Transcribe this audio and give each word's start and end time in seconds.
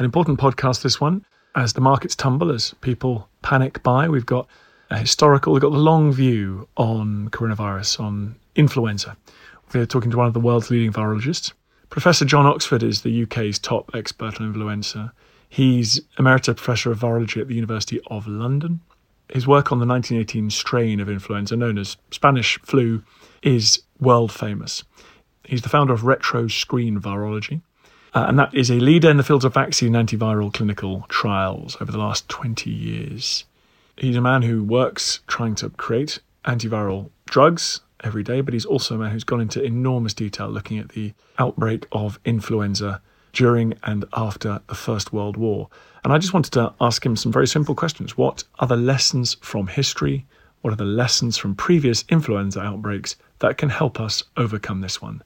An 0.00 0.06
important 0.06 0.40
podcast, 0.40 0.80
this 0.80 0.98
one. 0.98 1.26
As 1.54 1.74
the 1.74 1.82
markets 1.82 2.16
tumble, 2.16 2.50
as 2.50 2.72
people 2.80 3.28
panic 3.42 3.82
buy, 3.82 4.08
we've 4.08 4.24
got 4.24 4.48
a 4.88 4.96
historical, 4.96 5.52
we've 5.52 5.60
got 5.60 5.72
the 5.72 5.78
long 5.78 6.10
view 6.10 6.66
on 6.78 7.28
coronavirus, 7.28 8.00
on 8.00 8.34
influenza. 8.54 9.14
We're 9.74 9.84
talking 9.84 10.10
to 10.10 10.16
one 10.16 10.26
of 10.26 10.32
the 10.32 10.40
world's 10.40 10.70
leading 10.70 10.90
virologists. 10.90 11.52
Professor 11.90 12.24
John 12.24 12.46
Oxford 12.46 12.82
is 12.82 13.02
the 13.02 13.24
UK's 13.24 13.58
top 13.58 13.90
expert 13.92 14.40
on 14.40 14.46
influenza. 14.46 15.12
He's 15.50 16.00
Emerita 16.18 16.56
Professor 16.56 16.90
of 16.90 16.98
Virology 16.98 17.38
at 17.42 17.48
the 17.48 17.54
University 17.54 18.00
of 18.06 18.26
London. 18.26 18.80
His 19.28 19.46
work 19.46 19.70
on 19.70 19.80
the 19.80 19.86
1918 19.86 20.48
strain 20.48 21.00
of 21.00 21.10
influenza, 21.10 21.56
known 21.56 21.76
as 21.76 21.98
Spanish 22.10 22.58
flu, 22.62 23.02
is 23.42 23.82
world 23.98 24.32
famous. 24.32 24.82
He's 25.44 25.60
the 25.60 25.68
founder 25.68 25.92
of 25.92 26.04
Retroscreen 26.04 26.96
Virology, 27.00 27.60
uh, 28.14 28.26
and 28.28 28.38
that 28.38 28.54
is 28.54 28.70
a 28.70 28.74
leader 28.74 29.10
in 29.10 29.16
the 29.16 29.22
fields 29.22 29.44
of 29.44 29.54
vaccine 29.54 29.94
and 29.94 30.08
antiviral 30.08 30.52
clinical 30.52 31.06
trials 31.08 31.76
over 31.80 31.92
the 31.92 31.98
last 31.98 32.28
20 32.28 32.70
years. 32.70 33.44
He's 33.96 34.16
a 34.16 34.20
man 34.20 34.42
who 34.42 34.64
works 34.64 35.20
trying 35.26 35.54
to 35.56 35.70
create 35.70 36.18
antiviral 36.44 37.10
drugs 37.26 37.80
every 38.02 38.22
day, 38.22 38.40
but 38.40 38.54
he's 38.54 38.64
also 38.64 38.94
a 38.94 38.98
man 38.98 39.10
who's 39.10 39.24
gone 39.24 39.40
into 39.40 39.62
enormous 39.62 40.14
detail 40.14 40.48
looking 40.48 40.78
at 40.78 40.90
the 40.90 41.12
outbreak 41.38 41.86
of 41.92 42.18
influenza 42.24 43.00
during 43.32 43.74
and 43.84 44.04
after 44.14 44.60
the 44.66 44.74
First 44.74 45.12
World 45.12 45.36
War. 45.36 45.68
And 46.02 46.12
I 46.12 46.18
just 46.18 46.32
wanted 46.32 46.52
to 46.54 46.72
ask 46.80 47.04
him 47.04 47.14
some 47.14 47.30
very 47.30 47.46
simple 47.46 47.74
questions. 47.74 48.16
What 48.16 48.44
are 48.58 48.66
the 48.66 48.76
lessons 48.76 49.34
from 49.40 49.66
history? 49.66 50.26
What 50.62 50.72
are 50.72 50.76
the 50.76 50.84
lessons 50.84 51.36
from 51.36 51.54
previous 51.54 52.04
influenza 52.08 52.60
outbreaks 52.60 53.16
that 53.38 53.58
can 53.58 53.68
help 53.68 54.00
us 54.00 54.22
overcome 54.36 54.80
this 54.80 55.00
one? 55.00 55.22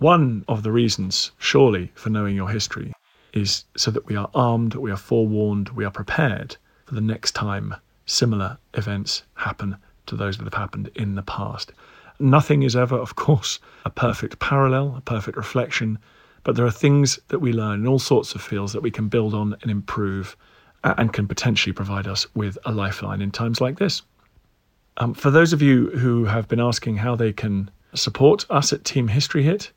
One 0.00 0.46
of 0.48 0.62
the 0.62 0.72
reasons, 0.72 1.30
surely, 1.36 1.92
for 1.94 2.08
knowing 2.08 2.34
your 2.34 2.48
history 2.48 2.94
is 3.34 3.66
so 3.76 3.90
that 3.90 4.06
we 4.06 4.16
are 4.16 4.30
armed, 4.34 4.74
we 4.74 4.90
are 4.90 4.96
forewarned, 4.96 5.68
we 5.68 5.84
are 5.84 5.90
prepared 5.90 6.56
for 6.86 6.94
the 6.94 7.02
next 7.02 7.32
time 7.32 7.74
similar 8.06 8.56
events 8.72 9.24
happen 9.34 9.76
to 10.06 10.16
those 10.16 10.38
that 10.38 10.44
have 10.44 10.54
happened 10.54 10.90
in 10.94 11.16
the 11.16 11.22
past. 11.22 11.72
Nothing 12.18 12.62
is 12.62 12.74
ever, 12.74 12.96
of 12.96 13.14
course, 13.16 13.60
a 13.84 13.90
perfect 13.90 14.38
parallel, 14.38 14.94
a 14.96 15.02
perfect 15.02 15.36
reflection, 15.36 15.98
but 16.44 16.56
there 16.56 16.64
are 16.64 16.70
things 16.70 17.20
that 17.28 17.40
we 17.40 17.52
learn 17.52 17.80
in 17.80 17.86
all 17.86 17.98
sorts 17.98 18.34
of 18.34 18.40
fields 18.40 18.72
that 18.72 18.80
we 18.82 18.90
can 18.90 19.08
build 19.08 19.34
on 19.34 19.54
and 19.60 19.70
improve 19.70 20.34
and 20.82 21.12
can 21.12 21.28
potentially 21.28 21.74
provide 21.74 22.06
us 22.06 22.26
with 22.34 22.56
a 22.64 22.72
lifeline 22.72 23.20
in 23.20 23.30
times 23.30 23.60
like 23.60 23.78
this. 23.78 24.00
Um, 24.96 25.12
for 25.12 25.30
those 25.30 25.52
of 25.52 25.60
you 25.60 25.90
who 25.90 26.24
have 26.24 26.48
been 26.48 26.58
asking 26.58 26.96
how 26.96 27.16
they 27.16 27.34
can 27.34 27.70
support 27.94 28.46
us 28.48 28.72
at 28.72 28.84
Team 28.84 29.08
History 29.08 29.42
Hit, 29.42 29.72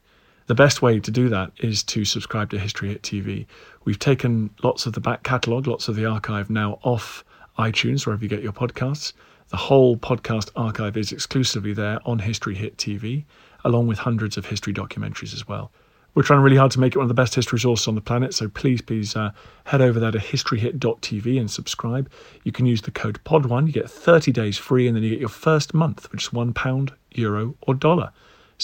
the 0.48 0.56
best 0.56 0.81
way 0.81 1.00
to 1.00 1.12
do 1.12 1.30
that 1.30 1.52
is 1.59 1.84
to 1.84 2.04
subscribe 2.04 2.50
to 2.50 2.59
History 2.59 2.90
Hit 2.90 3.02
TV. 3.02 3.46
We've 3.86 4.00
taken 4.00 4.50
lots 4.62 4.86
of 4.86 4.94
the 4.94 5.00
back 5.00 5.24
catalogue, 5.24 5.68
lots 5.68 5.88
of 5.88 5.96
the 5.96 6.06
archive 6.06 6.50
now 6.50 6.80
off 6.84 7.24
iTunes, 7.58 8.06
wherever 8.06 8.24
you 8.24 8.30
get 8.30 8.44
your 8.44 8.52
podcasts. 8.52 9.14
The 9.50 9.58
whole 9.58 9.96
podcast 9.96 10.50
archive 10.56 10.98
is 10.98 11.12
exclusively 11.12 11.74
there 11.74 12.00
on 12.06 12.20
History 12.20 12.56
Hit 12.56 12.78
TV, 12.78 13.24
along 13.64 13.88
with 13.88 14.00
hundreds 14.00 14.36
of 14.36 14.46
history 14.46 14.74
documentaries 14.74 15.34
as 15.34 15.48
well. 15.48 15.72
We're 16.16 16.24
trying 16.24 16.42
really 16.42 16.58
hard 16.58 16.72
to 16.72 16.80
make 16.80 16.94
it 16.94 16.98
one 16.98 17.06
of 17.06 17.09
the 17.09 17.16
best 17.16 17.34
history 17.34 17.56
resources 17.56 17.88
on 17.88 17.96
the 17.96 18.02
planet, 18.02 18.34
so 18.34 18.48
please, 18.48 18.82
please 18.82 19.16
uh, 19.16 19.32
head 19.66 19.82
over 19.82 20.00
there 20.00 20.12
to 20.12 20.20
historyhit.tv 20.20 21.40
and 21.40 21.50
subscribe. 21.50 22.12
You 22.44 22.52
can 22.52 22.66
use 22.68 22.82
the 22.82 22.92
code 22.92 23.20
POD1, 23.24 23.68
you 23.68 23.74
get 23.74 23.90
30 23.90 24.32
days 24.32 24.58
free, 24.58 24.88
and 24.88 24.96
then 24.96 25.03
you 25.03 25.09
get 25.09 25.20
your 25.20 25.30
first 25.30 25.74
month, 25.74 26.12
which 26.12 26.26
is 26.26 26.30
£1, 26.30 26.92
euro, 27.14 27.56
or 27.62 27.74
dollar. 27.74 28.12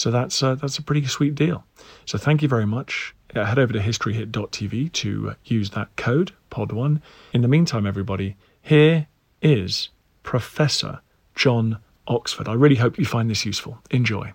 So 0.00 0.10
that's, 0.10 0.42
uh, 0.42 0.54
that's 0.54 0.78
a 0.78 0.82
pretty 0.82 1.06
sweet 1.06 1.34
deal. 1.34 1.62
So 2.06 2.16
thank 2.16 2.40
you 2.40 2.48
very 2.48 2.64
much. 2.64 3.14
Uh, 3.36 3.44
head 3.44 3.58
over 3.58 3.74
to 3.74 3.78
historyhit.tv 3.78 4.90
to 4.92 5.30
uh, 5.30 5.34
use 5.44 5.70
that 5.70 5.94
code, 5.96 6.32
POD1. 6.50 7.02
In 7.34 7.42
the 7.42 7.48
meantime, 7.48 7.86
everybody, 7.86 8.36
here 8.62 9.08
is 9.42 9.90
Professor 10.22 11.00
John 11.34 11.80
Oxford. 12.08 12.48
I 12.48 12.54
really 12.54 12.76
hope 12.76 12.98
you 12.98 13.04
find 13.04 13.28
this 13.28 13.44
useful. 13.44 13.76
Enjoy. 13.90 14.32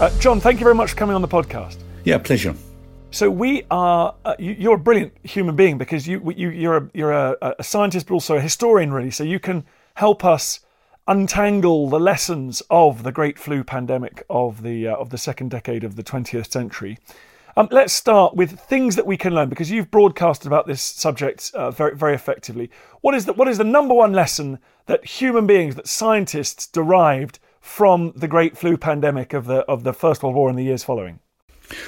Uh, 0.00 0.18
John, 0.18 0.40
thank 0.40 0.60
you 0.60 0.64
very 0.64 0.74
much 0.74 0.92
for 0.92 0.96
coming 0.96 1.14
on 1.14 1.20
the 1.20 1.28
podcast. 1.28 1.76
Yeah, 2.04 2.16
pleasure. 2.16 2.54
So 3.12 3.30
we 3.30 3.64
are. 3.70 4.14
Uh, 4.24 4.34
you, 4.38 4.70
are 4.70 4.76
a 4.76 4.78
brilliant 4.78 5.12
human 5.22 5.54
being 5.54 5.76
because 5.76 6.08
you, 6.08 6.32
you 6.34 6.48
you're 6.48 6.76
a, 6.78 6.90
you're 6.94 7.12
a, 7.12 7.54
a, 7.58 7.62
scientist, 7.62 8.06
but 8.06 8.14
also 8.14 8.36
a 8.36 8.40
historian, 8.40 8.90
really. 8.90 9.10
So 9.10 9.22
you 9.22 9.38
can 9.38 9.64
help 9.96 10.24
us 10.24 10.60
untangle 11.06 11.90
the 11.90 12.00
lessons 12.00 12.62
of 12.70 13.02
the 13.02 13.12
great 13.12 13.38
flu 13.38 13.64
pandemic 13.64 14.24
of 14.30 14.62
the 14.62 14.88
uh, 14.88 14.96
of 14.96 15.10
the 15.10 15.18
second 15.18 15.50
decade 15.50 15.84
of 15.84 15.96
the 15.96 16.02
20th 16.02 16.50
century. 16.50 16.98
Um, 17.54 17.68
let's 17.70 17.92
start 17.92 18.34
with 18.34 18.58
things 18.58 18.96
that 18.96 19.06
we 19.06 19.18
can 19.18 19.34
learn 19.34 19.50
because 19.50 19.70
you've 19.70 19.90
broadcasted 19.90 20.46
about 20.46 20.66
this 20.66 20.80
subject 20.80 21.50
uh, 21.52 21.70
very, 21.70 21.94
very 21.94 22.14
effectively. 22.14 22.70
What 23.02 23.14
is 23.14 23.26
the 23.26 23.34
what 23.34 23.46
is 23.46 23.58
the 23.58 23.64
number 23.64 23.92
one 23.92 24.14
lesson 24.14 24.58
that 24.86 25.04
human 25.04 25.46
beings, 25.46 25.74
that 25.74 25.86
scientists 25.86 26.66
derived 26.66 27.40
from 27.60 28.14
the 28.16 28.26
great 28.26 28.56
flu 28.56 28.78
pandemic 28.78 29.34
of 29.34 29.44
the 29.44 29.66
of 29.66 29.84
the 29.84 29.92
First 29.92 30.22
World 30.22 30.34
War 30.34 30.48
and 30.48 30.58
the 30.58 30.64
years 30.64 30.82
following? 30.82 31.20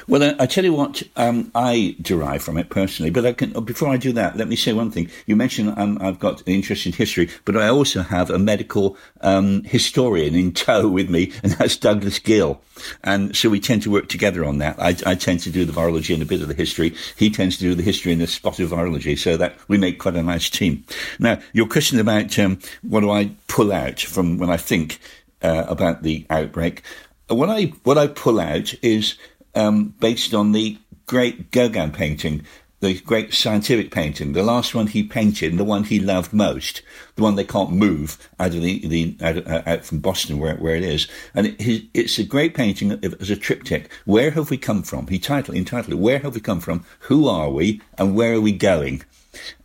Well, 0.09 0.23
I, 0.23 0.35
I 0.45 0.47
tell 0.47 0.65
you 0.65 0.73
what 0.73 1.03
um, 1.17 1.51
I 1.55 1.97
derive 2.01 2.43
from 2.43 2.57
it 2.57 2.71
personally. 2.71 3.11
But 3.11 3.27
I 3.27 3.33
can, 3.33 3.53
before 3.65 3.89
I 3.89 3.97
do 3.97 4.13
that, 4.13 4.37
let 4.37 4.49
me 4.49 4.57
say 4.57 4.73
one 4.73 4.91
thing. 4.91 5.11
You 5.27 5.37
mentioned 5.37 5.75
um, 5.77 5.99
I've 6.01 6.19
got 6.19 6.41
an 6.41 6.53
interest 6.53 6.87
in 6.87 6.93
history, 6.93 7.29
but 7.45 7.57
I 7.57 7.69
also 7.69 8.03
have 8.03 8.31
a 8.31 8.39
medical 8.39 8.97
um, 9.21 9.63
historian 9.65 10.35
in 10.35 10.53
tow 10.53 10.89
with 10.89 11.11
me, 11.11 11.33
and 11.43 11.53
that's 11.53 11.77
Douglas 11.77 12.19
Gill. 12.19 12.61
And 13.03 13.37
so 13.37 13.49
we 13.49 13.61
tend 13.61 13.83
to 13.83 13.91
work 13.91 14.09
together 14.09 14.45
on 14.45 14.59
that. 14.59 14.79
I, 14.81 14.97
I, 15.07 15.15
tend 15.15 15.41
to 15.41 15.51
do 15.51 15.65
the 15.65 15.73
virology 15.73 16.13
and 16.13 16.23
a 16.23 16.27
bit 16.27 16.43
of 16.43 16.49
the 16.49 16.55
history. 16.55 16.95
He 17.17 17.31
tends 17.31 17.57
to 17.59 17.63
do 17.63 17.75
the 17.75 17.83
history 17.83 18.13
and 18.13 18.21
a 18.21 18.27
spot 18.27 18.59
of 18.59 18.71
virology, 18.71 19.17
so 19.17 19.37
that 19.37 19.57
we 19.69 19.79
make 19.79 19.99
quite 19.99 20.17
a 20.17 20.23
nice 20.23 20.51
team. 20.51 20.85
Now, 21.19 21.41
your 21.53 21.69
question 21.69 22.01
about 22.01 22.39
um, 22.39 22.59
what 22.83 23.01
do 23.01 23.11
I 23.11 23.31
pull 23.47 23.73
out 23.73 24.01
from 24.01 24.39
when 24.39 24.51
I 24.51 24.57
think 24.57 24.99
uh, 25.43 25.65
about 25.69 26.03
the 26.03 26.27
outbreak? 26.31 26.83
What 27.29 27.49
I 27.49 27.73
what 27.85 27.97
I 27.97 28.09
pull 28.09 28.39
out 28.39 28.75
is 28.83 29.17
um, 29.55 29.95
based 30.01 30.35
on 30.35 30.53
the 30.53 30.79
great 31.07 31.51
Gauguin 31.51 31.93
painting 31.93 32.45
the 32.85 33.01
great 33.01 33.33
scientific 33.33 33.91
painting, 33.91 34.35
the 34.35 34.43
last 34.43 34.75
one 34.75 34.89
he 34.89 35.03
painted, 35.03 35.57
the 35.57 35.65
one 35.65 35.85
he 35.85 35.99
loved 35.99 36.35
most, 36.35 36.83
the 37.17 37.23
one 37.23 37.35
they 37.35 37.45
can't 37.45 37.73
move 37.73 38.29
out 38.39 38.55
of 38.55 38.61
the, 38.61 38.87
the 38.87 39.17
out, 39.23 39.67
out 39.67 39.85
from 39.87 40.01
Boston 40.01 40.39
where, 40.39 40.57
where 40.57 40.77
it 40.77 40.83
is. 40.83 41.09
And 41.35 41.47
it, 41.59 41.87
it's 41.95 42.19
a 42.19 42.25
great 42.25 42.55
painting 42.55 42.93
as 43.03 43.31
a 43.31 43.37
triptych. 43.37 43.91
Where 44.05 44.33
have 44.33 44.51
we 44.51 44.59
come 44.59 44.83
from? 44.83 45.07
He 45.07 45.19
titled, 45.19 45.57
entitled 45.57 45.95
it, 45.95 46.03
Where 46.03 46.19
Have 46.19 46.35
We 46.35 46.43
Come 46.43 46.61
From? 46.61 46.85
Who 47.01 47.27
Are 47.27 47.49
We? 47.49 47.81
And 47.97 48.15
Where 48.15 48.35
Are 48.35 48.41
We 48.41 48.53
Going? 48.53 49.03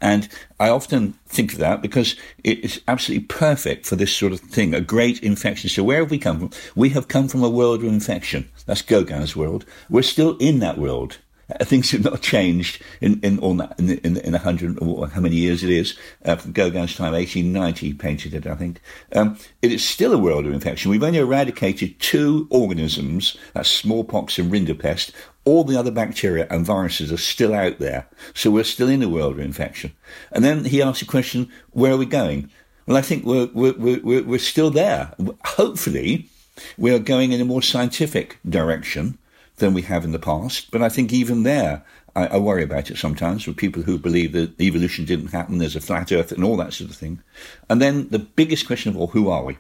And 0.02 0.30
I 0.60 0.70
often 0.70 1.14
think 1.28 1.54
of 1.54 1.60
that 1.60 1.82
because 1.82 2.16
it 2.44 2.64
is 2.64 2.82
absolutely 2.88 3.26
perfect 3.26 3.86
for 3.86 3.96
this 3.96 4.16
sort 4.16 4.34
of 4.34 4.40
thing, 4.40 4.74
a 4.74 4.82
great 4.82 5.22
infection. 5.22 5.70
So 5.70 5.84
where 5.84 6.00
have 6.00 6.12
we 6.12 6.18
come 6.18 6.40
from? 6.40 6.52
We 6.76 6.90
have 6.90 7.08
come 7.08 7.28
from 7.28 7.44
a 7.44 7.50
world 7.50 7.84
of 7.84 7.90
infection. 7.90 8.50
That's 8.70 8.84
Gauguin's 8.84 9.36
world. 9.36 9.66
We're 9.90 10.04
still 10.04 10.38
in 10.38 10.60
that 10.60 10.78
world. 10.78 11.18
Uh, 11.50 11.66
things 11.66 11.90
have 11.90 12.04
not 12.04 12.22
changed 12.22 12.80
in 13.02 13.20
in 13.22 13.40
all 13.40 13.56
that 13.56 13.74
in 13.80 13.90
in, 13.90 14.18
in 14.18 14.36
a 14.36 14.38
hundred 14.38 14.78
or 14.80 15.08
how 15.08 15.22
many 15.22 15.38
years 15.38 15.64
it 15.64 15.72
is 15.72 15.98
uh, 16.24 16.36
from 16.36 16.52
Gauguin's 16.52 16.96
time, 16.96 17.16
eighteen 17.16 17.52
ninety, 17.52 17.88
he 17.88 17.94
painted 17.96 18.36
it, 18.36 18.46
I 18.46 18.54
think. 18.54 18.80
Um, 19.16 19.40
it 19.64 19.72
is 19.72 19.84
still 19.84 20.14
a 20.14 20.20
world 20.20 20.46
of 20.46 20.54
infection. 20.54 20.92
We've 20.92 21.02
only 21.02 21.18
eradicated 21.18 22.00
two 22.00 22.48
organisms, 22.52 23.36
that's 23.56 23.72
smallpox 23.72 24.38
and 24.38 24.52
rinderpest. 24.52 25.14
All 25.46 25.64
the 25.64 25.80
other 25.80 25.90
bacteria 25.90 26.46
and 26.52 26.64
viruses 26.64 27.12
are 27.12 27.18
still 27.18 27.56
out 27.56 27.80
there, 27.80 28.08
so 28.36 28.52
we're 28.52 28.64
still 28.64 28.88
in 28.88 29.02
a 29.02 29.10
world 29.10 29.34
of 29.34 29.40
infection. 29.40 29.94
And 30.32 30.46
then 30.46 30.66
he 30.66 30.84
asked 30.84 31.00
the 31.00 31.08
question, 31.08 31.50
"Where 31.72 31.94
are 31.94 31.98
we 31.98 32.06
going?" 32.06 32.52
Well, 32.86 32.98
I 32.98 33.02
think 33.02 33.26
we're 33.26 33.50
we're 33.56 33.74
we're, 34.04 34.24
we're 34.24 34.38
still 34.38 34.70
there. 34.70 35.16
Hopefully, 35.46 36.30
we 36.78 36.94
are 36.94 37.00
going 37.00 37.32
in 37.32 37.42
a 37.42 37.46
more 37.46 37.62
scientific 37.62 38.40
direction 38.48 39.18
than 39.58 39.74
we 39.74 39.84
have 39.84 40.04
in 40.04 40.12
the 40.12 40.20
past. 40.20 40.72
But 40.72 40.82
I 40.82 40.90
think 40.90 41.14
even 41.14 41.44
there, 41.44 41.84
I, 42.16 42.28
I, 42.28 42.38
worry 42.38 42.64
about 42.64 42.90
it 42.90 42.98
sometimes 42.98 43.46
with 43.46 43.58
people 43.58 43.84
who 43.84 43.98
believe 43.98 44.32
that 44.32 44.60
evolution 44.60 45.06
didn't 45.06 45.28
happen, 45.28 45.58
there's 45.58 45.76
a 45.76 45.82
flat 45.82 46.12
earth 46.12 46.32
and 46.32 46.44
all 46.44 46.58
that 46.58 46.74
sort 46.74 46.90
of 46.90 46.96
thing. 46.96 47.22
And 47.70 47.82
then 47.82 48.10
the 48.10 48.20
biggest 48.20 48.68
question 48.68 48.90
of 48.90 48.98
all, 48.98 49.08
who 49.08 49.30
are 49.30 49.44
we? 49.44 49.58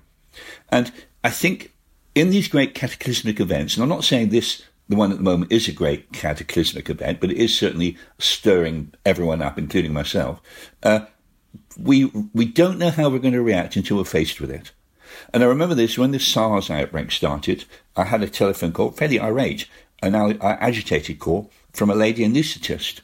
And 0.69 0.91
I 1.23 1.29
think 1.29 1.73
in 2.15 2.31
these 2.31 2.47
great 2.47 2.73
cataclysmic 2.73 3.39
events, 3.39 3.75
and 3.75 3.83
I'm 3.83 3.89
not 3.89 4.03
saying 4.03 4.29
this, 4.29 4.63
the 4.87 4.95
one 4.95 5.11
at 5.11 5.17
the 5.17 5.23
moment 5.23 5.51
is 5.51 5.67
a 5.67 5.71
great 5.71 6.11
cataclysmic 6.11 6.89
event, 6.89 7.19
but 7.21 7.29
it 7.29 7.37
is 7.37 7.55
certainly 7.55 7.97
stirring 8.17 8.93
everyone 9.05 9.41
up, 9.41 9.59
including 9.59 9.93
myself. 9.93 10.41
Uh, 10.81 11.01
we, 11.77 12.05
we 12.33 12.45
don't 12.45 12.79
know 12.79 12.89
how 12.89 13.09
we're 13.09 13.19
going 13.19 13.33
to 13.33 13.41
react 13.41 13.75
until 13.75 13.97
we're 13.97 14.03
faced 14.03 14.41
with 14.41 14.49
it. 14.49 14.71
And 15.33 15.43
I 15.43 15.47
remember 15.47 15.75
this 15.75 15.97
when 15.97 16.11
the 16.11 16.19
SARS 16.19 16.69
outbreak 16.69 17.11
started. 17.11 17.65
I 17.95 18.05
had 18.05 18.23
a 18.23 18.29
telephone 18.29 18.71
call, 18.71 18.91
fairly 18.91 19.19
irate, 19.19 19.67
an 20.01 20.15
agitated 20.41 21.19
call 21.19 21.51
from 21.71 21.89
a 21.89 21.95
lady 21.95 22.25
anaesthetist. 22.25 23.01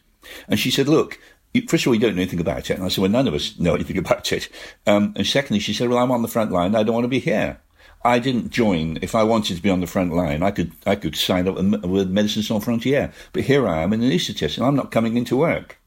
And 0.47 0.59
she 0.59 0.71
said, 0.71 0.87
look, 0.87 1.19
first 1.67 1.85
of 1.85 1.89
all, 1.89 1.95
you 1.95 2.01
don't 2.01 2.15
know 2.15 2.21
anything 2.21 2.39
about 2.39 2.69
it. 2.69 2.75
And 2.75 2.83
I 2.83 2.87
said, 2.87 3.01
well, 3.01 3.11
none 3.11 3.27
of 3.27 3.33
us 3.33 3.59
know 3.59 3.75
anything 3.75 3.97
about 4.05 4.31
it. 4.31 4.49
Um, 4.87 5.13
and 5.15 5.25
secondly, 5.25 5.59
she 5.59 5.73
said, 5.73 5.89
well, 5.89 5.99
I'm 5.99 6.11
on 6.11 6.21
the 6.21 6.27
front 6.27 6.51
line. 6.51 6.75
I 6.75 6.83
don't 6.83 6.95
want 6.95 7.05
to 7.05 7.09
be 7.09 7.19
here. 7.19 7.59
I 8.03 8.19
didn't 8.19 8.51
join. 8.51 8.99
If 9.01 9.15
I 9.15 9.23
wanted 9.23 9.55
to 9.55 9.63
be 9.63 9.69
on 9.71 9.81
the 9.81 9.87
front 9.87 10.13
line, 10.13 10.43
I 10.43 10.51
could 10.51 10.73
I 10.85 10.95
could 10.95 11.15
sign 11.15 11.47
up 11.47 11.55
with 11.55 12.13
Médecins 12.13 12.43
Sans 12.43 12.63
Frontières. 12.63 13.11
But 13.33 13.45
here 13.45 13.67
I 13.67 13.81
am 13.81 13.93
an 13.93 14.01
anaesthetist, 14.01 14.57
and 14.57 14.67
I'm 14.67 14.75
not 14.75 14.91
coming 14.91 15.17
into 15.17 15.35
work. 15.35 15.79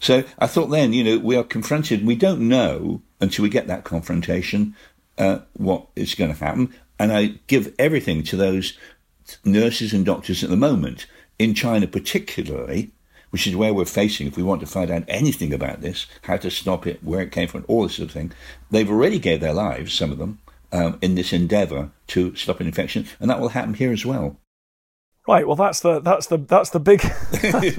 So 0.00 0.24
I 0.36 0.48
thought 0.48 0.70
then, 0.70 0.92
you 0.92 1.04
know, 1.04 1.18
we 1.18 1.36
are 1.36 1.44
confronted. 1.44 2.04
We 2.04 2.16
don't 2.16 2.48
know 2.48 3.02
until 3.20 3.44
we 3.44 3.48
get 3.48 3.68
that 3.68 3.84
confrontation 3.84 4.74
uh, 5.18 5.40
what 5.54 5.86
is 5.96 6.14
going 6.14 6.32
to 6.32 6.44
happen. 6.44 6.74
And 6.98 7.12
I 7.12 7.38
give 7.46 7.74
everything 7.78 8.22
to 8.24 8.36
those 8.36 8.78
nurses 9.44 9.92
and 9.92 10.04
doctors 10.04 10.44
at 10.44 10.50
the 10.50 10.56
moment, 10.56 11.06
in 11.38 11.54
China 11.54 11.86
particularly, 11.86 12.92
which 13.30 13.46
is 13.46 13.56
where 13.56 13.74
we're 13.74 13.84
facing 13.84 14.26
if 14.26 14.36
we 14.36 14.42
want 14.42 14.60
to 14.60 14.66
find 14.66 14.90
out 14.90 15.04
anything 15.08 15.52
about 15.52 15.80
this, 15.80 16.06
how 16.22 16.36
to 16.36 16.50
stop 16.50 16.86
it, 16.86 17.02
where 17.02 17.20
it 17.20 17.32
came 17.32 17.48
from, 17.48 17.64
all 17.66 17.82
this 17.82 17.96
sort 17.96 18.08
of 18.08 18.12
thing. 18.12 18.32
They've 18.70 18.90
already 18.90 19.18
gave 19.18 19.40
their 19.40 19.52
lives, 19.52 19.92
some 19.92 20.12
of 20.12 20.18
them, 20.18 20.38
um, 20.72 20.98
in 21.02 21.14
this 21.14 21.32
endeavour 21.32 21.90
to 22.08 22.34
stop 22.36 22.60
an 22.60 22.66
infection, 22.66 23.06
and 23.18 23.30
that 23.30 23.40
will 23.40 23.48
happen 23.48 23.74
here 23.74 23.92
as 23.92 24.04
well. 24.06 24.36
Right. 25.26 25.46
Well, 25.46 25.56
that's 25.56 25.80
the 25.80 26.00
that's 26.00 26.26
the 26.26 26.36
that's 26.36 26.70
the 26.70 26.80
big 26.80 27.00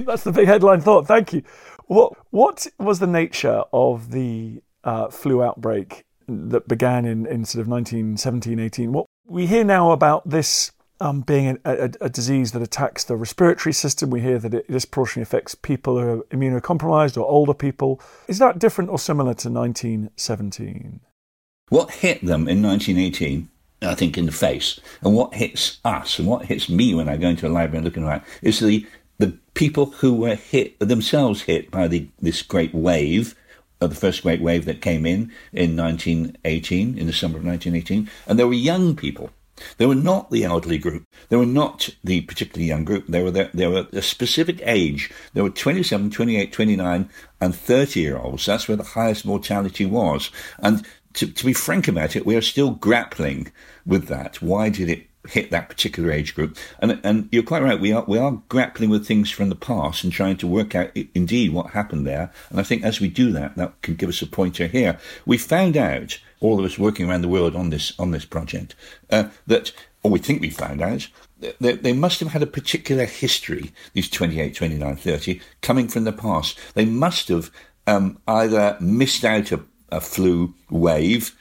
that's 0.04 0.24
the 0.24 0.32
big 0.34 0.48
headline 0.48 0.80
thought. 0.80 1.06
Thank 1.06 1.32
you. 1.32 1.42
What 1.86 2.14
what 2.30 2.66
was 2.78 2.98
the 2.98 3.06
nature 3.06 3.62
of 3.72 4.10
the 4.10 4.62
uh, 4.82 5.10
flu 5.10 5.42
outbreak 5.42 6.05
that 6.28 6.68
began 6.68 7.04
in, 7.04 7.26
in 7.26 7.44
sort 7.44 7.62
of 7.62 7.68
1917, 7.68 8.58
18? 8.58 8.92
What 8.92 9.06
we 9.26 9.46
hear 9.46 9.64
now 9.64 9.90
about 9.90 10.28
this 10.28 10.72
um, 11.00 11.20
being 11.20 11.58
a, 11.64 11.84
a, 11.84 11.90
a, 12.02 12.08
disease 12.08 12.52
that 12.52 12.62
attacks 12.62 13.04
the 13.04 13.16
respiratory 13.16 13.72
system. 13.72 14.10
We 14.10 14.22
hear 14.22 14.38
that 14.38 14.54
it 14.54 14.70
disproportionately 14.70 15.22
affects 15.22 15.54
people 15.54 16.00
who 16.00 16.08
are 16.08 16.22
immunocompromised 16.24 17.16
or 17.16 17.26
older 17.26 17.54
people. 17.54 18.00
Is 18.28 18.38
that 18.38 18.58
different 18.58 18.90
or 18.90 18.98
similar 18.98 19.34
to 19.34 19.50
1917? 19.50 21.00
What 21.68 21.90
hit 21.90 22.24
them 22.24 22.48
in 22.48 22.62
1918, 22.62 23.48
I 23.82 23.94
think, 23.94 24.16
in 24.16 24.26
the 24.26 24.32
face, 24.32 24.80
and 25.02 25.14
what 25.14 25.34
hits 25.34 25.80
us, 25.84 26.18
and 26.18 26.28
what 26.28 26.46
hits 26.46 26.68
me 26.68 26.94
when 26.94 27.08
I 27.08 27.16
go 27.16 27.28
into 27.28 27.46
a 27.46 27.50
library 27.50 27.78
and 27.78 27.84
looking 27.84 28.04
around, 28.04 28.22
is 28.42 28.60
the 28.60 28.86
the 29.18 29.38
people 29.54 29.86
who 29.86 30.14
were 30.14 30.34
hit 30.34 30.78
themselves 30.78 31.42
hit 31.42 31.70
by 31.70 31.88
the 31.88 32.08
this 32.20 32.42
great 32.42 32.74
wave 32.74 33.34
the 33.78 33.94
first 33.94 34.22
great 34.22 34.40
wave 34.40 34.64
that 34.64 34.80
came 34.80 35.04
in 35.06 35.32
in 35.52 35.76
1918, 35.76 36.98
in 36.98 37.06
the 37.06 37.12
summer 37.12 37.38
of 37.38 37.44
1918, 37.44 38.10
and 38.26 38.38
there 38.38 38.46
were 38.46 38.54
young 38.54 38.96
people 38.96 39.30
they 39.78 39.86
were 39.86 39.94
not 39.94 40.30
the 40.30 40.44
elderly 40.44 40.78
group. 40.78 41.04
They 41.28 41.36
were 41.36 41.46
not 41.46 41.88
the 42.04 42.20
particularly 42.22 42.66
young 42.66 42.84
group. 42.84 43.06
They 43.06 43.22
were 43.22 43.30
the, 43.30 43.50
they 43.54 43.66
were 43.66 43.86
a 43.92 44.02
specific 44.02 44.60
age. 44.62 45.10
There 45.32 45.42
were 45.42 45.50
27, 45.50 46.10
28, 46.10 46.52
29, 46.52 47.10
and 47.40 47.54
30 47.54 48.00
year 48.00 48.18
olds. 48.18 48.46
That's 48.46 48.68
where 48.68 48.76
the 48.76 48.82
highest 48.82 49.24
mortality 49.24 49.86
was. 49.86 50.30
And 50.58 50.86
to, 51.14 51.26
to 51.26 51.46
be 51.46 51.52
frank 51.52 51.88
about 51.88 52.16
it, 52.16 52.26
we 52.26 52.36
are 52.36 52.42
still 52.42 52.72
grappling 52.72 53.50
with 53.86 54.08
that. 54.08 54.42
Why 54.42 54.68
did 54.68 54.90
it 54.90 55.06
hit 55.28 55.50
that 55.50 55.68
particular 55.68 56.10
age 56.10 56.34
group. 56.34 56.56
And 56.80 57.00
and 57.02 57.28
you're 57.32 57.42
quite 57.42 57.62
right. 57.62 57.80
We 57.80 57.92
are 57.92 58.04
we 58.06 58.18
are 58.18 58.42
grappling 58.48 58.90
with 58.90 59.06
things 59.06 59.30
from 59.30 59.48
the 59.48 59.56
past 59.56 60.04
and 60.04 60.12
trying 60.12 60.36
to 60.38 60.46
work 60.46 60.74
out 60.74 60.90
indeed 61.14 61.52
what 61.52 61.70
happened 61.70 62.06
there. 62.06 62.32
And 62.50 62.60
I 62.60 62.62
think 62.62 62.84
as 62.84 63.00
we 63.00 63.08
do 63.08 63.32
that, 63.32 63.56
that 63.56 63.80
can 63.82 63.94
give 63.94 64.08
us 64.08 64.22
a 64.22 64.26
pointer 64.26 64.66
here. 64.66 64.98
We 65.24 65.38
found 65.38 65.76
out 65.76 66.18
all 66.40 66.58
of 66.58 66.64
us 66.64 66.78
working 66.78 67.08
around 67.08 67.22
the 67.22 67.28
world 67.28 67.56
on 67.56 67.70
this 67.70 67.92
on 67.98 68.10
this 68.10 68.24
project 68.24 68.74
uh, 69.10 69.28
that, 69.46 69.72
or 70.02 70.10
we 70.10 70.18
think 70.18 70.40
we 70.40 70.50
found 70.50 70.82
out. 70.82 71.08
They, 71.60 71.92
must 71.92 72.20
have 72.20 72.30
had 72.30 72.42
a 72.42 72.46
particular 72.46 73.04
history, 73.04 73.70
these 73.92 74.08
28, 74.08 74.54
29, 74.54 74.96
30, 74.96 75.40
coming 75.60 75.86
from 75.86 76.04
the 76.04 76.12
past. 76.12 76.58
They 76.72 76.86
must 76.86 77.28
have 77.28 77.50
um, 77.86 78.18
either 78.26 78.78
missed 78.80 79.22
out 79.22 79.52
a, 79.52 79.60
a 79.90 80.00
flu 80.00 80.54
wave, 80.70 81.36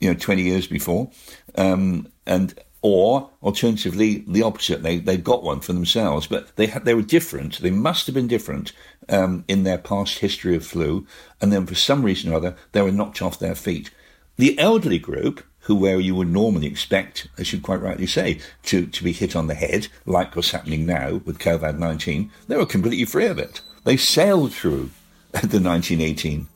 you 0.00 0.10
know, 0.10 0.18
20 0.18 0.42
years 0.42 0.66
before, 0.66 1.10
um, 1.54 2.08
and 2.26 2.58
or 2.80 3.30
alternatively 3.42 4.24
the 4.26 4.42
opposite. 4.42 4.82
They 4.82 4.98
they 4.98 5.16
got 5.16 5.42
one 5.42 5.60
for 5.60 5.72
themselves. 5.72 6.26
But 6.26 6.54
they 6.56 6.66
had 6.66 6.84
they 6.84 6.94
were 6.94 7.02
different. 7.02 7.58
They 7.60 7.70
must 7.70 8.06
have 8.06 8.14
been 8.14 8.28
different 8.28 8.72
um, 9.08 9.44
in 9.48 9.64
their 9.64 9.78
past 9.78 10.18
history 10.18 10.54
of 10.56 10.66
flu. 10.66 11.06
And 11.40 11.52
then 11.52 11.66
for 11.66 11.74
some 11.74 12.02
reason 12.02 12.32
or 12.32 12.36
other 12.36 12.56
they 12.72 12.82
were 12.82 12.92
knocked 12.92 13.22
off 13.22 13.38
their 13.38 13.54
feet. 13.54 13.90
The 14.36 14.58
elderly 14.58 14.98
group 14.98 15.44
who 15.68 15.74
where 15.74 16.00
you 16.00 16.14
would 16.14 16.30
normally 16.30 16.66
expect 16.66 17.28
as 17.36 17.52
you 17.52 17.60
quite 17.60 17.82
rightly 17.82 18.06
say 18.06 18.40
to 18.62 18.86
to 18.86 19.04
be 19.04 19.12
hit 19.12 19.36
on 19.36 19.48
the 19.48 19.54
head 19.54 19.88
like 20.06 20.34
what's 20.34 20.52
happening 20.52 20.86
now 20.86 21.20
with 21.26 21.38
covid-19 21.38 22.30
they 22.46 22.56
were 22.56 22.64
completely 22.64 23.04
free 23.04 23.26
of 23.26 23.38
it. 23.38 23.60
They 23.84 23.96
sailed 23.96 24.54
through 24.54 24.90
the 25.32 25.60
1918 25.60 26.46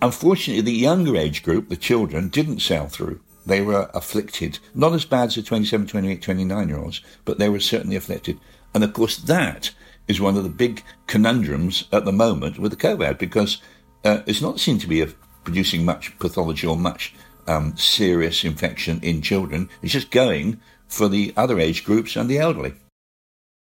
unfortunately 0.00 0.62
the 0.62 0.72
younger 0.72 1.16
age 1.16 1.42
group 1.42 1.68
the 1.68 1.76
children 1.76 2.28
didn't 2.28 2.60
sail 2.60 2.86
through 2.86 3.20
they 3.46 3.60
were 3.60 3.90
afflicted. 3.94 4.58
Not 4.74 4.92
as 4.92 5.04
bad 5.04 5.28
as 5.28 5.34
the 5.34 5.42
27, 5.42 5.86
28, 5.86 6.22
29 6.22 6.68
year 6.68 6.78
olds, 6.78 7.00
but 7.24 7.38
they 7.38 7.48
were 7.48 7.60
certainly 7.60 7.96
afflicted. 7.96 8.38
And 8.74 8.82
of 8.82 8.92
course, 8.92 9.16
that 9.16 9.72
is 10.08 10.20
one 10.20 10.36
of 10.36 10.42
the 10.42 10.48
big 10.48 10.82
conundrums 11.06 11.84
at 11.92 12.04
the 12.04 12.12
moment 12.12 12.58
with 12.58 12.70
the 12.70 12.76
COVID 12.76 13.18
because 13.18 13.60
uh, 14.04 14.22
it's 14.26 14.42
not 14.42 14.60
seen 14.60 14.78
to 14.78 14.86
be 14.86 15.06
producing 15.44 15.84
much 15.84 16.18
pathology 16.18 16.66
or 16.66 16.76
much 16.76 17.14
um, 17.46 17.76
serious 17.76 18.44
infection 18.44 19.00
in 19.02 19.22
children. 19.22 19.68
It's 19.82 19.92
just 19.92 20.10
going 20.10 20.60
for 20.88 21.08
the 21.08 21.32
other 21.36 21.58
age 21.58 21.84
groups 21.84 22.16
and 22.16 22.28
the 22.28 22.38
elderly. 22.38 22.74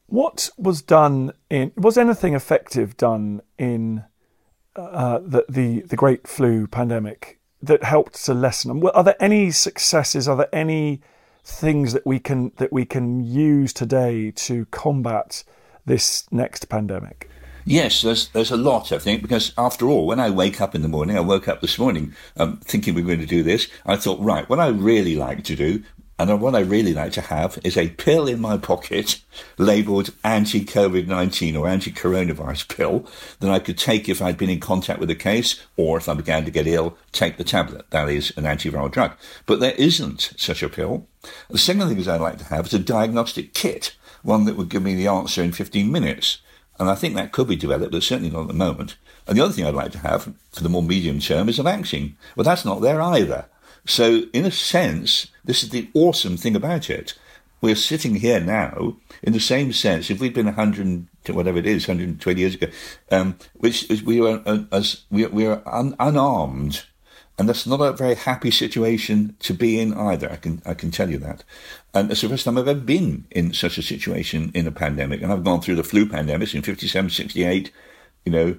What 0.07 0.49
was 0.57 0.81
done 0.81 1.33
in 1.51 1.73
was 1.77 1.99
anything 1.99 2.35
effective 2.35 2.97
done 2.97 3.43
in 3.59 4.05
uh, 4.75 5.19
the, 5.19 5.45
the 5.49 5.81
the 5.83 5.97
great 5.97 6.27
flu 6.27 6.67
pandemic 6.67 7.38
that 7.63 7.83
helped 7.83 8.25
to 8.25 8.35
lessen 8.35 8.69
them? 8.69 8.91
Are 8.95 9.05
there 9.05 9.23
any 9.23 9.51
successes? 9.51 10.29
Are 10.29 10.37
there 10.37 10.55
any 10.55 11.01
things 11.45 11.93
that 11.93 12.07
we 12.07 12.19
can 12.19 12.53
that 12.57 12.73
we 12.73 12.85
can 12.85 13.25
use 13.25 13.73
today 13.73 14.31
to 14.33 14.67
combat 14.67 15.45
this 15.87 16.31
next 16.31 16.69
pandemic? 16.69 17.29
Yes, 17.65 18.03
there's 18.03 18.29
there's 18.29 18.51
a 18.51 18.57
lot 18.57 18.93
I 18.93 18.99
think 18.99 19.23
because 19.23 19.53
after 19.59 19.89
all, 19.89 20.07
when 20.07 20.21
I 20.21 20.31
wake 20.31 20.61
up 20.61 20.75
in 20.75 20.83
the 20.83 20.89
morning, 20.89 21.17
I 21.17 21.21
woke 21.21 21.49
up 21.49 21.61
this 21.61 21.79
morning 21.79 22.15
um, 22.37 22.59
thinking 22.59 22.95
we 22.95 23.03
are 23.03 23.07
going 23.07 23.21
to 23.21 23.27
do 23.27 23.43
this. 23.43 23.69
I 23.85 23.97
thought, 23.97 24.21
right, 24.21 24.49
what 24.49 24.61
I 24.61 24.69
really 24.69 25.17
like 25.17 25.45
to 25.45 25.57
do 25.57 25.83
And 26.21 26.41
what 26.41 26.57
I 26.57 26.61
really 26.61 26.95
like 26.95 27.13
to 27.13 27.21
have 27.21 27.61
is 27.63 27.77
a 27.77 27.91
pill 27.91 28.27
in 28.27 28.41
my 28.41 28.57
pocket 28.57 29.21
labeled 29.57 30.11
anti 30.25 30.65
COVID 30.65 31.07
19 31.07 31.55
or 31.57 31.69
anti 31.69 31.93
coronavirus 31.93 32.69
pill 32.69 33.09
that 33.39 33.51
I 33.51 33.61
could 33.61 33.79
take 33.79 34.09
if 34.09 34.21
I'd 34.21 34.37
been 34.37 34.51
in 34.51 34.59
contact 34.59 34.99
with 34.99 35.11
a 35.11 35.15
case 35.15 35.65
or 35.77 35.97
if 35.97 36.09
I 36.09 36.15
began 36.15 36.45
to 36.45 36.51
get 36.51 36.67
ill, 36.67 36.99
take 37.13 37.37
the 37.37 37.45
tablet. 37.45 37.89
That 37.91 38.09
is 38.09 38.33
an 38.37 38.45
antiviral 38.45 38.91
drug. 38.91 39.13
But 39.47 39.61
there 39.61 39.75
isn't 39.79 40.35
such 40.37 40.63
a 40.63 40.69
pill. 40.69 41.07
The 41.51 41.59
second 41.59 41.89
thing 41.89 41.99
is 41.99 42.09
I'd 42.09 42.21
like 42.21 42.39
to 42.39 42.45
have 42.45 42.67
is 42.67 42.75
a 42.75 42.81
diagnostic 42.81 43.55
kit, 43.55 43.97
one 44.23 44.45
that 44.47 44.57
would 44.57 44.71
give 44.71 44.83
me 44.83 44.97
the 44.97 45.07
answer 45.07 45.43
in 45.43 45.53
15 45.53 45.91
minutes. 45.91 46.39
And 46.81 46.91
I 46.91 46.97
think 46.97 47.15
that 47.15 47.33
could 47.33 47.49
be 47.49 47.57
developed, 47.57 47.93
but 47.93 48.03
certainly 48.03 48.31
not 48.31 48.43
at 48.43 48.49
the 48.49 48.55
moment. 48.55 48.97
And 49.27 49.37
the 49.37 49.45
other 49.45 49.53
thing 49.53 49.67
I'd 49.67 49.75
like 49.75 49.93
to 49.93 49.99
have 49.99 50.33
for 50.51 50.63
the 50.63 50.69
more 50.69 50.83
medium 50.83 51.21
term 51.21 51.49
is 51.49 51.59
a 51.59 51.63
vaccine. 51.63 52.17
Well, 52.35 52.45
that's 52.45 52.65
not 52.65 52.81
there 52.81 53.01
either. 53.01 53.47
So, 53.89 54.25
in 54.33 54.45
a 54.45 54.51
sense, 54.51 55.29
this 55.49 55.63
is 55.63 55.71
the 55.71 55.89
awesome 55.95 56.37
thing 56.37 56.55
about 56.55 56.91
it. 56.91 57.15
We're 57.63 57.75
sitting 57.75 58.17
here 58.17 58.39
now 58.39 58.99
in 59.23 59.33
the 59.33 59.41
same 59.41 59.73
sense. 59.73 60.11
If 60.11 60.21
we'd 60.21 60.35
been 60.35 60.45
100, 60.45 61.07
whatever 61.31 61.57
it 61.57 61.67
is, 61.67 61.89
120 61.89 62.39
years 62.39 62.55
ago, 62.55 62.67
um, 63.11 63.39
which 63.55 63.91
is 63.91 64.03
we 64.03 64.21
were 64.21 64.43
uh, 64.45 64.65
as 64.71 65.05
we, 65.11 65.25
we 65.25 65.47
are 65.47 65.63
un, 65.65 65.97
unarmed, 65.99 66.85
and 67.39 67.49
that's 67.49 67.67
not 67.67 67.81
a 67.81 67.95
very 67.95 68.15
happy 68.15 68.51
situation 68.51 69.37
to 69.41 69.55
be 69.55 69.81
in 69.81 69.95
either. 69.95 70.31
I 70.31 70.37
can 70.37 70.61
I 70.67 70.75
can 70.75 70.91
tell 70.91 71.09
you 71.09 71.17
that. 71.21 71.45
And 71.95 72.11
it's 72.11 72.21
the 72.21 72.29
first 72.29 72.45
time 72.45 72.59
I've 72.59 72.69
ever 72.69 72.79
been 72.79 73.27
in 73.31 73.55
such 73.55 73.79
a 73.79 73.83
situation 73.83 74.53
in 74.53 74.67
a 74.67 74.71
pandemic. 74.71 75.23
And 75.23 75.33
I've 75.33 75.45
gone 75.45 75.63
through 75.63 75.77
the 75.77 75.83
flu 75.83 76.05
pandemics 76.05 76.55
in 76.55 76.61
57, 76.61 77.09
68, 77.09 77.73
you 78.27 78.33
know, 78.33 78.57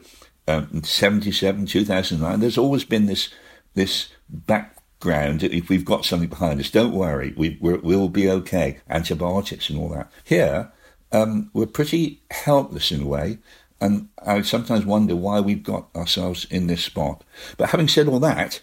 um, 0.48 0.82
77, 0.84 1.68
2009. 1.68 2.40
There's 2.40 2.58
always 2.58 2.84
been 2.84 3.06
this 3.06 3.30
this 3.76 4.10
back 4.28 4.79
ground. 5.00 5.44
If 5.44 5.70
we've 5.70 5.86
got 5.86 6.06
something 6.06 6.30
behind 6.30 6.60
us, 6.60 6.70
don't 6.70 6.94
worry, 6.94 7.34
we 7.36 7.58
will 7.62 8.10
be 8.10 8.30
okay. 8.30 8.80
Antibiotics 8.90 9.70
and 9.70 9.80
all 9.80 9.90
that. 9.90 10.12
Here, 10.24 10.72
um, 11.12 11.50
we're 11.54 11.66
pretty 11.66 12.22
helpless 12.32 12.92
in 12.92 13.04
a 13.04 13.08
way, 13.08 13.40
and 13.82 14.10
I 14.26 14.42
sometimes 14.42 14.86
wonder 14.86 15.16
why 15.16 15.40
we've 15.40 15.64
got 15.64 15.88
ourselves 15.96 16.46
in 16.50 16.68
this 16.68 16.84
spot. 16.84 17.24
But 17.58 17.70
having 17.70 17.88
said 17.88 18.08
all 18.08 18.20
that, 18.20 18.62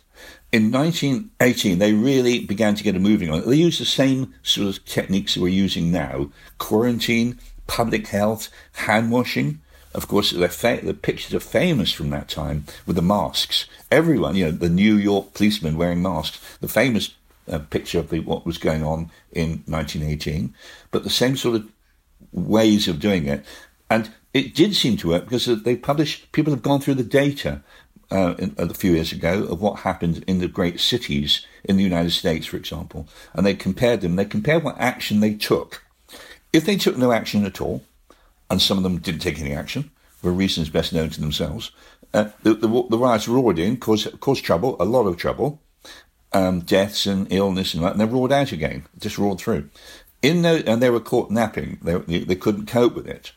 in 0.52 0.70
1918, 0.70 1.78
they 1.78 1.92
really 1.92 2.44
began 2.44 2.74
to 2.74 2.84
get 2.84 2.96
a 2.96 3.00
moving 3.00 3.30
on. 3.30 3.48
They 3.48 3.56
used 3.56 3.80
the 3.80 3.84
same 3.84 4.34
sort 4.42 4.68
of 4.68 4.84
techniques 4.84 5.34
that 5.34 5.40
we're 5.40 5.48
using 5.48 5.90
now: 5.90 6.30
quarantine, 6.58 7.38
public 7.66 8.08
health, 8.08 8.48
hand 8.72 9.10
washing. 9.10 9.60
Of 9.96 10.08
course, 10.08 10.30
fa- 10.30 10.80
the 10.82 10.92
pictures 10.92 11.32
are 11.32 11.40
famous 11.40 11.90
from 11.90 12.10
that 12.10 12.28
time 12.28 12.66
with 12.84 12.96
the 12.96 13.02
masks. 13.02 13.64
Everyone, 13.90 14.36
you 14.36 14.44
know, 14.44 14.50
the 14.50 14.68
New 14.68 14.94
York 14.94 15.32
policemen 15.32 15.78
wearing 15.78 16.02
masks. 16.02 16.38
The 16.60 16.68
famous 16.68 17.14
uh, 17.50 17.60
picture 17.60 17.98
of 17.98 18.10
the, 18.10 18.20
what 18.20 18.44
was 18.44 18.58
going 18.58 18.84
on 18.84 19.10
in 19.32 19.62
1918. 19.66 20.54
But 20.90 21.02
the 21.02 21.10
same 21.10 21.34
sort 21.34 21.56
of 21.56 21.72
ways 22.30 22.88
of 22.88 23.00
doing 23.00 23.26
it. 23.26 23.42
And 23.88 24.10
it 24.34 24.54
did 24.54 24.76
seem 24.76 24.98
to 24.98 25.08
work 25.08 25.24
because 25.24 25.46
they 25.46 25.76
published, 25.76 26.30
people 26.32 26.52
have 26.52 26.62
gone 26.62 26.80
through 26.80 26.96
the 26.96 27.02
data 27.02 27.62
uh, 28.10 28.34
in, 28.38 28.54
a 28.58 28.74
few 28.74 28.92
years 28.92 29.12
ago 29.12 29.44
of 29.44 29.62
what 29.62 29.80
happened 29.80 30.22
in 30.26 30.40
the 30.40 30.48
great 30.48 30.78
cities 30.78 31.46
in 31.64 31.78
the 31.78 31.82
United 31.82 32.10
States, 32.10 32.44
for 32.44 32.58
example. 32.58 33.08
And 33.32 33.46
they 33.46 33.54
compared 33.54 34.02
them. 34.02 34.16
They 34.16 34.26
compared 34.26 34.62
what 34.62 34.78
action 34.78 35.20
they 35.20 35.32
took. 35.32 35.82
If 36.52 36.66
they 36.66 36.76
took 36.76 36.98
no 36.98 37.12
action 37.12 37.46
at 37.46 37.62
all, 37.62 37.82
and 38.50 38.60
some 38.60 38.76
of 38.76 38.82
them 38.82 38.98
didn't 38.98 39.20
take 39.20 39.40
any 39.40 39.52
action 39.52 39.90
for 40.16 40.32
reasons 40.32 40.68
best 40.68 40.92
known 40.92 41.10
to 41.10 41.20
themselves. 41.20 41.70
Uh, 42.14 42.30
the, 42.42 42.54
the, 42.54 42.68
the, 42.88 42.98
riots 42.98 43.28
roared 43.28 43.58
in, 43.58 43.76
caused, 43.76 44.20
caused 44.20 44.44
trouble, 44.44 44.76
a 44.80 44.84
lot 44.84 45.06
of 45.06 45.16
trouble, 45.16 45.60
um, 46.32 46.60
deaths 46.60 47.06
and 47.06 47.30
illness 47.32 47.74
and 47.74 47.84
that, 47.84 47.92
and 47.92 48.00
they 48.00 48.04
roared 48.04 48.32
out 48.32 48.52
again, 48.52 48.84
just 48.98 49.18
roared 49.18 49.38
through. 49.38 49.68
In 50.22 50.42
the, 50.42 50.64
and 50.66 50.82
they 50.82 50.90
were 50.90 51.00
caught 51.00 51.30
napping. 51.30 51.78
They, 51.82 51.98
they 52.24 52.34
couldn't 52.34 52.66
cope 52.66 52.94
with 52.94 53.06
it. 53.06 53.32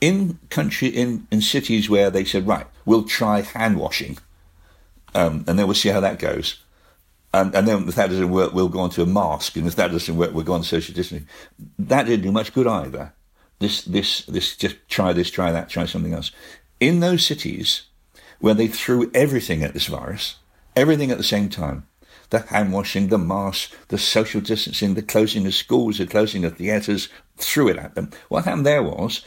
In 0.00 0.38
country, 0.50 0.88
in, 0.88 1.26
in 1.30 1.40
cities 1.40 1.88
where 1.88 2.10
they 2.10 2.24
said, 2.24 2.46
right, 2.46 2.66
we'll 2.84 3.04
try 3.04 3.42
hand 3.42 3.78
washing, 3.78 4.18
um, 5.14 5.44
and 5.46 5.58
then 5.58 5.66
we'll 5.66 5.74
see 5.74 5.88
how 5.88 6.00
that 6.00 6.18
goes. 6.18 6.62
And, 7.34 7.54
and, 7.54 7.68
then 7.68 7.88
if 7.88 7.94
that 7.96 8.08
doesn't 8.08 8.30
work, 8.30 8.54
we'll 8.54 8.68
go 8.68 8.80
on 8.80 8.90
to 8.90 9.02
a 9.02 9.06
mask, 9.06 9.56
and 9.56 9.66
if 9.66 9.76
that 9.76 9.90
doesn't 9.90 10.16
work, 10.16 10.32
we'll 10.32 10.44
go 10.44 10.54
on 10.54 10.62
to 10.62 10.66
social 10.66 10.94
distancing. 10.94 11.28
That 11.78 12.06
didn't 12.06 12.24
do 12.24 12.32
much 12.32 12.54
good 12.54 12.66
either 12.66 13.12
this, 13.58 13.82
this, 13.82 14.24
this, 14.26 14.56
just 14.56 14.76
try 14.88 15.12
this, 15.12 15.30
try 15.30 15.52
that, 15.52 15.68
try 15.68 15.86
something 15.86 16.14
else. 16.14 16.30
In 16.80 17.00
those 17.00 17.26
cities 17.26 17.82
where 18.40 18.54
they 18.54 18.68
threw 18.68 19.10
everything 19.14 19.62
at 19.62 19.74
this 19.74 19.86
virus, 19.86 20.36
everything 20.76 21.10
at 21.10 21.18
the 21.18 21.24
same 21.24 21.48
time, 21.48 21.86
the 22.30 22.40
hand 22.40 22.72
washing, 22.72 23.08
the 23.08 23.18
masks, 23.18 23.74
the 23.88 23.98
social 23.98 24.40
distancing, 24.40 24.94
the 24.94 25.02
closing 25.02 25.46
of 25.46 25.54
schools, 25.54 25.98
the 25.98 26.06
closing 26.06 26.44
of 26.44 26.56
theatres, 26.56 27.08
threw 27.36 27.68
it 27.68 27.78
at 27.78 27.94
them. 27.94 28.10
What 28.28 28.44
happened 28.44 28.66
there 28.66 28.82
was 28.82 29.24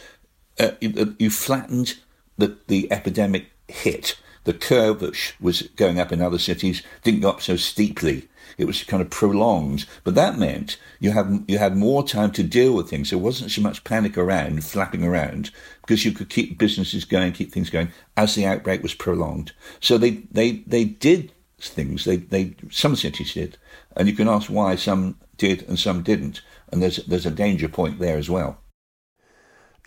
uh, 0.59 0.71
you, 0.79 1.15
you, 1.17 1.29
flattened 1.29 1.97
the, 2.37 2.57
the 2.67 2.91
epidemic 2.91 3.47
hit. 3.67 4.17
The 4.43 4.53
curve 4.53 5.01
which 5.01 5.35
was 5.39 5.63
going 5.75 5.99
up 5.99 6.11
in 6.11 6.21
other 6.21 6.39
cities 6.39 6.83
didn't 7.03 7.21
go 7.21 7.29
up 7.29 7.41
so 7.41 7.55
steeply 7.55 8.27
it 8.61 8.67
was 8.67 8.83
kind 8.83 9.01
of 9.01 9.09
prolonged. 9.09 9.85
But 10.03 10.15
that 10.15 10.37
meant 10.37 10.77
you 10.99 11.11
had 11.11 11.43
you 11.47 11.57
had 11.57 11.75
more 11.75 12.03
time 12.07 12.31
to 12.33 12.43
deal 12.43 12.73
with 12.73 12.89
things. 12.89 13.09
There 13.09 13.19
wasn't 13.19 13.51
so 13.51 13.61
much 13.61 13.83
panic 13.83 14.17
around, 14.17 14.63
flapping 14.63 15.03
around, 15.03 15.49
because 15.81 16.05
you 16.05 16.11
could 16.11 16.29
keep 16.29 16.57
businesses 16.57 17.03
going, 17.03 17.33
keep 17.33 17.51
things 17.51 17.71
going 17.71 17.91
as 18.15 18.35
the 18.35 18.45
outbreak 18.45 18.83
was 18.83 18.93
prolonged. 18.93 19.51
So 19.79 19.97
they 19.97 20.11
they 20.31 20.63
they 20.67 20.85
did 20.85 21.33
things. 21.59 22.05
They 22.05 22.17
they 22.17 22.55
some 22.69 22.95
cities 22.95 23.33
did, 23.33 23.57
and 23.97 24.07
you 24.07 24.15
can 24.15 24.27
ask 24.27 24.49
why 24.49 24.75
some 24.75 25.17
did 25.37 25.67
and 25.67 25.79
some 25.79 26.03
didn't. 26.03 26.41
And 26.71 26.81
there's 26.81 26.97
there's 27.07 27.25
a 27.25 27.31
danger 27.31 27.67
point 27.67 27.99
there 27.99 28.17
as 28.17 28.29
well. 28.29 28.59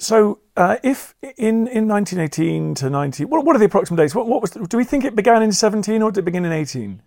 So, 0.01 0.41
uh, 0.57 0.79
if 0.83 1.15
in, 1.23 1.69
in 1.69 1.87
1918 1.87 2.75
to 2.77 2.91
90, 2.91 3.27
what, 3.27 3.45
what 3.45 3.55
are 3.55 3.61
the 3.61 3.67
approximate 3.67 3.99
dates? 3.99 4.15
What, 4.15 4.27
what 4.27 4.43
was? 4.43 4.51
Do 4.51 4.77
we 4.77 4.83
think 4.83 5.05
it 5.05 5.15
began 5.15 5.41
in 5.41 5.53
17 5.53 6.03
or 6.03 6.11
did 6.11 6.21
it 6.21 6.25
begin 6.25 6.45
in 6.45 6.51
18? 6.51 7.01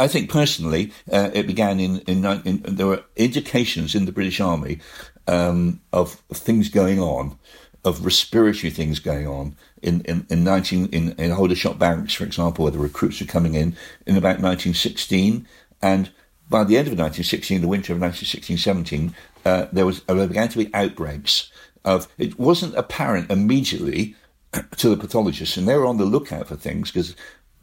I 0.00 0.08
think 0.08 0.30
personally, 0.30 0.92
uh, 1.12 1.30
it 1.34 1.46
began 1.46 1.78
in, 1.78 1.98
in, 2.00 2.24
in, 2.24 2.62
There 2.62 2.86
were 2.86 3.04
indications 3.16 3.94
in 3.94 4.06
the 4.06 4.12
British 4.12 4.40
Army 4.40 4.78
um, 5.26 5.82
of 5.92 6.14
things 6.32 6.70
going 6.70 6.98
on, 6.98 7.38
of 7.84 8.04
respiratory 8.04 8.70
things 8.70 8.98
going 8.98 9.26
on 9.26 9.56
in 9.82 10.00
in, 10.02 10.26
in 10.30 10.42
nineteen 10.42 10.86
in, 10.86 11.12
in 11.18 11.32
Aldershot 11.32 11.78
Barracks, 11.78 12.14
for 12.14 12.24
example, 12.24 12.64
where 12.64 12.72
the 12.72 12.78
recruits 12.78 13.20
were 13.20 13.26
coming 13.26 13.54
in 13.54 13.76
in 14.06 14.16
about 14.16 14.40
1916, 14.40 15.46
and 15.82 16.10
by 16.48 16.64
the 16.64 16.78
end 16.78 16.88
of 16.88 16.98
1916, 16.98 17.60
the 17.60 17.68
winter 17.68 17.92
of 17.92 18.00
1916-17, 18.00 19.14
uh, 19.44 19.66
there 19.70 19.86
was 19.86 20.02
there 20.04 20.26
began 20.26 20.48
to 20.48 20.58
be 20.58 20.74
outbreaks 20.74 21.52
of. 21.84 22.08
It 22.16 22.38
wasn't 22.38 22.74
apparent 22.74 23.30
immediately 23.30 24.16
to 24.76 24.88
the 24.88 24.96
pathologists, 24.96 25.56
and 25.56 25.68
they 25.68 25.76
were 25.76 25.86
on 25.86 25.98
the 25.98 26.04
lookout 26.04 26.48
for 26.48 26.56
things 26.56 26.90
because 26.90 27.14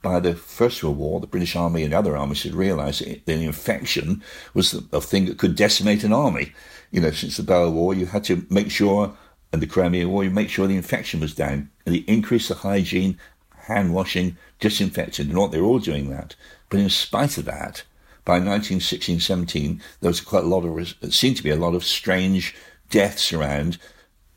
by 0.02 0.20
the 0.20 0.36
First 0.36 0.84
World 0.84 0.98
War, 0.98 1.20
the 1.20 1.28
British 1.28 1.56
Army 1.56 1.84
and 1.84 1.94
other 1.94 2.16
armies 2.16 2.44
had 2.44 2.54
realised 2.54 3.06
that 3.06 3.26
the 3.26 3.44
infection 3.44 4.24
was 4.54 4.74
a 4.94 5.02
thing 5.02 5.26
that 5.26 5.38
could 5.38 5.56
decimate 5.56 6.04
an 6.04 6.14
army. 6.14 6.54
You 6.92 7.02
know, 7.02 7.12
since 7.12 7.38
the 7.38 7.44
Boer 7.44 7.70
War, 7.70 7.94
you 7.94 8.06
had 8.06 8.24
to 8.26 8.46
make 8.50 8.72
sure, 8.72 9.18
and 9.52 9.62
the 9.62 9.68
Crimean 9.68 10.10
War, 10.10 10.24
you 10.24 10.30
make 10.30 10.50
sure 10.50 10.68
the 10.68 10.76
infection 10.76 11.20
was 11.20 11.36
down, 11.36 11.70
and 11.86 11.96
they 11.96 12.00
increased 12.00 12.50
the 12.50 12.56
hygiene, 12.56 13.18
hand 13.56 13.94
washing, 13.94 14.38
disinfecting, 14.60 15.30
and 15.30 15.38
what 15.38 15.52
they're 15.52 15.64
all 15.64 15.80
doing 15.80 16.10
that. 16.10 16.36
But 16.70 16.80
in 16.80 16.90
spite 16.90 17.38
of 17.38 17.46
that, 17.46 17.84
by 18.24 18.40
1916-17, 18.40 19.82
there 20.00 20.10
was 20.10 20.22
quite 20.22 20.44
a 20.44 20.48
lot 20.48 20.66
of, 20.66 20.78
it 21.02 21.14
seemed 21.14 21.38
to 21.38 21.44
be 21.44 21.50
a 21.50 21.56
lot 21.56 21.76
of 21.76 21.84
strange 21.84 22.56
deaths 22.90 23.34
around, 23.34 23.78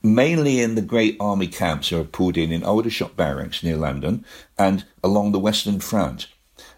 mainly 0.02 0.60
in 0.60 0.74
the 0.74 0.82
great 0.82 1.16
army 1.20 1.46
camps 1.46 1.90
that 1.90 1.96
were 1.98 2.04
pulled 2.04 2.36
in 2.36 2.52
in 2.52 2.62
Aldershot 2.62 3.16
barracks 3.16 3.62
near 3.62 3.76
London 3.76 4.24
and 4.58 4.84
along 5.02 5.32
the 5.32 5.38
Western 5.38 5.80
Front. 5.80 6.28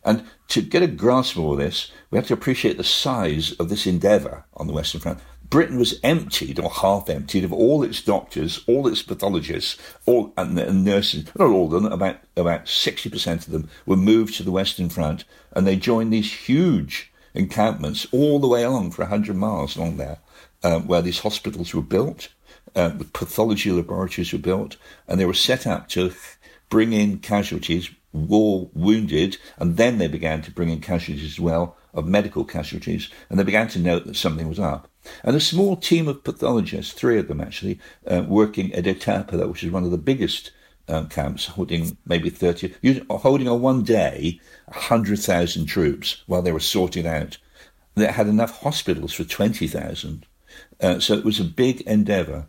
And 0.05 0.25
to 0.49 0.63
get 0.63 0.83
a 0.83 0.89
grasp 0.89 1.37
of 1.37 1.45
all 1.45 1.57
this, 1.57 1.93
we 2.11 2.19
have 2.19 2.27
to 2.27 2.35
appreciate 2.35 2.77
the 2.77 2.85
size 2.85 3.53
of 3.53 3.69
this 3.69 3.87
endeavour 3.87 4.45
on 4.55 4.67
the 4.67 4.73
Western 4.73 5.01
Front. 5.01 5.21
Britain 5.49 5.79
was 5.79 6.01
emptied 6.03 6.59
or 6.59 6.71
half 6.71 7.11
emptied 7.11 7.45
of 7.45 7.53
all 7.53 7.83
its 7.83 8.03
doctors, 8.03 8.65
all 8.67 8.89
its 8.89 9.03
pathologists, 9.03 9.77
all 10.07 10.33
and, 10.37 10.59
and 10.59 10.83
nurses. 10.83 11.27
Not 11.39 11.51
all 11.51 11.67
of 11.67 11.71
them, 11.73 11.93
about 11.93 12.17
about 12.37 12.69
sixty 12.69 13.11
percent 13.11 13.47
of 13.47 13.53
them 13.53 13.69
were 13.85 13.97
moved 13.97 14.35
to 14.37 14.43
the 14.45 14.51
Western 14.51 14.89
Front, 14.89 15.25
and 15.53 15.67
they 15.67 15.77
joined 15.77 16.11
these 16.11 16.33
huge 16.33 17.13
encampments 17.35 18.07
all 18.13 18.39
the 18.39 18.49
way 18.49 18.63
along 18.63 18.93
for 18.93 19.05
hundred 19.05 19.37
miles 19.37 19.77
along 19.77 19.99
there, 19.99 20.21
um, 20.63 20.87
where 20.87 21.03
these 21.03 21.21
hospitals 21.21 21.75
were 21.75 21.83
built 21.83 22.29
uh, 22.75 22.91
pathology 23.13 23.71
laboratories 23.71 24.33
were 24.33 24.39
built, 24.39 24.77
and 25.09 25.21
they 25.21 25.25
were 25.25 25.35
set 25.35 25.67
up 25.67 25.89
to 25.91 26.13
bring 26.69 26.93
in 26.93 27.19
casualties, 27.19 27.91
war 28.13 28.71
wounded, 28.75 29.37
and 29.59 29.77
then 29.77 29.99
they 29.99 30.09
began 30.09 30.43
to 30.43 30.51
bring 30.51 30.71
in 30.71 30.81
casualties 30.81 31.25
as 31.25 31.41
well 31.41 31.77
of 31.95 32.07
medical 32.07 32.45
casualties, 32.45 33.11
and 33.29 33.39
they 33.39 33.45
began 33.45 33.69
to 33.69 33.79
note 33.79 34.07
that 34.07 34.17
something 34.17 34.49
was 34.49 34.59
up. 34.59 34.89
And 35.23 35.37
a 35.37 35.41
small 35.41 35.77
team 35.77 36.09
of 36.09 36.25
pathologists, 36.25 36.93
three 36.93 37.19
of 37.19 37.29
them 37.29 37.41
actually, 37.41 37.79
uh, 38.07 38.25
working 38.27 38.73
at 38.73 38.85
Etaples, 38.85 39.49
which 39.49 39.65
is 39.65 39.71
one 39.71 39.85
of 39.85 39.91
the 39.91 39.99
biggest 39.99 40.53
um, 40.89 41.09
camps, 41.09 41.47
holding 41.47 41.97
maybe 42.07 42.31
30, 42.31 42.75
holding 43.11 43.49
on 43.49 43.61
one 43.61 43.83
day 43.83 44.41
100,000 44.67 45.67
troops 45.67 46.23
while 46.27 46.43
they 46.43 46.53
were 46.53 46.61
sorting 46.61 47.07
out 47.07 47.39
that 47.95 48.13
had 48.13 48.27
enough 48.27 48.63
hospitals 48.63 49.13
for 49.13 49.25
20,000. 49.25 50.27
Uh, 50.81 50.99
so 50.99 51.15
it 51.15 51.25
was 51.25 51.41
a 51.41 51.45
big 51.45 51.83
endeavour. 51.83 52.47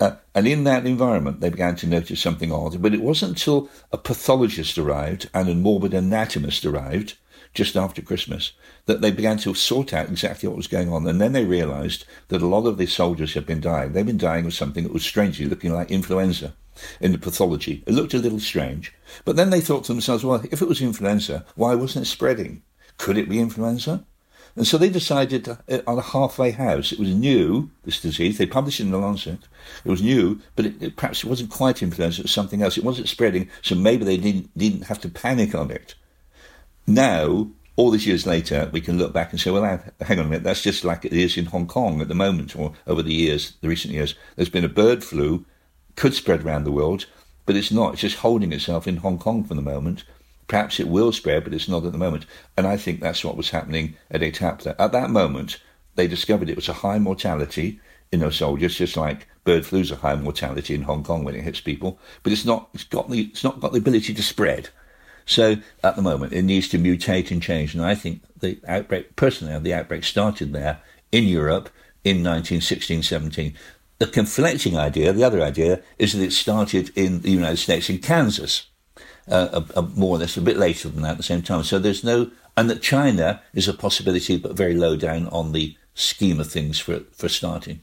Uh, 0.00 0.16
and 0.34 0.48
in 0.48 0.64
that 0.64 0.86
environment, 0.86 1.40
they 1.40 1.50
began 1.50 1.76
to 1.76 1.86
notice 1.86 2.20
something 2.20 2.50
odd. 2.50 2.80
But 2.80 2.94
it 2.94 3.02
wasn't 3.02 3.32
until 3.32 3.68
a 3.92 3.98
pathologist 3.98 4.78
arrived 4.78 5.28
and 5.34 5.48
a 5.48 5.54
morbid 5.54 5.92
anatomist 5.92 6.64
arrived 6.64 7.18
just 7.52 7.76
after 7.76 8.00
Christmas 8.00 8.52
that 8.86 9.00
they 9.00 9.10
began 9.10 9.36
to 9.36 9.52
sort 9.54 9.92
out 9.92 10.08
exactly 10.08 10.48
what 10.48 10.56
was 10.56 10.66
going 10.66 10.90
on. 10.90 11.06
And 11.06 11.20
then 11.20 11.32
they 11.32 11.44
realised 11.44 12.06
that 12.28 12.42
a 12.42 12.46
lot 12.46 12.66
of 12.66 12.78
these 12.78 12.92
soldiers 12.92 13.34
had 13.34 13.44
been 13.44 13.60
dying. 13.60 13.92
They'd 13.92 14.06
been 14.06 14.16
dying 14.16 14.46
of 14.46 14.54
something 14.54 14.84
that 14.84 14.92
was 14.92 15.04
strangely 15.04 15.46
looking 15.46 15.72
like 15.72 15.90
influenza 15.90 16.54
in 17.00 17.12
the 17.12 17.18
pathology. 17.18 17.82
It 17.86 17.92
looked 17.92 18.14
a 18.14 18.18
little 18.18 18.40
strange. 18.40 18.94
But 19.24 19.36
then 19.36 19.50
they 19.50 19.60
thought 19.60 19.84
to 19.84 19.92
themselves, 19.92 20.24
well, 20.24 20.42
if 20.50 20.62
it 20.62 20.68
was 20.68 20.80
influenza, 20.80 21.44
why 21.56 21.74
wasn't 21.74 22.06
it 22.06 22.08
spreading? 22.08 22.62
Could 22.96 23.18
it 23.18 23.28
be 23.28 23.38
influenza? 23.38 24.06
And 24.56 24.66
so 24.66 24.76
they 24.76 24.88
decided 24.88 25.48
uh, 25.48 25.56
on 25.86 25.98
a 25.98 26.02
halfway 26.02 26.50
house. 26.50 26.92
It 26.92 26.98
was 26.98 27.14
new, 27.14 27.70
this 27.84 28.00
disease. 28.00 28.38
They 28.38 28.46
published 28.46 28.80
it 28.80 28.84
in 28.84 28.90
the 28.90 28.98
Lancet. 28.98 29.40
It 29.84 29.90
was 29.90 30.02
new, 30.02 30.40
but 30.56 30.66
it, 30.66 30.82
it, 30.82 30.96
perhaps 30.96 31.24
it 31.24 31.28
wasn't 31.28 31.50
quite 31.50 31.82
influenza. 31.82 32.20
It 32.20 32.24
was 32.24 32.32
something 32.32 32.62
else. 32.62 32.76
It 32.76 32.84
wasn't 32.84 33.08
spreading, 33.08 33.48
so 33.62 33.74
maybe 33.74 34.04
they 34.04 34.16
didn't, 34.16 34.56
didn't 34.58 34.82
have 34.82 35.00
to 35.02 35.08
panic 35.08 35.54
on 35.54 35.70
it. 35.70 35.94
Now, 36.86 37.50
all 37.76 37.90
these 37.90 38.06
years 38.06 38.26
later, 38.26 38.68
we 38.72 38.80
can 38.80 38.98
look 38.98 39.12
back 39.12 39.30
and 39.30 39.40
say, 39.40 39.50
well, 39.50 39.64
hang 40.00 40.18
on 40.18 40.26
a 40.26 40.28
minute, 40.28 40.42
that's 40.42 40.62
just 40.62 40.84
like 40.84 41.04
it 41.04 41.12
is 41.12 41.36
in 41.36 41.46
Hong 41.46 41.66
Kong 41.66 42.00
at 42.00 42.08
the 42.08 42.14
moment, 42.14 42.56
or 42.56 42.72
over 42.86 43.02
the 43.02 43.14
years, 43.14 43.54
the 43.60 43.68
recent 43.68 43.94
years. 43.94 44.14
There's 44.36 44.50
been 44.50 44.64
a 44.64 44.68
bird 44.68 45.02
flu, 45.04 45.46
could 45.96 46.14
spread 46.14 46.44
around 46.44 46.64
the 46.64 46.72
world, 46.72 47.06
but 47.46 47.56
it's 47.56 47.70
not. 47.70 47.94
It's 47.94 48.02
just 48.02 48.18
holding 48.18 48.52
itself 48.52 48.86
in 48.86 48.98
Hong 48.98 49.18
Kong 49.18 49.44
for 49.44 49.54
the 49.54 49.62
moment. 49.62 50.04
Perhaps 50.50 50.80
it 50.80 50.88
will 50.88 51.12
spread, 51.12 51.44
but 51.44 51.54
it's 51.54 51.68
not 51.68 51.84
at 51.84 51.92
the 51.92 51.98
moment. 51.98 52.26
And 52.56 52.66
I 52.66 52.76
think 52.76 52.98
that's 52.98 53.24
what 53.24 53.36
was 53.36 53.50
happening 53.50 53.94
at 54.10 54.20
Etaples. 54.20 54.74
At 54.80 54.90
that 54.90 55.08
moment, 55.08 55.62
they 55.94 56.08
discovered 56.08 56.50
it 56.50 56.56
was 56.56 56.68
a 56.68 56.72
high 56.72 56.98
mortality 56.98 57.78
in 58.10 58.18
those 58.18 58.34
soldiers, 58.34 58.74
just 58.74 58.96
like 58.96 59.28
bird 59.44 59.64
flu's 59.64 59.92
a 59.92 59.96
high 59.96 60.16
mortality 60.16 60.74
in 60.74 60.82
Hong 60.82 61.04
Kong 61.04 61.22
when 61.22 61.36
it 61.36 61.44
hits 61.44 61.60
people. 61.60 62.00
But 62.24 62.32
it's 62.32 62.44
not. 62.44 62.68
It's 62.74 62.82
got 62.82 63.08
the. 63.08 63.20
It's 63.26 63.44
not 63.44 63.60
got 63.60 63.70
the 63.70 63.78
ability 63.78 64.12
to 64.12 64.22
spread. 64.24 64.70
So 65.24 65.54
at 65.84 65.94
the 65.94 66.02
moment, 66.02 66.32
it 66.32 66.42
needs 66.42 66.66
to 66.70 66.78
mutate 66.80 67.30
and 67.30 67.40
change. 67.40 67.72
And 67.72 67.84
I 67.84 67.94
think 67.94 68.22
the 68.40 68.58
outbreak, 68.66 69.14
personally, 69.14 69.56
the 69.60 69.74
outbreak 69.74 70.02
started 70.02 70.52
there 70.52 70.80
in 71.12 71.28
Europe 71.28 71.70
in 72.02 72.24
1916, 72.24 73.04
17. 73.04 73.54
The 73.98 74.08
conflicting 74.08 74.76
idea, 74.76 75.12
the 75.12 75.22
other 75.22 75.42
idea, 75.42 75.80
is 75.96 76.12
that 76.14 76.24
it 76.24 76.32
started 76.32 76.90
in 76.96 77.20
the 77.20 77.30
United 77.30 77.58
States 77.58 77.88
in 77.88 78.00
Kansas 78.00 78.66
uh, 79.30 79.62
a, 79.74 79.78
a 79.78 79.82
more 79.82 80.16
or 80.16 80.18
less 80.18 80.36
a 80.36 80.42
bit 80.42 80.56
later 80.56 80.88
than 80.88 81.02
that 81.02 81.12
at 81.12 81.16
the 81.16 81.22
same 81.22 81.42
time. 81.42 81.62
So 81.62 81.78
there's 81.78 82.04
no, 82.04 82.30
and 82.56 82.68
that 82.70 82.82
China 82.82 83.42
is 83.54 83.68
a 83.68 83.74
possibility, 83.74 84.36
but 84.36 84.56
very 84.56 84.74
low 84.74 84.96
down 84.96 85.28
on 85.28 85.52
the 85.52 85.76
scheme 85.94 86.40
of 86.40 86.50
things 86.50 86.78
for 86.78 87.00
for 87.12 87.28
starting. 87.28 87.82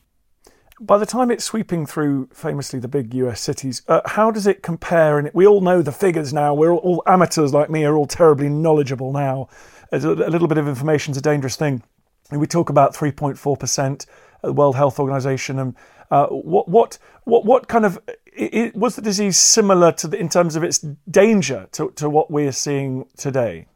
By 0.79 0.99
the 0.99 1.07
time 1.07 1.31
it's 1.31 1.43
sweeping 1.43 1.87
through 1.87 2.29
famously 2.31 2.79
the 2.79 2.87
big 2.87 3.13
US 3.15 3.41
cities, 3.41 3.81
uh, 3.87 4.01
how 4.05 4.29
does 4.29 4.45
it 4.45 4.61
compare? 4.61 5.17
And 5.17 5.31
we 5.33 5.47
all 5.47 5.61
know 5.61 5.81
the 5.81 5.91
figures 5.91 6.33
now. 6.33 6.53
We're 6.53 6.71
all, 6.71 6.79
all 6.79 7.03
amateurs 7.07 7.51
like 7.51 7.69
me 7.71 7.83
are 7.83 7.95
all 7.95 8.05
terribly 8.05 8.47
knowledgeable 8.47 9.11
now. 9.11 9.49
A, 9.91 9.97
a 9.97 10.29
little 10.29 10.47
bit 10.47 10.59
of 10.59 10.67
information 10.67 11.13
is 11.13 11.17
a 11.17 11.21
dangerous 11.21 11.55
thing. 11.55 11.81
And 12.29 12.39
we 12.39 12.45
talk 12.45 12.69
about 12.69 12.93
3.4% 12.93 13.91
at 13.93 14.07
the 14.43 14.53
World 14.53 14.75
Health 14.75 14.99
Organization. 14.99 15.57
And 15.57 15.75
uh, 16.11 16.27
what, 16.27 16.67
what, 16.67 16.99
what, 17.23 17.43
what 17.43 17.67
kind 17.67 17.85
of 17.85 17.99
it, 18.37 18.75
was 18.75 18.95
the 18.95 19.01
disease 19.01 19.37
similar 19.37 19.91
to 19.93 20.07
the, 20.07 20.17
in 20.17 20.29
terms 20.29 20.55
of 20.55 20.63
its 20.63 20.79
danger 21.09 21.67
to, 21.73 21.91
to 21.95 22.09
what 22.09 22.31
we're 22.31 22.51
seeing 22.51 23.05
today? 23.17 23.67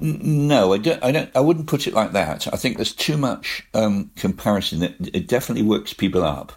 No, 0.00 0.72
I 0.72 0.78
don't, 0.78 1.04
I 1.04 1.12
don't. 1.12 1.30
I 1.36 1.40
wouldn't 1.40 1.68
put 1.68 1.86
it 1.86 1.94
like 1.94 2.10
that. 2.12 2.52
I 2.52 2.56
think 2.56 2.76
there's 2.76 2.92
too 2.92 3.16
much 3.16 3.64
um, 3.72 4.10
comparison. 4.16 4.82
It, 4.82 4.96
it 5.14 5.28
definitely 5.28 5.62
works 5.62 5.92
people 5.92 6.24
up. 6.24 6.52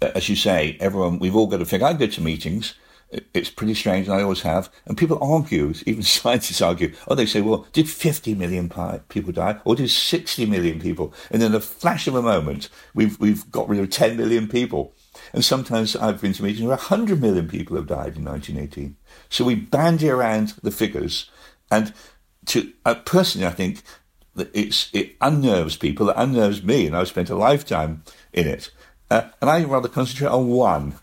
As 0.00 0.28
you 0.28 0.36
say, 0.36 0.76
everyone. 0.78 1.18
We've 1.18 1.34
all 1.34 1.48
got 1.48 1.56
to 1.56 1.66
figure. 1.66 1.88
I 1.88 1.92
go 1.94 2.06
to 2.06 2.20
meetings. 2.20 2.74
It's 3.34 3.50
pretty 3.50 3.74
strange, 3.74 4.06
and 4.06 4.16
I 4.16 4.22
always 4.22 4.42
have. 4.42 4.70
And 4.86 4.96
people 4.96 5.18
argue. 5.20 5.74
Even 5.86 6.04
scientists 6.04 6.62
argue. 6.62 6.94
Oh, 7.08 7.16
they 7.16 7.26
say, 7.26 7.40
"Well, 7.40 7.66
did 7.72 7.90
50 7.90 8.36
million 8.36 8.70
people 9.08 9.32
die, 9.32 9.58
or 9.64 9.74
did 9.74 9.90
60 9.90 10.46
million 10.46 10.78
people?" 10.78 11.12
And 11.32 11.42
in 11.42 11.56
a 11.56 11.60
flash 11.60 12.06
of 12.06 12.14
a 12.14 12.22
moment, 12.22 12.68
we've 12.94 13.18
we've 13.18 13.50
got 13.50 13.68
rid 13.68 13.80
of 13.80 13.90
10 13.90 14.16
million 14.16 14.46
people. 14.46 14.94
And 15.32 15.44
sometimes 15.44 15.96
I've 15.96 16.20
been 16.20 16.32
to 16.34 16.42
meetings 16.42 16.62
where 16.62 16.76
100 16.76 17.20
million 17.20 17.48
people 17.48 17.76
have 17.76 17.86
died 17.86 18.16
in 18.16 18.24
1918. 18.24 18.96
So 19.28 19.44
we 19.44 19.54
bandy 19.54 20.10
around 20.10 20.54
the 20.62 20.70
figures. 20.70 21.30
And 21.70 21.92
to 22.46 22.72
uh, 22.84 22.96
personally, 22.96 23.46
I 23.46 23.52
think 23.52 23.82
that 24.34 24.50
it's, 24.54 24.90
it 24.92 25.16
unnerves 25.20 25.76
people, 25.76 26.10
it 26.10 26.16
unnerves 26.16 26.62
me, 26.62 26.86
and 26.86 26.96
I've 26.96 27.08
spent 27.08 27.30
a 27.30 27.36
lifetime 27.36 28.02
in 28.32 28.46
it. 28.46 28.70
Uh, 29.10 29.28
and 29.40 29.50
I 29.50 29.64
rather 29.64 29.88
concentrate 29.88 30.28
on 30.28 30.48
one. 30.48 30.94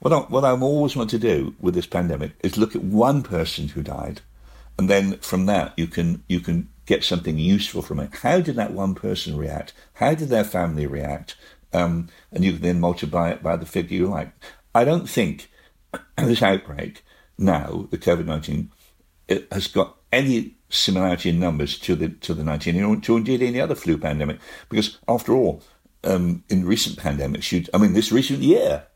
What 0.00 0.12
I, 0.12 0.18
what 0.18 0.44
I 0.44 0.50
always 0.50 0.96
want 0.96 1.10
to 1.10 1.18
do 1.18 1.54
with 1.60 1.74
this 1.74 1.86
pandemic 1.86 2.32
is 2.42 2.58
look 2.58 2.76
at 2.76 2.82
one 2.82 3.22
person 3.22 3.68
who 3.68 3.82
died, 3.82 4.20
and 4.78 4.90
then 4.90 5.16
from 5.18 5.46
that 5.46 5.72
you 5.78 5.86
can 5.86 6.22
you 6.28 6.40
can 6.40 6.68
get 6.84 7.04
something 7.04 7.38
useful 7.38 7.80
from 7.80 8.00
it. 8.00 8.16
How 8.16 8.40
did 8.40 8.56
that 8.56 8.72
one 8.72 8.94
person 8.94 9.36
react? 9.36 9.72
How 9.94 10.14
did 10.14 10.28
their 10.28 10.44
family 10.44 10.86
react? 10.86 11.36
Um, 11.74 12.08
and 12.32 12.44
you 12.44 12.52
can 12.52 12.62
then 12.62 12.80
multiply 12.80 13.30
it 13.30 13.42
by 13.42 13.56
the 13.56 13.66
figure 13.66 13.96
you 13.96 14.06
like. 14.06 14.32
I 14.74 14.84
don't 14.84 15.08
think 15.08 15.50
this 16.16 16.42
outbreak 16.42 17.04
now, 17.38 17.88
the 17.90 17.98
COVID 17.98 18.26
nineteen, 18.26 18.70
has 19.50 19.66
got 19.66 19.96
any 20.12 20.56
similarity 20.68 21.30
in 21.30 21.40
numbers 21.40 21.78
to 21.80 21.94
the 21.94 22.08
to 22.08 22.34
the 22.34 22.44
nineteen 22.44 22.82
or 22.82 22.96
to 22.96 23.16
indeed 23.16 23.42
any 23.42 23.60
other 23.60 23.74
flu 23.74 23.98
pandemic, 23.98 24.38
because 24.68 24.98
after 25.08 25.32
all, 25.32 25.62
um, 26.04 26.44
in 26.48 26.64
recent 26.64 26.96
pandemics, 26.96 27.50
you 27.52 27.64
I 27.74 27.78
mean 27.78 27.92
this 27.92 28.12
recent 28.12 28.40
year. 28.40 28.86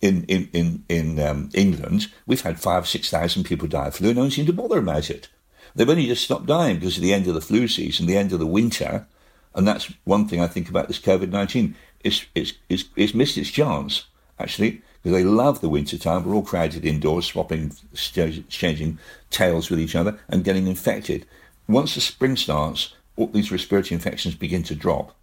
In 0.00 0.24
in 0.24 0.48
in 0.54 0.84
in 0.88 1.20
um, 1.20 1.50
England, 1.52 2.10
we've 2.26 2.40
had 2.40 2.58
five 2.58 2.88
six 2.88 3.10
thousand 3.10 3.44
people 3.44 3.68
die 3.68 3.88
of 3.88 3.96
flu. 3.96 4.14
No 4.14 4.22
one 4.22 4.30
seemed 4.30 4.46
to 4.46 4.52
bother 4.54 4.78
about 4.78 5.10
it. 5.10 5.28
They've 5.74 5.88
only 5.88 6.06
just 6.06 6.24
stopped 6.24 6.46
dying 6.46 6.76
because 6.76 6.96
of 6.96 7.02
the 7.02 7.12
end 7.12 7.26
of 7.26 7.34
the 7.34 7.42
flu 7.42 7.68
season, 7.68 8.06
the 8.06 8.16
end 8.16 8.32
of 8.32 8.38
the 8.38 8.46
winter, 8.46 9.06
and 9.54 9.68
that's 9.68 9.92
one 10.04 10.26
thing 10.26 10.40
I 10.40 10.46
think 10.46 10.70
about 10.70 10.88
this 10.88 10.98
COVID 10.98 11.28
nineteen 11.28 11.76
it's, 12.02 12.26
it's, 12.34 12.54
it's, 12.68 12.84
it's 12.96 13.14
missed 13.14 13.38
its 13.38 13.50
chance, 13.50 14.06
actually, 14.38 14.82
because 15.02 15.16
they 15.16 15.24
love 15.24 15.60
the 15.60 15.68
winter 15.68 15.98
time. 15.98 16.24
We're 16.24 16.34
all 16.34 16.42
crowded 16.42 16.84
indoors, 16.84 17.26
swapping, 17.26 17.72
exchanging 17.92 18.98
tales 19.30 19.70
with 19.70 19.80
each 19.80 19.94
other 19.94 20.18
and 20.28 20.44
getting 20.44 20.66
infected. 20.66 21.26
Once 21.68 21.94
the 21.94 22.00
spring 22.00 22.36
starts, 22.36 22.94
all 23.16 23.28
these 23.28 23.52
respiratory 23.52 23.94
infections 23.94 24.34
begin 24.34 24.62
to 24.64 24.74
drop. 24.74 25.14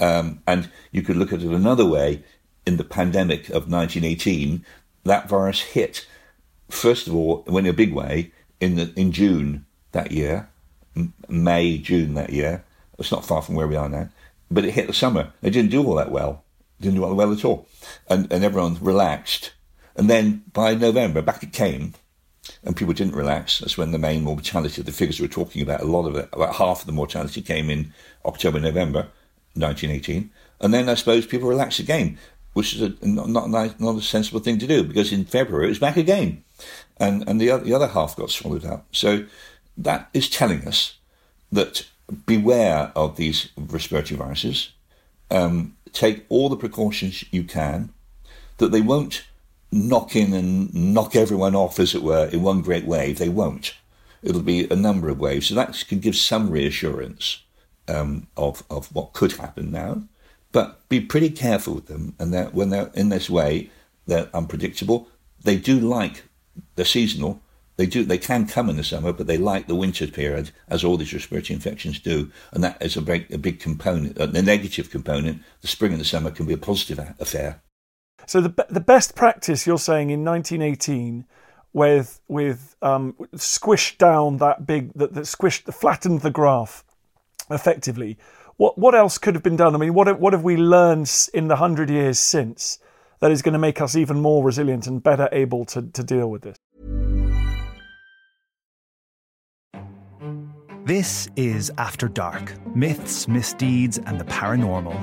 Um, 0.00 0.42
and 0.46 0.70
you 0.92 1.02
could 1.02 1.16
look 1.16 1.32
at 1.32 1.42
it 1.42 1.48
another 1.48 1.86
way. 1.86 2.24
In 2.66 2.78
the 2.78 2.84
pandemic 2.84 3.50
of 3.50 3.70
1918, 3.70 4.64
that 5.04 5.28
virus 5.28 5.60
hit, 5.60 6.06
first 6.70 7.06
of 7.06 7.14
all, 7.14 7.44
in 7.46 7.66
a 7.66 7.74
big 7.74 7.92
way, 7.92 8.32
in, 8.58 8.76
the, 8.76 8.92
in 8.96 9.12
June 9.12 9.66
that 9.92 10.12
year, 10.12 10.48
May, 11.28 11.76
June 11.76 12.14
that 12.14 12.30
year. 12.30 12.64
It's 12.98 13.12
not 13.12 13.26
far 13.26 13.42
from 13.42 13.54
where 13.56 13.66
we 13.66 13.76
are 13.76 13.88
now 13.88 14.08
but 14.50 14.64
it 14.64 14.72
hit 14.72 14.86
the 14.86 14.92
summer. 14.92 15.32
It 15.42 15.50
didn't 15.50 15.70
do 15.70 15.84
all 15.86 15.94
that 15.96 16.10
well. 16.10 16.44
Didn't 16.80 16.96
do 16.96 17.04
all 17.04 17.10
that 17.10 17.16
well 17.16 17.32
at 17.32 17.44
all. 17.44 17.68
And, 18.08 18.30
and 18.32 18.44
everyone 18.44 18.78
relaxed. 18.80 19.52
And 19.96 20.10
then 20.10 20.44
by 20.52 20.74
November, 20.74 21.22
back 21.22 21.42
it 21.42 21.52
came, 21.52 21.94
and 22.62 22.76
people 22.76 22.94
didn't 22.94 23.14
relax. 23.14 23.58
That's 23.58 23.78
when 23.78 23.92
the 23.92 23.98
main 23.98 24.22
mortality, 24.22 24.80
of 24.80 24.86
the 24.86 24.92
figures 24.92 25.20
we're 25.20 25.28
talking 25.28 25.62
about, 25.62 25.80
a 25.80 25.84
lot 25.84 26.06
of 26.06 26.16
it, 26.16 26.28
about 26.32 26.56
half 26.56 26.80
of 26.80 26.86
the 26.86 26.92
mortality 26.92 27.42
came 27.42 27.70
in 27.70 27.92
October, 28.24 28.60
November 28.60 29.08
1918. 29.54 30.30
And 30.60 30.74
then 30.74 30.88
I 30.88 30.94
suppose 30.94 31.26
people 31.26 31.48
relaxed 31.48 31.78
again, 31.78 32.18
which 32.52 32.74
is 32.74 32.82
a, 32.82 33.06
not, 33.06 33.28
not, 33.28 33.80
not 33.80 33.96
a 33.96 34.02
sensible 34.02 34.40
thing 34.40 34.58
to 34.58 34.66
do 34.66 34.84
because 34.84 35.12
in 35.12 35.24
February 35.24 35.66
it 35.66 35.70
was 35.70 35.78
back 35.78 35.96
again. 35.96 36.44
And, 36.98 37.28
and 37.28 37.40
the, 37.40 37.50
other, 37.50 37.64
the 37.64 37.74
other 37.74 37.88
half 37.88 38.16
got 38.16 38.30
swallowed 38.30 38.64
up. 38.64 38.86
So 38.92 39.24
that 39.76 40.08
is 40.12 40.28
telling 40.28 40.66
us 40.66 40.98
that 41.50 41.86
beware 42.26 42.92
of 42.94 43.16
these 43.16 43.48
respiratory 43.56 44.18
viruses. 44.18 44.70
Um, 45.30 45.76
take 45.92 46.24
all 46.28 46.48
the 46.48 46.56
precautions 46.56 47.24
you 47.32 47.44
can, 47.44 47.92
that 48.58 48.72
they 48.72 48.80
won't 48.80 49.24
knock 49.72 50.14
in 50.14 50.32
and 50.32 50.72
knock 50.74 51.16
everyone 51.16 51.54
off, 51.54 51.80
as 51.80 51.94
it 51.94 52.02
were, 52.02 52.26
in 52.26 52.42
one 52.42 52.62
great 52.62 52.84
wave. 52.84 53.18
They 53.18 53.28
won't. 53.28 53.74
It'll 54.22 54.42
be 54.42 54.68
a 54.70 54.76
number 54.76 55.08
of 55.08 55.18
waves. 55.18 55.48
So 55.48 55.54
that 55.54 55.84
can 55.88 55.98
give 55.98 56.16
some 56.16 56.50
reassurance 56.50 57.42
um, 57.88 58.26
of, 58.36 58.62
of 58.70 58.94
what 58.94 59.12
could 59.12 59.32
happen 59.32 59.70
now. 59.70 60.02
But 60.52 60.88
be 60.88 61.00
pretty 61.00 61.30
careful 61.30 61.74
with 61.74 61.86
them. 61.86 62.14
And 62.18 62.32
that 62.32 62.54
when 62.54 62.70
they're 62.70 62.90
in 62.94 63.08
this 63.08 63.28
way, 63.28 63.70
they're 64.06 64.28
unpredictable. 64.32 65.08
They 65.42 65.56
do 65.56 65.80
like, 65.80 66.22
they're 66.76 66.84
seasonal, 66.84 67.40
they 67.76 67.86
do. 67.86 68.04
They 68.04 68.18
can 68.18 68.46
come 68.46 68.70
in 68.70 68.76
the 68.76 68.84
summer, 68.84 69.12
but 69.12 69.26
they 69.26 69.36
like 69.36 69.66
the 69.66 69.74
winter 69.74 70.06
period, 70.06 70.52
as 70.68 70.84
all 70.84 70.96
these 70.96 71.12
respiratory 71.12 71.54
infections 71.54 71.98
do, 71.98 72.30
and 72.52 72.62
that 72.62 72.80
is 72.80 72.96
a 72.96 73.02
big, 73.02 73.32
a 73.32 73.38
big 73.38 73.58
component. 73.58 74.16
The 74.16 74.42
negative 74.42 74.90
component, 74.90 75.42
the 75.60 75.68
spring 75.68 75.92
and 75.92 76.00
the 76.00 76.04
summer, 76.04 76.30
can 76.30 76.46
be 76.46 76.52
a 76.52 76.58
positive 76.58 77.00
affair. 77.18 77.62
So 78.26 78.40
the 78.40 78.66
the 78.70 78.80
best 78.80 79.14
practice 79.16 79.66
you're 79.66 79.78
saying 79.78 80.10
in 80.10 80.24
1918, 80.24 81.26
with 81.72 82.20
with 82.28 82.76
um, 82.80 83.14
squished 83.34 83.98
down 83.98 84.38
that 84.38 84.66
big 84.66 84.92
that, 84.94 85.14
that 85.14 85.22
squished 85.22 85.72
flattened 85.74 86.20
the 86.20 86.30
graph, 86.30 86.84
effectively, 87.50 88.16
what 88.56 88.78
what 88.78 88.94
else 88.94 89.18
could 89.18 89.34
have 89.34 89.42
been 89.42 89.56
done? 89.56 89.74
I 89.74 89.78
mean, 89.78 89.94
what 89.94 90.20
what 90.20 90.32
have 90.32 90.44
we 90.44 90.56
learned 90.56 91.10
in 91.34 91.48
the 91.48 91.56
hundred 91.56 91.90
years 91.90 92.18
since 92.18 92.78
that 93.20 93.32
is 93.32 93.42
going 93.42 93.54
to 93.54 93.58
make 93.58 93.80
us 93.80 93.96
even 93.96 94.20
more 94.20 94.44
resilient 94.44 94.86
and 94.86 95.02
better 95.02 95.28
able 95.32 95.64
to, 95.66 95.82
to 95.82 96.02
deal 96.02 96.30
with 96.30 96.42
this? 96.42 96.56
This 100.84 101.30
is 101.34 101.72
After 101.78 102.08
Dark 102.08 102.52
Myths, 102.76 103.26
Misdeeds, 103.26 103.96
and 103.96 104.20
the 104.20 104.24
Paranormal. 104.26 104.94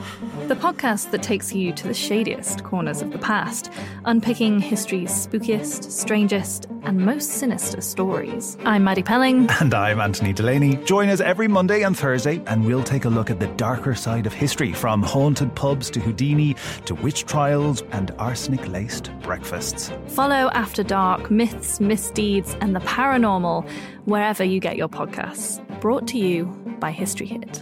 The 0.47 0.55
podcast 0.55 1.09
that 1.09 1.23
takes 1.23 1.53
you 1.53 1.73
to 1.73 1.87
the 1.87 1.93
shadiest 1.95 2.63
corners 2.63 3.01
of 3.01 3.11
the 3.11 3.17
past, 3.17 3.71
unpicking 4.05 4.59
history's 4.59 5.11
spookiest, 5.11 5.89
strangest, 5.91 6.67
and 6.83 6.97
most 6.97 7.29
sinister 7.31 7.81
stories. 7.81 8.57
I'm 8.65 8.83
Maddie 8.83 9.03
Pelling. 9.03 9.49
And 9.61 9.73
I'm 9.73 9.99
Anthony 9.99 10.33
Delaney. 10.33 10.77
Join 10.85 11.09
us 11.09 11.19
every 11.19 11.47
Monday 11.47 11.83
and 11.83 11.97
Thursday, 11.97 12.41
and 12.47 12.65
we'll 12.65 12.83
take 12.83 13.05
a 13.05 13.09
look 13.09 13.29
at 13.29 13.39
the 13.39 13.47
darker 13.47 13.93
side 13.93 14.25
of 14.25 14.33
history 14.33 14.73
from 14.73 15.03
haunted 15.03 15.53
pubs 15.55 15.89
to 15.91 15.99
Houdini 15.99 16.55
to 16.85 16.95
witch 16.95 17.25
trials 17.25 17.83
and 17.91 18.11
arsenic 18.17 18.67
laced 18.67 19.11
breakfasts. 19.21 19.91
Follow 20.07 20.49
After 20.53 20.83
Dark 20.83 21.29
Myths, 21.29 21.79
Misdeeds, 21.79 22.55
and 22.61 22.75
the 22.75 22.79
Paranormal 22.79 23.69
wherever 24.05 24.43
you 24.43 24.59
get 24.59 24.77
your 24.77 24.89
podcasts. 24.89 25.59
Brought 25.79 26.07
to 26.07 26.17
you 26.17 26.45
by 26.79 26.91
History 26.91 27.27
Hit. 27.27 27.61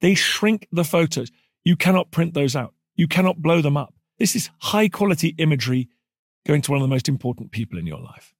they 0.00 0.14
shrink 0.14 0.68
the 0.72 0.84
photos. 0.84 1.30
You 1.64 1.76
cannot 1.76 2.10
print 2.10 2.34
those 2.34 2.56
out. 2.56 2.74
You 2.96 3.06
cannot 3.06 3.42
blow 3.42 3.60
them 3.60 3.76
up. 3.76 3.94
This 4.18 4.36
is 4.36 4.50
high 4.58 4.88
quality 4.88 5.34
imagery 5.38 5.88
going 6.46 6.62
to 6.62 6.70
one 6.70 6.80
of 6.80 6.82
the 6.82 6.94
most 6.94 7.08
important 7.08 7.52
people 7.52 7.78
in 7.78 7.86
your 7.86 8.00
life. 8.00 8.34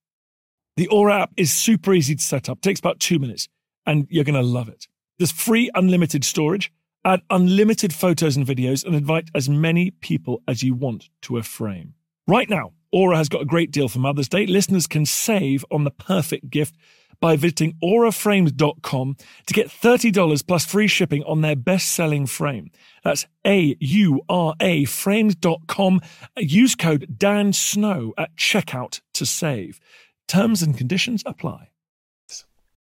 The 0.77 0.89
Aura 0.89 1.23
app 1.23 1.33
is 1.37 1.53
super 1.53 1.93
easy 1.93 2.15
to 2.15 2.23
set 2.23 2.49
up, 2.49 2.61
takes 2.61 2.81
about 2.81 3.01
two 3.01 3.19
minutes, 3.19 3.49
and 3.87 4.07
you're 4.11 4.25
going 4.25 4.35
to 4.35 4.43
love 4.43 4.69
it. 4.69 4.89
There's 5.19 5.33
free 5.33 5.71
unlimited 5.75 6.25
storage, 6.25 6.73
add 7.05 7.23
unlimited 7.29 7.93
photos 7.93 8.37
and 8.37 8.47
videos, 8.47 8.85
and 8.85 8.95
invite 8.95 9.29
as 9.35 9.49
many 9.49 9.91
people 9.91 10.43
as 10.49 10.63
you 10.63 10.75
want 10.75 11.11
to 11.23 11.37
a 11.37 11.43
frame. 11.43 11.95
Right 12.27 12.49
now, 12.49 12.73
Aura 12.93 13.17
has 13.17 13.29
got 13.29 13.43
a 13.43 13.47
great 13.47 13.71
deal 13.71 13.89
for 13.89 13.99
Mother's 13.99 14.29
Day. 14.29 14.47
Listeners 14.47 14.87
can 14.87 15.07
save 15.07 15.65
on 15.71 15.85
the 15.85 15.91
perfect 15.91 16.51
gift 16.51 16.77
by 17.21 17.37
visiting 17.37 17.75
auraframes.com 17.83 19.17
to 19.47 19.55
get 19.55 19.69
$30 19.69 20.47
plus 20.47 20.65
free 20.65 20.87
shipping 20.87 21.23
on 21.25 21.43
their 21.43 21.55
best 21.55 21.91
selling 21.91 22.27
frame. 22.27 22.71
That's 23.05 23.27
A 23.47 23.77
U 23.79 24.23
R 24.29 24.55
A 24.61 24.87
frames.com. 24.87 26.01
Use 26.39 26.75
code 26.75 27.15
Dan 27.19 27.53
Snow 27.53 28.15
at 28.19 28.35
checkout 28.37 29.01
to 29.15 29.27
save. 29.27 29.81
Terms 30.27 30.63
and 30.63 30.77
conditions 30.77 31.23
apply. 31.27 31.69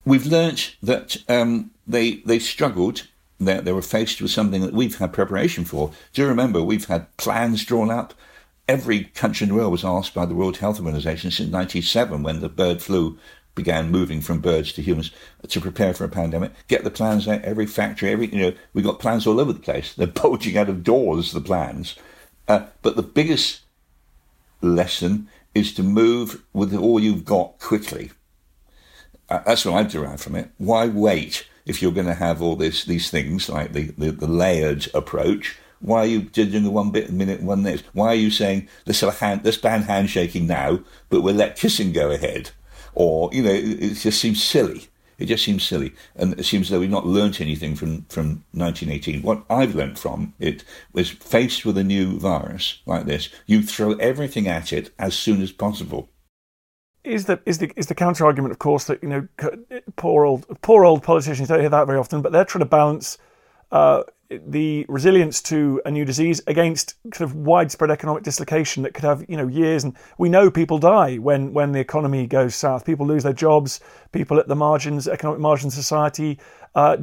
We've 0.05 0.25
learnt 0.25 0.75
that 0.83 1.17
um, 1.27 1.71
they 1.87 2.17
they 2.17 2.39
struggled. 2.39 3.07
They, 3.39 3.59
they 3.59 3.73
were 3.73 3.81
faced 3.81 4.21
with 4.21 4.31
something 4.31 4.61
that 4.61 4.73
we've 4.73 4.97
had 4.97 5.11
preparation 5.11 5.65
for. 5.65 5.91
Do 6.13 6.21
you 6.21 6.27
remember 6.27 6.61
we've 6.61 6.85
had 6.85 7.15
plans 7.17 7.65
drawn 7.65 7.91
up? 7.91 8.13
Every 8.67 9.05
country 9.05 9.45
in 9.45 9.49
the 9.49 9.55
world 9.55 9.71
was 9.71 9.85
asked 9.85 10.13
by 10.13 10.25
the 10.25 10.33
World 10.33 10.57
Health 10.57 10.79
Organization 10.79 11.29
since 11.29 11.51
1997 11.51 12.23
when 12.23 12.39
the 12.39 12.49
bird 12.49 12.81
flu 12.81 13.17
began 13.53 13.89
moving 13.89 14.21
from 14.21 14.41
birds 14.41 14.73
to 14.73 14.81
humans 14.81 15.11
to 15.47 15.61
prepare 15.61 15.93
for 15.93 16.03
a 16.03 16.09
pandemic. 16.09 16.51
Get 16.67 16.83
the 16.83 16.91
plans 16.91 17.27
out, 17.27 17.41
every 17.43 17.65
factory, 17.65 18.11
every, 18.11 18.27
you 18.27 18.41
know, 18.41 18.53
we 18.73 18.81
got 18.81 18.99
plans 18.99 19.25
all 19.25 19.39
over 19.39 19.53
the 19.53 19.59
place. 19.59 19.93
They're 19.93 20.07
bulging 20.07 20.57
out 20.57 20.69
of 20.69 20.83
doors, 20.83 21.31
the 21.31 21.41
plans. 21.41 21.95
Uh, 22.47 22.65
but 22.81 22.95
the 22.95 23.03
biggest 23.03 23.61
lesson 24.61 25.29
is 25.53 25.73
to 25.73 25.83
move 25.83 26.43
with 26.53 26.75
all 26.75 26.99
you've 26.99 27.25
got 27.25 27.59
quickly. 27.59 28.11
Uh, 29.29 29.39
that's 29.45 29.65
what 29.65 29.75
I've 29.75 29.91
derived 29.91 30.21
from 30.21 30.35
it. 30.35 30.51
Why 30.57 30.87
wait 30.87 31.47
if 31.65 31.81
you're 31.81 31.91
going 31.91 32.05
to 32.05 32.13
have 32.13 32.41
all 32.41 32.55
this 32.55 32.85
these 32.85 33.09
things 33.09 33.49
like 33.49 33.73
the, 33.73 33.91
the, 33.97 34.11
the 34.11 34.27
layered 34.27 34.87
approach? 34.93 35.57
Why 35.85 35.99
are 35.99 36.07
you 36.07 36.21
doing 36.23 36.63
the 36.63 36.71
one 36.71 36.89
bit 36.89 37.09
a 37.09 37.13
minute, 37.13 37.43
one 37.43 37.61
this? 37.61 37.83
Why 37.93 38.07
are 38.07 38.15
you 38.15 38.31
saying 38.31 38.67
let's 38.85 39.01
have 39.01 39.09
a 39.09 39.17
hand, 39.17 39.41
let's 39.43 39.57
ban 39.57 39.83
handshaking 39.83 40.47
now, 40.47 40.79
but 41.09 41.21
we'll 41.21 41.35
let 41.35 41.55
kissing 41.55 41.91
go 41.91 42.09
ahead? 42.09 42.51
Or 42.95 43.29
you 43.31 43.43
know, 43.43 43.51
it, 43.51 43.83
it 43.83 43.93
just 43.93 44.19
seems 44.19 44.43
silly. 44.43 44.87
It 45.17 45.27
just 45.27 45.45
seems 45.45 45.63
silly, 45.63 45.93
and 46.15 46.37
it 46.37 46.43
seems 46.43 46.69
though 46.69 46.79
we've 46.79 46.89
not 46.89 47.05
learnt 47.05 47.39
anything 47.39 47.75
from, 47.75 48.01
from 48.09 48.43
1918. 48.51 49.21
What 49.21 49.45
I've 49.49 49.75
learnt 49.75 49.97
from 49.97 50.33
it 50.39 50.65
was 50.91 51.09
faced 51.09 51.65
with 51.65 51.77
a 51.77 51.85
new 51.85 52.19
virus 52.19 52.81
like 52.85 53.05
this, 53.05 53.29
you 53.45 53.61
throw 53.61 53.93
everything 53.93 54.47
at 54.47 54.73
it 54.73 54.93
as 54.99 55.15
soon 55.15 55.41
as 55.41 55.53
possible 55.53 56.09
is 57.05 57.25
the 57.25 57.39
is 57.45 57.59
the 57.59 57.71
is 57.75 57.87
the 57.87 57.95
counter 57.95 58.25
argument, 58.25 58.51
of 58.51 58.59
course, 58.59 58.85
that 58.85 59.01
you 59.03 59.09
know 59.09 59.27
poor 59.95 60.25
old 60.25 60.45
poor 60.61 60.83
old 60.83 61.03
politicians 61.03 61.47
don't 61.47 61.59
hear 61.59 61.69
that 61.69 61.85
very 61.85 61.99
often, 61.99 62.21
but 62.21 62.31
they're 62.31 62.45
trying 62.45 62.61
to 62.61 62.65
balance 62.65 63.17
uh, 63.71 64.03
the 64.29 64.85
resilience 64.89 65.41
to 65.43 65.81
a 65.85 65.91
new 65.91 66.03
disease 66.03 66.41
against 66.47 66.95
kind 67.11 67.29
of 67.29 67.35
widespread 67.35 67.91
economic 67.91 68.23
dislocation 68.23 68.83
that 68.83 68.93
could 68.93 69.03
have 69.03 69.25
you 69.29 69.37
know 69.37 69.47
years. 69.47 69.83
And 69.83 69.95
we 70.17 70.29
know 70.29 70.49
people 70.49 70.77
die 70.77 71.17
when 71.17 71.53
when 71.53 71.71
the 71.71 71.79
economy 71.79 72.27
goes 72.27 72.55
south. 72.55 72.85
People 72.85 73.05
lose 73.05 73.23
their 73.23 73.33
jobs. 73.33 73.79
People 74.11 74.39
at 74.39 74.47
the 74.47 74.55
margins 74.55 75.07
economic 75.07 75.39
margins 75.39 75.73
of 75.73 75.83
society 75.83 76.39
uh, 76.73 76.97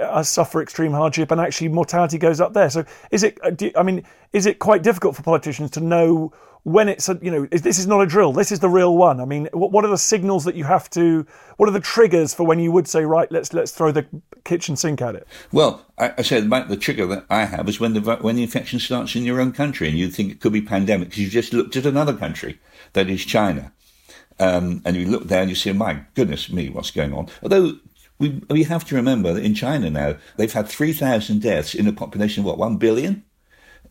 uh 0.00 0.22
suffer 0.22 0.62
extreme 0.62 0.92
hardship 0.92 1.30
and 1.30 1.40
actually 1.40 1.68
mortality 1.68 2.18
goes 2.18 2.40
up 2.40 2.52
there. 2.52 2.70
So 2.70 2.84
is 3.10 3.22
it 3.22 3.38
uh, 3.42 3.78
i 3.78 3.82
mean 3.82 4.04
is 4.32 4.46
it 4.46 4.58
quite 4.58 4.82
difficult 4.82 5.16
for 5.16 5.22
politicians 5.22 5.70
to 5.72 5.80
know 5.80 6.32
when 6.64 6.88
it's 6.88 7.08
a, 7.08 7.18
you 7.22 7.30
know 7.30 7.46
this 7.46 7.78
is 7.78 7.86
not 7.86 8.00
a 8.00 8.06
drill 8.06 8.32
this 8.32 8.50
is 8.50 8.60
the 8.60 8.68
real 8.68 8.96
one. 8.96 9.20
I 9.20 9.24
mean 9.24 9.48
what 9.52 9.84
are 9.84 9.88
the 9.88 9.98
signals 9.98 10.44
that 10.44 10.54
you 10.54 10.64
have 10.64 10.90
to 10.90 11.26
what 11.56 11.68
are 11.68 11.72
the 11.72 11.80
triggers 11.80 12.34
for 12.34 12.44
when 12.44 12.58
you 12.58 12.72
would 12.72 12.88
say 12.88 13.04
right 13.04 13.30
let's 13.30 13.52
let's 13.52 13.70
throw 13.70 13.92
the 13.92 14.06
kitchen 14.44 14.76
sink 14.76 15.00
at 15.00 15.14
it 15.14 15.26
well 15.52 15.86
i, 15.96 16.12
I 16.18 16.22
said 16.22 16.44
about 16.44 16.68
the 16.68 16.76
trigger 16.76 17.06
that 17.06 17.24
i 17.30 17.46
have 17.46 17.66
is 17.68 17.80
when 17.80 17.94
the 17.94 18.16
when 18.16 18.36
the 18.36 18.42
infection 18.42 18.78
starts 18.78 19.16
in 19.16 19.24
your 19.24 19.40
own 19.40 19.52
country 19.52 19.88
and 19.88 19.96
you 19.96 20.08
think 20.08 20.32
it 20.32 20.40
could 20.40 20.52
be 20.52 20.60
pandemic 20.60 21.08
because 21.08 21.22
you've 21.22 21.30
just 21.30 21.52
looked 21.52 21.76
at 21.76 21.86
another 21.86 22.14
country 22.14 22.58
that 22.92 23.08
is 23.08 23.24
china. 23.24 23.72
Um, 24.40 24.82
and 24.84 24.96
you 24.96 25.06
look 25.06 25.28
there 25.28 25.42
and 25.42 25.50
you 25.50 25.54
see 25.54 25.72
my 25.72 26.00
goodness 26.14 26.50
me 26.50 26.68
what's 26.68 26.90
going 26.90 27.14
on? 27.14 27.28
Although 27.42 27.74
we, 28.18 28.42
we 28.48 28.64
have 28.64 28.84
to 28.86 28.96
remember 28.96 29.32
that 29.32 29.44
in 29.44 29.54
China 29.54 29.90
now, 29.90 30.16
they've 30.36 30.52
had 30.52 30.68
3,000 30.68 31.40
deaths 31.40 31.74
in 31.74 31.86
a 31.86 31.92
population 31.92 32.40
of 32.40 32.46
what, 32.46 32.58
1 32.58 32.76
billion? 32.78 33.24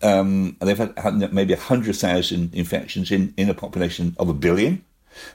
Um, 0.03 0.57
they've 0.59 0.77
had, 0.77 0.97
had 0.97 1.33
maybe 1.33 1.53
100,000 1.53 2.53
infections 2.53 3.11
in, 3.11 3.33
in 3.37 3.49
a 3.49 3.53
population 3.53 4.15
of 4.19 4.29
a 4.29 4.33
billion. 4.33 4.83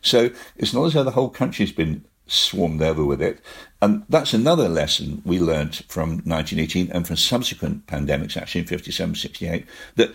So 0.02 0.31
it's 0.57 0.74
not 0.74 0.85
as 0.85 0.92
though 0.94 1.04
the 1.04 1.12
whole 1.12 1.31
country's 1.31 1.72
been 1.72 2.04
swarmed 2.26 2.83
over 2.83 3.04
with 3.04 3.22
it. 3.22 3.40
And 3.81 4.04
that's 4.09 4.35
another 4.35 4.68
lesson 4.68 5.22
we 5.24 5.40
learned 5.40 5.76
from 5.88 6.22
1918 6.24 6.90
and 6.92 7.07
from 7.07 7.16
subsequent 7.16 7.87
pandemics, 7.87 8.37
actually 8.37 8.62
in 8.62 8.66
57, 8.66 9.14
68, 9.14 9.66
that 9.96 10.14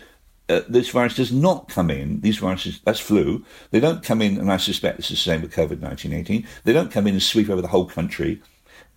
uh, 0.49 0.61
this 0.67 0.89
virus 0.89 1.15
does 1.15 1.31
not 1.31 1.69
come 1.69 1.89
in, 1.89 2.21
these 2.21 2.37
viruses, 2.37 2.79
that's 2.85 2.99
flu, 2.99 3.43
they 3.71 3.79
don't 3.79 4.03
come 4.03 4.21
in, 4.21 4.37
and 4.37 4.51
I 4.51 4.57
suspect 4.57 4.97
this 4.97 5.11
is 5.11 5.23
the 5.23 5.31
same 5.31 5.41
with 5.41 5.53
COVID 5.53 5.79
1918, 5.79 6.45
they 6.63 6.73
don't 6.73 6.91
come 6.91 7.07
in 7.07 7.13
and 7.13 7.23
sweep 7.23 7.49
over 7.49 7.61
the 7.61 7.67
whole 7.69 7.85
country 7.85 8.41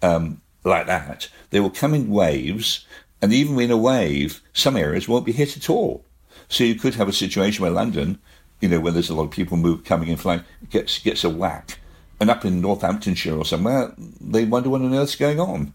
um, 0.03 0.41
like 0.65 0.87
that. 0.87 1.29
They 1.51 1.61
will 1.61 1.71
come 1.71 1.95
in 1.95 2.11
waves, 2.11 2.85
and 3.23 3.33
even 3.33 3.59
in 3.61 3.71
a 3.71 3.77
wave, 3.77 4.43
some 4.53 4.77
areas 4.77 5.09
won't 5.09 5.27
be 5.27 5.33
hit 5.33 5.57
at 5.57 5.71
all. 5.71 6.05
So 6.49 6.65
you 6.65 6.75
could 6.75 6.95
have 6.95 7.09
a 7.09 7.13
situation 7.13 7.63
where 7.63 7.71
London, 7.71 8.19
you 8.61 8.69
know, 8.69 8.81
where 8.81 8.93
there's 8.93 9.11
a 9.11 9.15
lot 9.15 9.25
of 9.25 9.31
people 9.31 9.57
move 9.57 9.85
coming 9.85 10.09
in 10.09 10.17
flying, 10.17 10.45
gets 10.71 10.99
gets 10.99 11.25
a 11.25 11.31
whack, 11.31 11.79
and 12.21 12.31
up 12.31 12.45
in 12.45 12.61
Northamptonshire 12.61 13.37
or 13.37 13.45
somewhere, 13.45 13.93
they 13.99 14.45
wonder 14.45 14.71
what 14.71 14.83
on 14.83 14.95
earth's 14.95 15.17
going 15.17 15.41
on. 15.41 15.73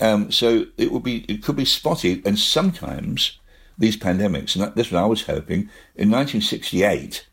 Um, 0.00 0.30
so 0.30 0.66
it 0.76 0.92
would 0.92 1.02
be, 1.02 1.24
it 1.28 1.42
could 1.42 1.56
be 1.56 1.64
spotty, 1.64 2.22
and 2.24 2.38
sometimes 2.38 3.38
these 3.76 3.96
pandemics, 3.96 4.56
and 4.56 4.74
this 4.74 4.88
is 4.88 4.92
what 4.92 5.02
I 5.02 5.06
was 5.06 5.22
hoping. 5.26 5.70
In 5.96 6.10
1968, 6.10 7.26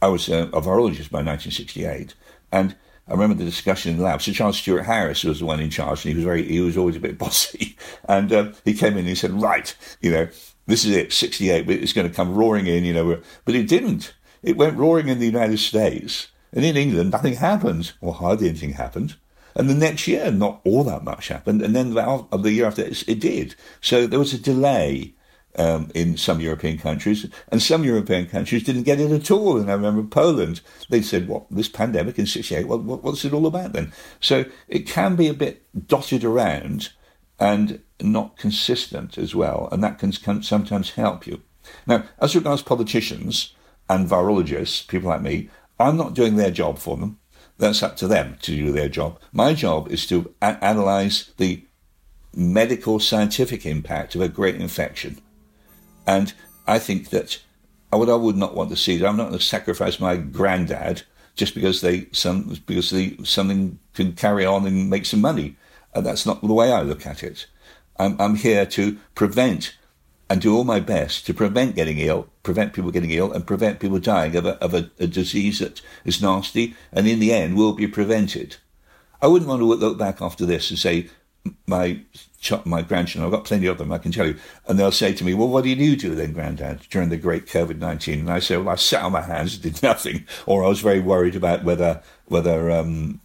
I 0.00 0.08
was 0.08 0.28
a, 0.28 0.42
a 0.44 0.60
virologist 0.60 1.10
by 1.10 1.22
1968, 1.22 2.14
and 2.52 2.76
I 3.06 3.12
remember 3.12 3.34
the 3.34 3.44
discussion 3.44 3.90
in 3.90 3.98
the 3.98 4.04
lab. 4.04 4.22
Sir 4.22 4.32
Charles 4.32 4.56
Stuart-Harris 4.56 5.24
was 5.24 5.40
the 5.40 5.44
one 5.44 5.60
in 5.60 5.68
charge, 5.68 6.04
and 6.04 6.12
he 6.12 6.16
was 6.16 6.24
very, 6.24 6.42
he 6.46 6.60
was 6.60 6.76
always 6.76 6.96
a 6.96 7.00
bit 7.00 7.18
bossy. 7.18 7.76
And 8.08 8.32
uh, 8.32 8.52
he 8.64 8.74
came 8.74 8.92
in 8.94 9.00
and 9.00 9.08
he 9.08 9.14
said, 9.14 9.32
"Right, 9.32 9.74
you 10.00 10.10
know, 10.10 10.28
this 10.66 10.84
is 10.84 10.96
it, 10.96 11.12
68, 11.12 11.66
but 11.66 11.76
it's 11.76 11.92
going 11.92 12.08
to 12.08 12.14
come 12.14 12.34
roaring 12.34 12.66
in, 12.66 12.84
you 12.84 12.94
know." 12.94 13.20
But 13.44 13.54
it 13.54 13.68
didn't. 13.68 14.14
It 14.42 14.56
went 14.56 14.76
roaring 14.76 15.08
in 15.08 15.18
the 15.18 15.26
United 15.26 15.58
States, 15.58 16.28
and 16.52 16.64
in 16.64 16.76
England, 16.76 17.10
nothing 17.10 17.34
happened, 17.34 17.92
or 18.00 18.14
hardly 18.14 18.48
anything 18.48 18.72
happened. 18.72 19.16
And 19.56 19.70
the 19.70 19.74
next 19.74 20.08
year, 20.08 20.32
not 20.32 20.60
all 20.64 20.82
that 20.84 21.04
much 21.04 21.28
happened, 21.28 21.62
and 21.62 21.76
then 21.76 21.94
the, 21.94 22.26
the 22.32 22.52
year 22.52 22.66
after, 22.66 22.82
it 22.82 23.20
did. 23.20 23.54
So 23.80 24.06
there 24.06 24.18
was 24.18 24.32
a 24.32 24.38
delay 24.38 25.13
um, 25.56 25.90
in 25.94 26.16
some 26.16 26.40
European 26.40 26.78
countries, 26.78 27.26
and 27.48 27.62
some 27.62 27.84
European 27.84 28.26
countries 28.26 28.64
didn't 28.64 28.82
get 28.82 29.00
it 29.00 29.12
at 29.12 29.30
all. 29.30 29.58
And 29.58 29.70
I 29.70 29.74
remember 29.74 30.02
Poland, 30.02 30.60
they 30.88 31.02
said, 31.02 31.28
"What 31.28 31.46
this 31.50 31.68
pandemic 31.68 32.18
in 32.18 32.26
'68? 32.26 32.68
What, 32.68 32.82
what, 32.82 33.02
what's 33.02 33.24
it 33.24 33.32
all 33.32 33.46
about 33.46 33.72
then?" 33.72 33.92
So 34.20 34.44
it 34.68 34.86
can 34.86 35.16
be 35.16 35.28
a 35.28 35.34
bit 35.34 35.64
dotted 35.86 36.24
around 36.24 36.90
and 37.38 37.80
not 38.00 38.36
consistent 38.36 39.18
as 39.18 39.34
well, 39.34 39.68
and 39.72 39.82
that 39.82 39.98
can, 39.98 40.12
can 40.12 40.42
sometimes 40.42 40.90
help 40.90 41.26
you. 41.26 41.42
Now, 41.86 42.04
as 42.20 42.36
regards 42.36 42.62
politicians 42.62 43.54
and 43.88 44.08
virologists, 44.08 44.86
people 44.86 45.08
like 45.08 45.22
me, 45.22 45.50
I'm 45.78 45.96
not 45.96 46.14
doing 46.14 46.36
their 46.36 46.50
job 46.50 46.78
for 46.78 46.96
them. 46.96 47.18
That's 47.58 47.82
up 47.82 47.96
to 47.98 48.08
them 48.08 48.36
to 48.42 48.54
do 48.54 48.72
their 48.72 48.88
job. 48.88 49.20
My 49.32 49.54
job 49.54 49.90
is 49.90 50.06
to 50.08 50.34
a- 50.42 50.62
analyze 50.62 51.32
the 51.36 51.64
medical 52.34 52.98
scientific 52.98 53.64
impact 53.64 54.14
of 54.14 54.20
a 54.20 54.28
great 54.28 54.56
infection 54.56 55.20
and 56.06 56.32
I 56.66 56.78
think 56.78 57.10
that 57.10 57.40
uh, 57.92 57.98
what 57.98 58.10
I 58.10 58.14
would 58.14 58.36
not 58.36 58.54
want 58.54 58.70
to 58.70 58.76
see, 58.76 58.96
is 58.96 59.02
I'm 59.02 59.16
not 59.16 59.28
going 59.28 59.38
to 59.38 59.44
sacrifice 59.44 60.00
my 60.00 60.16
granddad 60.16 61.02
just 61.34 61.54
because 61.54 61.80
they 61.80 62.06
some 62.12 62.60
because 62.66 62.90
they, 62.90 63.16
something 63.24 63.78
can 63.94 64.12
carry 64.12 64.44
on 64.44 64.66
and 64.66 64.90
make 64.90 65.06
some 65.06 65.20
money. 65.20 65.56
And 65.94 66.04
that's 66.04 66.26
not 66.26 66.40
the 66.40 66.52
way 66.52 66.72
I 66.72 66.82
look 66.82 67.06
at 67.06 67.22
it. 67.22 67.46
I'm, 67.98 68.20
I'm 68.20 68.34
here 68.34 68.66
to 68.66 68.98
prevent 69.14 69.76
and 70.28 70.40
do 70.40 70.56
all 70.56 70.64
my 70.64 70.80
best 70.80 71.26
to 71.26 71.34
prevent 71.34 71.76
getting 71.76 71.98
ill, 71.98 72.28
prevent 72.42 72.72
people 72.72 72.90
getting 72.90 73.10
ill, 73.10 73.32
and 73.32 73.46
prevent 73.46 73.78
people 73.78 73.98
dying 73.98 74.34
of, 74.34 74.46
a, 74.46 74.54
of 74.62 74.74
a, 74.74 74.90
a 74.98 75.06
disease 75.06 75.60
that 75.60 75.80
is 76.04 76.22
nasty 76.22 76.74
and 76.92 77.06
in 77.06 77.20
the 77.20 77.32
end 77.32 77.56
will 77.56 77.72
be 77.72 77.86
prevented. 77.86 78.56
I 79.22 79.28
wouldn't 79.28 79.48
want 79.48 79.60
to 79.60 79.66
look 79.66 79.98
back 79.98 80.20
after 80.20 80.44
this 80.44 80.70
and 80.70 80.78
say 80.78 81.08
my 81.66 82.00
my 82.64 82.82
grandchildren, 82.82 83.26
I've 83.26 83.36
got 83.36 83.46
plenty 83.46 83.66
of 83.66 83.78
them, 83.78 83.92
I 83.92 83.98
can 83.98 84.12
tell 84.12 84.26
you, 84.26 84.36
and 84.66 84.78
they'll 84.78 84.92
say 84.92 85.12
to 85.12 85.24
me, 85.24 85.34
Well, 85.34 85.48
what 85.48 85.64
did 85.64 85.78
you 85.78 85.96
do 85.96 86.14
then, 86.14 86.32
Granddad, 86.32 86.80
during 86.90 87.08
the 87.08 87.16
great 87.16 87.46
COVID 87.46 87.78
19? 87.78 88.20
And 88.20 88.30
I 88.30 88.38
say, 88.38 88.56
Well, 88.56 88.68
I 88.68 88.76
sat 88.76 89.02
on 89.02 89.12
my 89.12 89.22
hands 89.22 89.54
and 89.54 89.62
did 89.62 89.82
nothing, 89.82 90.26
or 90.46 90.64
I 90.64 90.68
was 90.68 90.80
very 90.80 91.00
worried 91.00 91.36
about 91.36 91.64
whether, 91.64 92.02
whether, 92.26 92.70
um, 92.70 93.20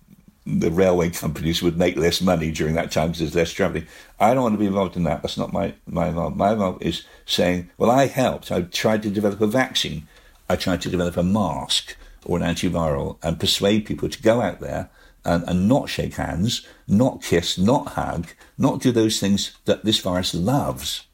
the 0.46 0.72
railway 0.72 1.10
companies 1.10 1.62
would 1.62 1.78
make 1.78 1.96
less 1.96 2.22
money 2.22 2.52
during 2.52 2.74
that 2.74 2.92
time 2.92 3.10
because 3.10 3.20
there's 3.20 3.36
less 3.36 3.52
travelling. 3.52 3.86
I 4.20 4.34
don't 4.34 4.44
want 4.44 4.56
to 4.56 4.60
be 4.60 4.66
involved 4.66 4.96
in 4.96 5.04
that. 5.04 5.22
That's 5.22 5.38
not 5.38 5.54
my, 5.54 5.74
my 5.86 6.08
involvement. 6.08 6.38
My 6.38 6.54
involvement 6.54 6.86
is 6.86 7.04
saying, 7.26 7.70
well, 7.78 7.92
I 7.92 8.08
helped. 8.08 8.52
I 8.52 8.62
tried 8.62 9.04
to 9.04 9.12
develop 9.12 9.42
a 9.42 9.48
vaccine. 9.48 10.08
I 10.50 10.56
tried 10.56 10.82
to 10.82 10.90
develop 10.90 11.18
a 11.18 11.24
mask 11.24 11.96
or 12.26 12.38
an 12.38 12.44
antiviral 12.44 13.18
and 13.22 13.40
persuade 13.40 13.86
people 13.86 14.10
to 14.10 14.22
go 14.22 14.42
out 14.42 14.60
there 14.60 14.90
and, 15.26 15.44
and 15.48 15.68
not 15.68 15.90
shake 15.90 16.16
hands, 16.16 16.66
not 16.88 17.22
kiss, 17.22 17.58
not 17.58 17.90
hug, 17.90 18.28
not 18.58 18.82
do 18.82 18.92
those 18.92 19.20
things 19.20 19.58
that 19.66 19.86
this 19.86 20.00
virus 20.00 20.34
loves. 20.34 21.06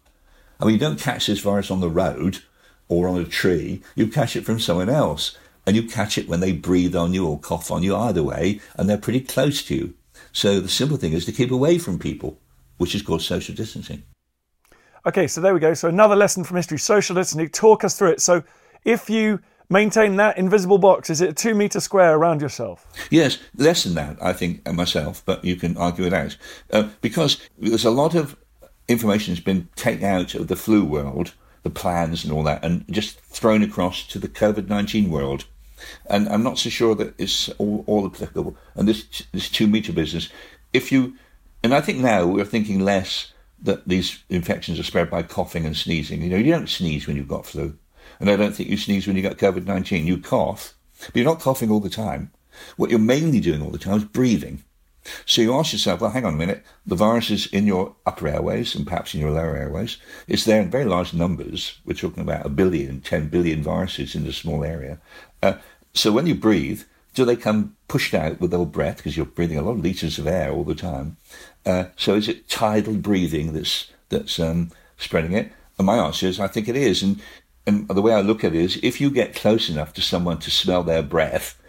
I 0.60 0.65
mean, 0.65 0.74
you 0.74 0.80
don't 0.80 1.00
catch 1.00 1.28
this 1.28 1.39
virus 1.39 1.72
on 1.72 1.82
the 1.82 1.89
road 1.89 2.39
or 2.88 3.08
on 3.08 3.20
a 3.20 3.26
tree. 3.26 3.82
You 3.96 4.08
catch 4.08 4.36
it 4.36 4.46
from 4.46 4.60
someone 4.60 4.89
else. 4.89 5.38
And 5.68 5.76
you 5.76 5.84
catch 5.88 6.18
it 6.18 6.28
when 6.28 6.41
they 6.41 6.52
breathe 6.52 6.96
on 6.96 7.13
you 7.13 7.28
or 7.28 7.39
cough 7.39 7.72
on 7.72 7.82
you, 7.82 7.96
either 7.96 8.22
way, 8.22 8.62
and 8.76 8.88
they're 8.88 9.00
pretty 9.00 9.22
close 9.22 9.63
to 9.63 9.76
you. 9.76 9.94
So 10.32 10.60
the 10.60 10.70
simple 10.70 10.98
thing 10.98 11.13
is 11.13 11.26
to 11.26 11.32
keep 11.32 11.50
away 11.50 11.80
from 11.80 11.98
people, 11.98 12.38
which 12.78 12.94
is 12.94 13.02
called 13.02 13.24
social 13.24 13.56
distancing. 13.56 14.04
Okay, 15.08 15.28
so 15.28 15.41
there 15.41 15.54
we 15.54 15.60
go. 15.60 15.74
So 15.74 15.88
another 15.88 16.15
lesson 16.15 16.44
from 16.44 16.58
history, 16.58 16.78
social 16.78 17.15
distancing. 17.15 17.50
Talk 17.50 17.84
us 17.84 17.98
through 17.98 18.12
it. 18.12 18.22
So 18.22 18.44
if 18.84 19.10
you 19.10 19.39
maintain 19.69 20.15
that 20.17 20.38
invisible 20.38 20.78
box? 20.78 21.10
Is 21.10 21.21
it 21.21 21.30
a 21.30 21.34
two 21.34 21.56
meter 21.56 21.80
square 21.80 22.15
around 22.15 22.41
yourself? 22.41 22.86
Yes, 23.10 23.39
less 23.56 23.84
than 23.84 23.95
that, 23.95 24.17
I 24.21 24.34
think, 24.34 24.67
uh, 24.67 24.73
myself, 24.73 25.23
but 25.25 25.43
you 25.43 25.56
can 25.56 25.78
argue 25.78 26.06
it 26.06 26.13
out. 26.13 26.38
Uh, 26.71 26.89
because 27.01 27.39
there's 27.58 27.86
a 27.86 27.91
lot 27.91 28.15
of 28.15 28.38
information 28.88 29.34
that's 29.34 29.43
been 29.43 29.67
taken 29.75 30.06
out 30.06 30.36
of 30.36 30.47
the 30.47 30.56
flu 30.56 30.84
world, 30.84 31.34
the 31.63 31.69
plans 31.69 32.23
and 32.23 32.32
all 32.32 32.43
that, 32.43 32.63
and 32.63 32.86
just 32.89 33.19
thrown 33.19 33.63
across 33.63 34.06
to 34.08 34.19
the 34.19 34.30
COVID 34.30 34.69
19 34.69 35.10
world. 35.10 35.45
And 36.08 36.30
I'm 36.30 36.43
not 36.43 36.58
so 36.58 36.69
sure 36.69 36.95
that 36.95 37.13
it's 37.17 37.49
all, 37.58 37.84
all 37.88 38.06
applicable. 38.06 38.56
And 38.75 38.88
this, 38.88 39.23
this 39.32 39.49
two 39.49 39.67
meter 39.67 39.91
business, 39.91 40.30
if 40.73 40.91
you, 40.91 41.15
and 41.63 41.73
I 41.73 41.82
think 41.82 41.99
now 41.99 42.25
we're 42.25 42.45
thinking 42.45 42.80
less 42.80 43.34
that 43.62 43.88
these 43.88 44.23
infections 44.30 44.80
are 44.80 44.84
spread 44.84 45.10
by 45.10 45.23
coughing 45.23 45.65
and 45.65 45.75
sneezing. 45.75 46.21
You 46.21 46.30
know, 46.30 46.38
you 46.38 46.51
don't 46.51 46.69
sneeze 46.69 47.08
when 47.08 47.17
you've 47.17 47.28
got 47.28 47.45
flu. 47.45 47.78
And 48.19 48.30
I 48.30 48.36
don't 48.36 48.56
think 48.56 48.69
you 48.69 48.78
sneeze 48.78 49.08
when 49.08 49.15
you 49.15 49.21
got 49.21 49.38
COVID 49.38 49.65
19. 49.65 50.08
You 50.08 50.17
cough, 50.17 50.73
but 51.06 51.15
you're 51.15 51.25
not 51.25 51.39
coughing 51.39 51.71
all 51.71 51.80
the 51.80 51.89
time. 51.89 52.32
What 52.78 52.89
you're 52.89 52.99
mainly 52.99 53.39
doing 53.39 53.62
all 53.62 53.69
the 53.69 53.78
time 53.78 53.97
is 53.97 54.04
breathing. 54.06 54.63
So 55.25 55.41
you 55.41 55.54
ask 55.54 55.73
yourself, 55.73 56.01
well, 56.01 56.10
hang 56.10 56.25
on 56.25 56.34
a 56.34 56.38
minute. 56.38 56.63
The 56.86 56.95
virus 56.95 57.30
is 57.30 57.45
in 57.47 57.67
your 57.67 57.95
upper 58.06 58.28
airways 58.28 58.73
and 58.75 58.88
perhaps 58.88 59.13
in 59.13 59.19
your 59.19 59.32
lower 59.32 59.56
airways. 59.56 59.97
It's 60.28 60.45
there 60.45 60.62
in 60.62 60.71
very 60.71 60.86
large 60.86 61.13
numbers. 61.13 61.80
We're 61.86 61.93
talking 61.93 62.23
about 62.23 62.45
a 62.45 62.49
billion, 62.49 63.01
10 63.01 63.30
billion 63.30 63.62
viruses 63.62 64.15
in 64.15 64.25
a 64.25 64.34
small 64.34 64.63
area. 64.63 64.99
Uh, 65.43 65.56
so 65.93 66.12
when 66.12 66.25
you 66.25 66.34
breathe, 66.34 66.84
do 67.13 67.23
they 67.23 67.36
come 67.36 67.75
pushed 67.88 68.13
out 68.13 68.41
with 68.41 68.51
their 68.51 68.65
breath 68.65 68.97
because 68.97 69.15
you're 69.15 69.25
breathing 69.25 69.58
a 69.58 69.62
lot 69.62 69.71
of 69.71 69.80
liters 69.80 70.17
of 70.17 70.28
air 70.28 70.51
all 70.51 70.63
the 70.63 70.75
time? 70.75 71.17
Uh, 71.65 71.86
so 71.95 72.15
is 72.15 72.28
it 72.28 72.49
tidal 72.49 72.95
breathing 72.95 73.54
that's 73.54 73.91
that's 74.10 74.39
um, 74.39 74.71
spreading 74.97 75.34
it? 75.34 75.51
And 75.78 75.88
my 75.88 75.97
answer 75.97 76.28
is, 76.28 76.39
I 76.39 76.47
think 76.47 76.67
it 76.67 76.75
is. 76.75 77.04
And 77.04 77.21
and 77.67 77.88
the 77.88 78.01
way 78.01 78.13
I 78.13 78.21
look 78.21 78.43
at 78.43 78.54
it 78.54 78.62
is 78.62 78.80
if 78.84 79.01
you 79.01 79.10
get 79.10 79.36
close 79.36 79.69
enough 79.69 79.93
to 79.93 80.01
someone 80.01 80.39
to 80.39 80.51
smell 80.51 80.84
their 80.84 81.01
breath, 81.01 81.62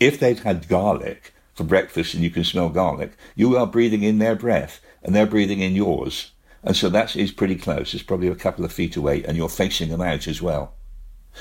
if 0.00 0.18
they've 0.18 0.42
had 0.42 0.68
garlic 0.68 1.32
for 1.54 1.64
breakfast 1.64 2.14
and 2.14 2.22
you 2.22 2.30
can 2.30 2.44
smell 2.44 2.68
garlic, 2.68 3.12
you 3.34 3.56
are 3.56 3.66
breathing 3.66 4.02
in 4.02 4.18
their 4.18 4.34
breath 4.34 4.80
and 5.02 5.14
they're 5.14 5.26
breathing 5.26 5.60
in 5.60 5.74
yours. 5.74 6.32
And 6.62 6.76
so 6.76 6.88
that 6.88 7.14
is 7.14 7.30
pretty 7.30 7.56
close. 7.56 7.94
It's 7.94 8.02
probably 8.02 8.28
a 8.28 8.34
couple 8.34 8.64
of 8.64 8.72
feet 8.72 8.96
away 8.96 9.22
and 9.24 9.36
you're 9.36 9.48
facing 9.48 9.88
them 9.88 10.02
out 10.02 10.26
as 10.26 10.42
well. 10.42 10.74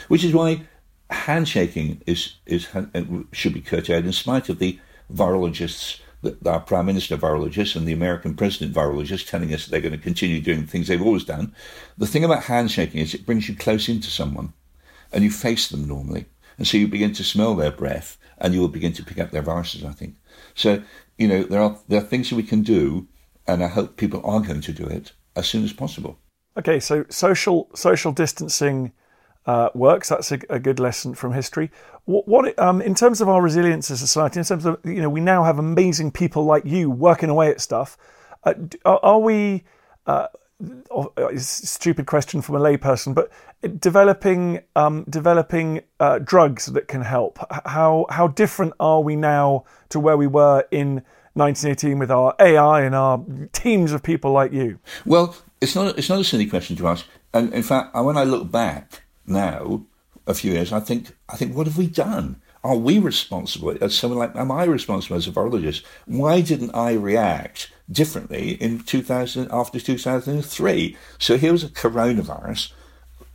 Which 0.07 0.23
is 0.23 0.33
why 0.33 0.61
handshaking 1.09 2.01
is, 2.05 2.35
is, 2.45 2.67
uh, 2.75 3.03
should 3.31 3.53
be 3.53 3.61
curtailed 3.61 4.05
in 4.05 4.11
spite 4.11 4.49
of 4.49 4.59
the 4.59 4.79
virologists 5.11 5.99
our 6.45 6.59
Prime 6.59 6.85
Minister 6.85 7.17
virologist 7.17 7.75
and 7.75 7.87
the 7.87 7.93
American 7.93 8.35
President 8.35 8.75
virologist 8.75 9.27
telling 9.27 9.53
us 9.53 9.65
they're 9.65 9.81
going 9.81 9.91
to 9.91 9.97
continue 9.97 10.41
doing 10.41 10.61
the 10.61 10.67
things 10.67 10.87
they've 10.87 11.01
always 11.01 11.23
done. 11.23 11.53
The 11.97 12.07
thing 12.07 12.23
about 12.23 12.43
handshaking 12.43 13.01
is 13.01 13.13
it 13.13 13.25
brings 13.25 13.49
you 13.49 13.55
close 13.55 13.89
into 13.89 14.09
someone 14.09 14.53
and 15.11 15.23
you 15.23 15.31
face 15.31 15.67
them 15.69 15.87
normally. 15.87 16.25
And 16.57 16.67
so 16.67 16.77
you 16.77 16.87
begin 16.87 17.13
to 17.13 17.23
smell 17.23 17.55
their 17.55 17.71
breath 17.71 18.17
and 18.37 18.53
you 18.53 18.61
will 18.61 18.67
begin 18.67 18.93
to 18.93 19.03
pick 19.03 19.19
up 19.19 19.31
their 19.31 19.41
viruses, 19.41 19.83
I 19.83 19.91
think. 19.91 20.15
So, 20.53 20.81
you 21.17 21.27
know, 21.27 21.43
there 21.43 21.61
are, 21.61 21.79
there 21.87 22.01
are 22.01 22.05
things 22.05 22.29
that 22.29 22.35
we 22.35 22.43
can 22.43 22.61
do 22.61 23.07
and 23.47 23.63
I 23.63 23.67
hope 23.67 23.97
people 23.97 24.21
are 24.25 24.41
going 24.41 24.61
to 24.61 24.73
do 24.73 24.85
it 24.85 25.13
as 25.35 25.47
soon 25.47 25.63
as 25.63 25.73
possible. 25.73 26.17
Okay, 26.57 26.79
so 26.79 27.05
social 27.09 27.69
social 27.75 28.11
distancing 28.11 28.93
uh, 29.45 29.69
works. 29.75 30.09
That's 30.09 30.31
a, 30.31 30.39
a, 30.49 30.59
good 30.59 30.79
lesson 30.79 31.13
from 31.13 31.33
history. 31.33 31.69
What, 32.05 32.27
what 32.27 32.59
um, 32.59 32.81
in 32.81 32.95
terms 32.95 33.21
of 33.21 33.29
our 33.29 33.41
resilience 33.41 33.91
as 33.91 34.01
a 34.01 34.07
society, 34.07 34.39
in 34.39 34.45
terms 34.45 34.65
of 34.65 34.79
you 34.83 35.01
know, 35.01 35.09
we 35.09 35.21
now 35.21 35.43
have 35.43 35.59
amazing 35.59 36.11
people 36.11 36.45
like 36.45 36.65
you 36.65 36.89
working 36.89 37.29
away 37.29 37.49
at 37.49 37.61
stuff. 37.61 37.97
Uh, 38.43 38.53
are, 38.85 38.99
are, 39.03 39.19
we? 39.19 39.63
Uh, 40.05 40.27
stupid 41.37 42.05
question 42.05 42.41
from 42.41 42.55
a 42.55 42.59
layperson, 42.59 43.13
but 43.13 43.29
developing 43.79 44.61
um, 44.75 45.03
developing 45.09 45.81
uh, 45.99 46.19
drugs 46.19 46.67
that 46.67 46.87
can 46.87 47.01
help. 47.01 47.39
How 47.65 48.05
how 48.09 48.27
different 48.27 48.73
are 48.79 49.01
we 49.01 49.15
now 49.15 49.65
to 49.89 49.99
where 49.99 50.15
we 50.15 50.27
were 50.27 50.65
in 50.71 51.03
1918 51.33 51.99
with 51.99 52.11
our 52.11 52.33
AI 52.39 52.81
and 52.83 52.95
our 52.95 53.23
teams 53.51 53.91
of 53.91 54.03
people 54.03 54.31
like 54.31 54.53
you? 54.53 54.79
Well, 55.05 55.35
it's 55.59 55.75
not 55.75 55.97
it's 55.97 56.09
not 56.09 56.19
a 56.19 56.23
silly 56.23 56.45
question 56.45 56.75
to 56.77 56.87
ask. 56.87 57.05
And 57.33 57.53
in 57.53 57.63
fact, 57.63 57.93
when 57.95 58.15
I 58.15 58.23
look 58.23 58.49
back 58.49 59.03
now, 59.25 59.83
a 60.27 60.33
few 60.33 60.53
years, 60.53 60.73
I 60.73 60.79
think, 60.79 61.15
I 61.29 61.35
think, 61.35 61.55
what 61.55 61.67
have 61.67 61.77
we 61.77 61.87
done? 61.87 62.41
Are 62.63 62.75
we 62.75 62.97
responsible? 62.97 63.75
As 63.79 63.95
someone 63.95 64.19
like, 64.19 64.35
am 64.35 64.51
I 64.51 64.63
responsible 64.63 65.17
as 65.17 65.27
a 65.27 65.31
virologist? 65.31 65.83
Why 66.05 66.41
didn't 66.41 66.73
I 66.73 66.93
react 66.93 67.71
differently 67.91 68.53
in 68.53 68.79
2000 68.79 69.49
after 69.51 69.79
2003? 69.79 70.97
So 71.19 71.37
here 71.37 71.51
was 71.51 71.63
a 71.63 71.69
coronavirus. 71.69 72.71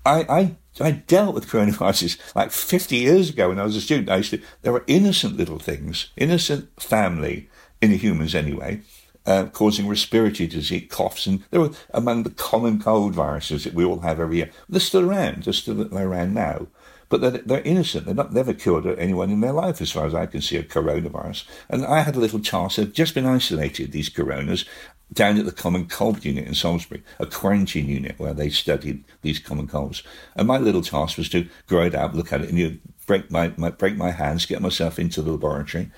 I, 0.04 0.26
I 0.28 0.56
I 0.80 0.92
dealt 0.92 1.34
with 1.34 1.48
coronaviruses 1.48 2.18
like 2.34 2.52
50 2.52 2.96
years 2.96 3.30
ago 3.30 3.48
when 3.48 3.58
I 3.58 3.64
was 3.64 3.76
a 3.76 3.80
student. 3.80 4.08
I 4.08 4.18
used 4.18 4.30
to, 4.30 4.40
there 4.62 4.72
were 4.72 4.84
innocent 4.86 5.36
little 5.36 5.58
things, 5.58 6.10
innocent 6.16 6.68
family 6.80 7.48
in 7.82 7.90
the 7.90 7.96
humans 7.96 8.34
anyway, 8.34 8.82
uh, 9.26 9.46
causing 9.46 9.88
respiratory 9.88 10.46
disease, 10.46 10.88
coughs, 10.90 11.26
and 11.26 11.42
they 11.50 11.58
were 11.58 11.70
among 11.92 12.22
the 12.22 12.30
common 12.30 12.80
cold 12.80 13.14
viruses 13.14 13.64
that 13.64 13.74
we 13.74 13.84
all 13.84 14.00
have 14.00 14.20
every 14.20 14.38
year. 14.38 14.50
They're 14.68 14.80
still 14.80 15.08
around. 15.08 15.44
They're 15.44 15.52
still 15.52 15.92
around 15.96 16.34
now. 16.34 16.68
But 17.10 17.20
they're, 17.20 17.30
they're 17.32 17.62
innocent. 17.62 18.06
They're 18.06 18.14
not 18.14 18.32
never 18.32 18.54
cured 18.54 18.86
anyone 18.98 19.30
in 19.30 19.40
their 19.40 19.52
life, 19.52 19.82
as 19.82 19.90
far 19.90 20.06
as 20.06 20.14
I 20.14 20.26
can 20.26 20.40
see, 20.40 20.56
a 20.56 20.62
coronavirus. 20.62 21.44
And 21.68 21.84
I 21.84 22.00
had 22.00 22.16
a 22.16 22.20
little 22.20 22.40
task. 22.40 22.78
I'd 22.78 22.94
just 22.94 23.14
been 23.14 23.26
isolated, 23.26 23.92
these 23.92 24.08
coronas, 24.08 24.64
down 25.12 25.38
at 25.38 25.44
the 25.44 25.52
Common 25.52 25.86
Cold 25.86 26.24
Unit 26.24 26.46
in 26.46 26.54
Salisbury, 26.54 27.02
a 27.18 27.26
quarantine 27.26 27.88
unit 27.88 28.18
where 28.18 28.32
they 28.32 28.48
studied 28.48 29.04
these 29.22 29.40
common 29.40 29.66
colds. 29.66 30.02
And 30.36 30.46
my 30.46 30.56
little 30.58 30.82
task 30.82 31.18
was 31.18 31.28
to 31.30 31.48
grow 31.66 31.82
it 31.82 31.94
out, 31.94 32.14
look 32.14 32.32
at 32.32 32.42
it, 32.42 32.48
and 32.48 32.58
you 32.58 32.78
break 33.06 33.30
my, 33.30 33.52
my 33.56 33.70
break 33.70 33.96
my 33.96 34.12
hands, 34.12 34.46
get 34.46 34.62
myself 34.62 34.98
into 34.98 35.20
the 35.20 35.32
laboratory. 35.32 35.90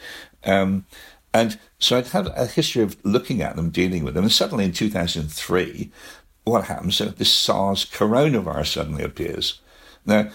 Um, 0.45 0.87
and 1.35 1.59
so 1.79 1.99
I'd 1.99 2.09
had 2.09 2.29
a 2.29 2.47
history 2.47 2.83
of 2.83 2.97
looking 3.05 3.43
at 3.43 3.57
them, 3.57 3.71
dealing 3.71 4.03
with 4.03 4.15
them. 4.15 4.25
And 4.25 4.33
suddenly 4.33 4.65
in 4.65 4.73
2003, 4.73 5.91
what 6.45 6.65
happens? 6.65 6.97
So 6.97 7.07
this 7.07 7.31
SARS 7.31 7.85
coronavirus 7.85 8.73
suddenly 8.73 9.05
appears. 9.05 9.61
Now, 10.05 10.31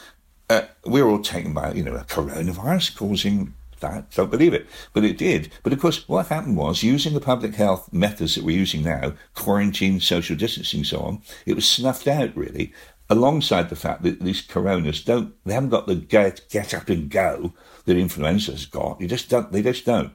uh, 0.50 0.64
we're 0.86 1.08
all 1.08 1.22
taken 1.22 1.54
by, 1.54 1.74
you 1.74 1.84
know, 1.84 1.96
a 1.96 2.04
coronavirus 2.04 2.96
causing 2.96 3.54
that. 3.80 4.12
Don't 4.12 4.32
believe 4.32 4.54
it. 4.54 4.68
But 4.94 5.04
it 5.04 5.18
did. 5.18 5.52
But 5.64 5.74
of 5.74 5.80
course, 5.80 6.08
what 6.08 6.28
happened 6.28 6.58
was 6.58 6.84
using 6.84 7.14
the 7.14 7.20
public 7.20 7.56
health 7.56 7.92
methods 7.92 8.36
that 8.36 8.44
we're 8.44 8.58
using 8.58 8.84
now, 8.84 9.14
quarantine, 9.36 10.00
social 10.00 10.36
distancing, 10.36 10.84
so 10.84 11.00
on, 11.00 11.22
it 11.46 11.56
was 11.56 11.68
snuffed 11.68 12.08
out 12.08 12.36
really. 12.36 12.74
Alongside 13.10 13.70
the 13.70 13.76
fact 13.76 14.04
that 14.04 14.20
these 14.20 14.42
coronas 14.42 15.02
don't, 15.02 15.34
they 15.46 15.54
haven't 15.54 15.70
got 15.70 15.88
the 15.88 15.96
get, 15.96 16.42
get 16.50 16.74
up 16.74 16.90
and 16.90 17.10
go 17.10 17.54
that 17.86 17.96
influenza's 17.96 18.66
got. 18.66 19.00
You 19.00 19.08
just 19.08 19.30
don't, 19.30 19.52
they 19.52 19.62
just 19.62 19.86
don't 19.86 20.12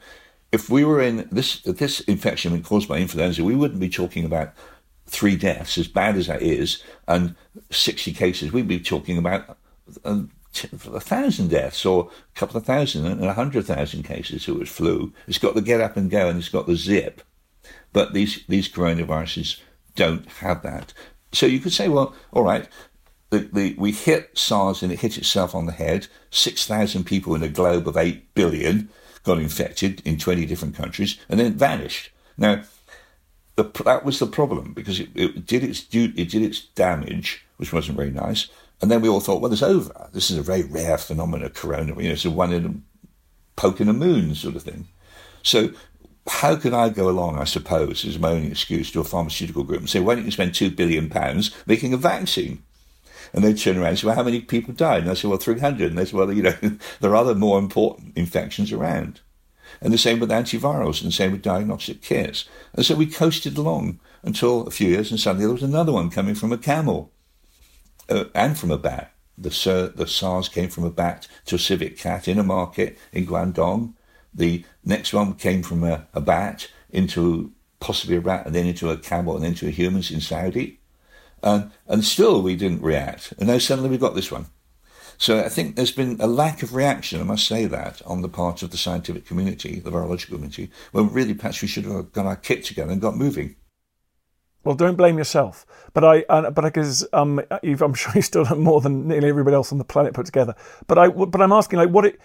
if 0.53 0.69
we 0.69 0.85
were 0.85 1.01
in 1.01 1.27
this 1.33 1.61
this 1.63 2.01
infection 2.01 2.63
caused 2.63 2.89
by 2.89 2.99
influenza, 2.99 3.43
we 3.43 3.57
wouldn't 3.57 3.81
be 3.81 3.89
talking 3.89 4.25
about 4.25 4.53
three 5.07 5.35
deaths, 5.35 5.79
as 5.79 5.89
bad 5.89 6.17
as 6.17 6.27
that 6.27 6.43
is, 6.43 6.83
and 7.09 7.35
60 7.71 8.13
cases. 8.13 8.53
We'd 8.53 8.69
be 8.69 8.79
talking 8.79 9.19
about 9.19 9.59
a, 10.05 10.25
a 10.73 11.01
thousand 11.01 11.49
deaths 11.49 11.85
or 11.85 12.11
a 12.35 12.39
couple 12.39 12.57
of 12.57 12.67
thousand 12.67 13.07
and 13.07 13.25
a 13.25 13.35
hundred 13.35 13.67
thousand 13.67 14.05
cases 14.05 14.45
who 14.45 14.55
was 14.55 14.69
flu. 14.69 15.13
It's 15.27 15.39
got 15.39 15.55
the 15.55 15.63
get 15.63 15.81
up 15.81 15.97
and 15.97 16.11
go 16.11 16.29
and 16.29 16.39
it's 16.39 16.49
got 16.49 16.67
the 16.67 16.77
zip. 16.77 17.23
But 17.93 18.13
these, 18.13 18.45
these 18.49 18.69
coronaviruses 18.69 19.61
don't 19.95 20.27
have 20.27 20.63
that. 20.63 20.93
So 21.33 21.47
you 21.47 21.61
could 21.61 21.73
say, 21.73 21.89
well, 21.89 22.15
all 22.33 22.43
right, 22.43 22.69
the, 23.31 23.39
the, 23.39 23.75
we 23.79 23.93
hit 23.93 24.37
SARS 24.37 24.83
and 24.83 24.93
it 24.93 25.01
hit 25.01 25.17
itself 25.17 25.55
on 25.55 25.67
the 25.67 25.73
head. 25.73 26.07
6,000 26.31 27.05
people 27.05 27.35
in 27.35 27.43
a 27.43 27.49
globe 27.49 27.89
of 27.89 27.97
8 27.97 28.35
billion 28.35 28.91
got 29.25 29.39
infected 29.39 30.03
in 30.05 30.19
20 30.19 30.47
different 30.47 30.75
countries 30.75 31.19
and 31.29 31.41
then 31.41 31.55
vanished. 31.55 32.11
Now, 32.37 32.63
the, 33.57 33.65
that 33.85 34.05
was 34.05 34.19
the 34.19 34.27
problem 34.27 34.73
because 34.73 35.01
it, 35.01 35.11
it, 35.15 35.47
did 35.47 35.63
its 35.63 35.87
it 35.93 36.31
did 36.31 36.43
its 36.43 36.61
damage, 36.61 37.45
which 37.57 37.73
wasn't 37.73 37.97
very 37.97 38.11
nice. 38.11 38.49
And 38.83 38.91
then 38.91 39.01
we 39.01 39.09
all 39.09 39.21
thought, 39.21 39.41
well, 39.41 39.53
it's 39.53 39.63
over. 39.63 40.09
This 40.13 40.31
is 40.31 40.37
a 40.37 40.43
very 40.43 40.65
rare 40.65 40.99
phenomenon, 40.99 41.49
corona. 41.51 41.95
You 41.97 42.09
know, 42.09 42.15
it's 42.15 42.25
a 42.25 42.31
one 42.31 42.53
in 42.53 42.67
a 42.67 42.75
poke 43.55 43.81
in 43.81 43.87
the 43.87 43.93
moon 43.93 44.35
sort 44.35 44.57
of 44.57 44.63
thing. 44.65 44.89
So 45.45 45.71
how 46.27 46.57
could 46.57 46.75
I 46.75 46.89
go 46.89 47.09
along, 47.09 47.39
I 47.39 47.45
suppose, 47.45 48.05
is 48.05 48.19
my 48.19 48.31
only 48.31 48.51
excuse 48.51 48.91
to 48.91 49.01
a 49.01 49.05
pharmaceutical 49.05 49.63
group 49.63 49.79
and 49.79 49.89
say, 49.89 50.01
why 50.01 50.17
don't 50.17 50.25
you 50.25 50.33
spend 50.33 50.55
two 50.55 50.71
billion 50.71 51.09
pounds 51.09 51.55
making 51.65 51.93
a 51.93 51.97
vaccine? 51.97 52.65
And 53.33 53.45
they 53.45 53.55
turn 53.55 53.79
around 53.79 53.91
and 53.91 53.99
say, 54.01 54.07
well, 54.09 54.17
how 54.17 54.25
many 54.25 54.41
people 54.41 54.75
died? 54.75 55.03
And 55.03 55.11
I 55.11 55.15
say, 55.15 55.29
well, 55.29 55.39
300. 55.39 55.91
And 55.91 55.99
they 55.99 56.05
say, 56.05 56.17
well, 56.17 56.33
you 56.33 56.43
know, 56.43 56.57
there 57.01 57.13
are 57.13 57.17
other 57.17 57.37
more 57.37 57.61
important 57.61 58.17
infections 58.17 58.73
around. 58.73 59.21
And 59.81 59.93
the 59.93 59.99
same 59.99 60.19
with 60.19 60.31
antivirals 60.31 61.01
and 61.01 61.09
the 61.09 61.15
same 61.15 61.31
with 61.33 61.43
diagnostic 61.43 62.03
kits. 62.03 62.47
And 62.75 62.85
so 62.85 62.97
we 62.97 63.07
coasted 63.07 63.57
along 63.57 64.01
until 64.25 64.67
a 64.67 64.71
few 64.71 64.89
years 64.89 65.11
and 65.13 65.21
suddenly 65.21 65.47
there 65.47 65.55
was 65.55 65.63
another 65.63 65.93
one 65.93 66.11
coming 66.11 66.35
from 66.35 66.53
a 66.53 66.59
camel 66.59 67.13
uh, 68.09 68.25
and 68.35 68.59
from 68.59 68.71
a 68.71 68.79
bat. 68.79 69.13
The, 69.39 69.93
the 69.95 70.07
SARS 70.07 70.49
came 70.49 70.69
from 70.69 70.85
a 70.85 70.91
bat 70.91 71.27
to 71.47 71.57
a 71.57 71.59
civet 71.59 71.97
cat 71.97 72.29
in 72.29 72.39
a 72.39 72.43
market 72.43 72.99
in 73.13 73.27
Guangdong. 73.27 73.95
The 74.35 74.65
next 74.85 75.13
one 75.13 75.35
came 75.35 75.63
from 75.63 75.85
a, 75.85 76.07
a 76.15 76.21
bat 76.21 76.69
into 76.91 77.53
possibly 77.81 78.17
a 78.17 78.21
rat 78.21 78.47
and 78.47 78.55
then 78.55 78.67
into 78.67 78.91
a 78.91 78.97
camel 78.97 79.35
and 79.35 79.45
then 79.45 79.53
into 79.53 79.71
humans 79.71 80.11
in 80.11 80.21
Saudi. 80.21 80.79
And, 81.43 81.71
and 81.89 82.05
still 82.05 82.43
we 82.43 82.55
didn't 82.57 82.83
react. 82.83 83.33
And 83.39 83.49
now 83.49 83.59
suddenly 83.59 83.91
we 83.91 83.99
got 83.99 84.15
this 84.15 84.31
one. 84.31 84.47
So 85.19 85.39
I 85.39 85.49
think 85.49 85.77
there's 85.77 85.93
been 85.93 86.17
a 86.21 86.27
lack 86.27 86.63
of 86.63 86.75
reaction, 86.75 87.21
I 87.21 87.25
must 87.25 87.47
say 87.47 87.67
that, 87.67 88.03
on 88.07 88.23
the 88.23 88.29
part 88.29 88.63
of 88.63 88.71
the 88.71 88.77
scientific 88.77 89.27
community, 89.27 89.79
the 89.79 89.91
virological 89.91 90.35
community, 90.35 90.71
when 90.91 91.13
really 91.13 91.35
perhaps 91.35 91.63
we 91.63 91.69
should 91.69 91.85
have 91.85 92.13
got 92.13 92.27
our 92.27 92.37
kit 92.37 92.65
together 92.65 92.91
and 92.91 93.01
got 93.01 93.17
moving. 93.17 93.57
Well, 94.65 94.75
don't 94.75 94.97
blame 94.97 95.19
yourself. 95.19 95.67
But 95.93 96.05
I, 96.05 96.25
uh, 96.29 96.51
but 96.51 96.63
because 96.63 97.07
um, 97.13 97.41
I'm 97.51 97.95
sure 97.95 98.13
you 98.15 98.23
still 98.23 98.45
done 98.45 98.61
more 98.61 98.81
than 98.81 99.09
nearly 99.09 99.29
everybody 99.29 99.55
else 99.55 99.73
on 99.73 99.79
the 99.79 99.85
planet 99.85 100.15
put 100.15 100.27
together. 100.27 100.55
But 100.87 100.99
I, 100.99 101.09
but 101.09 101.41
I'm 101.41 101.53
asking, 101.53 101.79
like, 101.79 101.91
what 101.91 102.05
it 102.05 102.21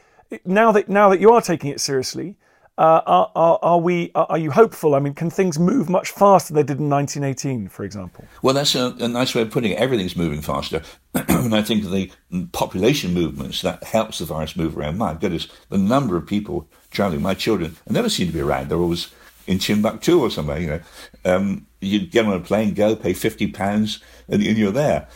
now 0.45 0.71
that 0.71 0.89
now 0.89 1.10
that 1.10 1.19
you 1.19 1.32
are 1.32 1.41
taking 1.41 1.69
it 1.71 1.80
seriously, 1.80 2.36
uh, 2.78 3.02
are, 3.08 3.32
are, 3.36 3.60
are, 3.62 3.80
we? 3.80 4.12
Are 4.13 4.38
you 4.38 4.52
hopeful? 4.52 4.93
I 4.93 5.00
mean, 5.00 5.13
can 5.13 5.30
things 5.30 5.58
move 5.58 5.89
much 5.89 6.12
faster 6.12 6.54
than 6.54 6.62
they 6.62 6.73
did 6.73 6.80
in 6.80 6.89
1918, 6.89 7.69
for 7.69 7.84
example? 7.84 8.26
Well, 8.41 8.54
that's 8.54 8.76
a, 8.76 8.95
a 9.00 9.08
nice 9.08 9.34
way 9.34 9.41
of 9.41 9.52
putting 9.52 9.71
it. 9.71 9.80
Everything's 9.80 10.15
moving 10.15 10.41
faster, 10.41 10.84
and 11.13 11.56
I 11.56 11.62
think 11.62 11.86
the 11.86 12.12
population 12.52 13.13
movements 13.13 13.62
that 13.62 13.84
helps 13.84 14.19
the 14.19 14.26
virus 14.26 14.56
move 14.56 14.78
around. 14.78 14.97
My 14.97 15.13
goodness, 15.15 15.47
the 15.69 15.78
number 15.78 16.17
of 16.17 16.28
people 16.28 16.69
traveling. 16.91 17.21
My 17.21 17.34
children 17.34 17.78
never 17.89 18.10
seem 18.10 18.28
to 18.28 18.34
be 18.34 18.41
around. 18.41 18.69
They're 18.69 18.78
always 18.78 19.12
in 19.47 19.60
Timbuktu 19.60 20.19
or 20.19 20.30
somewhere. 20.30 20.60
You 20.60 20.67
know, 20.67 20.82
um, 21.26 21.66
you 21.79 21.99
get 21.99 22.25
on 22.25 22.33
a 22.33 22.39
plane, 22.39 22.73
go, 22.73 22.95
pay 22.95 23.13
fifty 23.13 23.47
pounds, 23.47 23.99
and, 24.27 24.43
and 24.43 24.57
you're 24.57 24.71
there. 24.71 25.07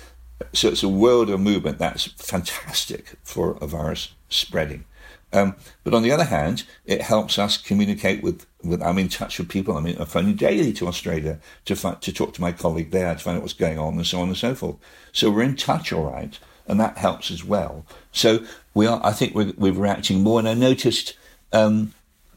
So 0.53 0.69
it's 0.69 0.83
a 0.83 0.89
world 0.89 1.29
of 1.29 1.39
movement 1.39 1.77
that's 1.77 2.05
fantastic 2.05 3.15
for 3.23 3.57
a 3.61 3.67
virus 3.67 4.13
spreading. 4.29 4.85
Um, 5.33 5.55
but 5.83 5.93
on 5.93 6.03
the 6.03 6.11
other 6.11 6.25
hand, 6.25 6.63
it 6.85 7.01
helps 7.01 7.39
us 7.39 7.57
communicate 7.57 8.21
with, 8.21 8.45
with 8.63 8.81
I'm 8.81 8.97
in 8.97 9.07
touch 9.07 9.39
with 9.39 9.49
people. 9.49 9.77
I'm, 9.77 9.87
in, 9.87 9.97
I'm 9.97 10.05
phoning 10.05 10.35
daily 10.35 10.73
to 10.73 10.87
Australia 10.87 11.39
to, 11.65 11.75
to 11.75 12.13
talk 12.13 12.33
to 12.33 12.41
my 12.41 12.51
colleague 12.51 12.91
there 12.91 13.13
to 13.13 13.19
find 13.19 13.37
out 13.37 13.43
what's 13.43 13.53
going 13.53 13.79
on 13.79 13.95
and 13.95 14.05
so 14.05 14.19
on 14.19 14.27
and 14.27 14.37
so 14.37 14.53
forth. 14.55 14.75
So 15.13 15.31
we're 15.31 15.43
in 15.43 15.55
touch, 15.55 15.93
all 15.93 16.11
right, 16.11 16.37
and 16.67 16.79
that 16.79 16.97
helps 16.97 17.31
as 17.31 17.45
well. 17.45 17.85
So 18.11 18.43
we 18.73 18.87
are, 18.87 18.99
I 19.03 19.13
think 19.13 19.33
we're, 19.33 19.53
we're 19.57 19.71
reacting 19.71 20.21
more. 20.21 20.39
And 20.39 20.49
I 20.49 20.53
noticed 20.53 21.15
um, 21.53 21.93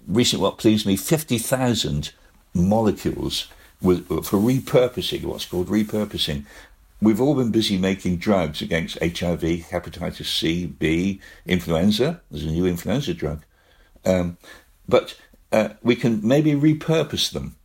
recently 0.06 0.44
what 0.44 0.58
pleased 0.58 0.86
me 0.86 0.96
50,000 0.96 2.12
molecules 2.54 3.48
with, 3.84 4.08
for 4.08 4.38
repurposing, 4.38 5.24
what's 5.24 5.44
called 5.44 5.68
repurposing 5.68 6.44
we've 7.04 7.20
all 7.20 7.34
been 7.34 7.50
busy 7.50 7.76
making 7.76 8.16
drugs 8.16 8.62
against 8.62 8.98
HIV, 8.98 9.40
hepatitis 9.40 10.26
C, 10.26 10.66
B, 10.66 11.20
influenza. 11.46 12.20
There's 12.30 12.44
a 12.44 12.50
new 12.50 12.66
influenza 12.66 13.14
drug. 13.14 13.44
Um, 14.04 14.38
but 14.88 15.16
uh, 15.52 15.70
we 15.82 15.96
can 15.96 16.26
maybe 16.26 16.52
repurpose 16.52 17.30
them. 17.30 17.56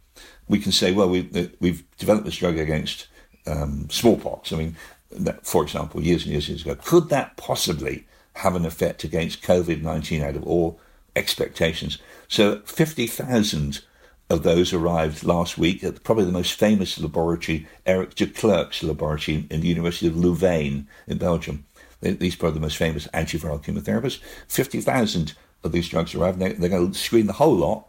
We 0.48 0.60
can 0.60 0.72
say, 0.72 0.92
well, 0.92 1.10
we, 1.10 1.30
uh, 1.34 1.48
we've 1.60 1.84
developed 1.98 2.26
this 2.26 2.38
drug 2.38 2.58
against 2.58 3.08
um, 3.48 3.88
smallpox. 3.90 4.52
I 4.52 4.58
mean, 4.58 4.76
that, 5.12 5.46
for 5.46 5.64
example, 5.64 6.04
years 6.04 6.24
and 6.24 6.32
years, 6.32 6.50
years 6.50 6.62
ago. 6.62 6.76
Could 6.76 7.10
that 7.10 7.38
possibly 7.38 8.06
have 8.34 8.56
an 8.56 8.66
effect 8.66 9.04
against 9.04 9.42
COVID 9.42 9.82
19 9.82 10.22
out 10.22 10.36
of 10.36 10.46
all 10.46 10.80
expectations? 11.16 11.98
So 12.28 12.60
50,000 12.60 13.82
of 14.30 14.44
those 14.44 14.74
arrived 14.74 15.24
last 15.24 15.58
week 15.58 15.84
at 15.84 16.04
probably 16.04 16.26
the 16.26 16.32
most 16.32 16.54
famous 16.54 17.00
laboratory, 17.00 17.68
Erik 17.86 18.14
De 18.16 18.28
Clercq's 18.28 18.84
laboratory 18.84 19.48
in 19.50 19.62
the 19.62 19.68
University 19.68 20.08
of 20.08 20.16
Louvain 20.16 20.88
in 21.08 21.18
Belgium. 21.18 21.66
These 22.02 22.36
are 22.36 22.38
probably 22.38 22.60
the 22.60 22.66
most 22.66 22.78
famous 22.78 23.08
antiviral 23.08 23.64
chemotherapists. 23.64 24.20
50,000 24.48 25.34
of 25.64 25.72
these 25.72 25.90
drugs 25.90 26.16
arrived. 26.16 26.40
They're, 26.40 26.54
they're 26.54 26.70
going 26.70 26.92
to 26.92 26.98
screen 26.98 27.28
the 27.28 27.34
whole 27.34 27.56
lot 27.56 27.88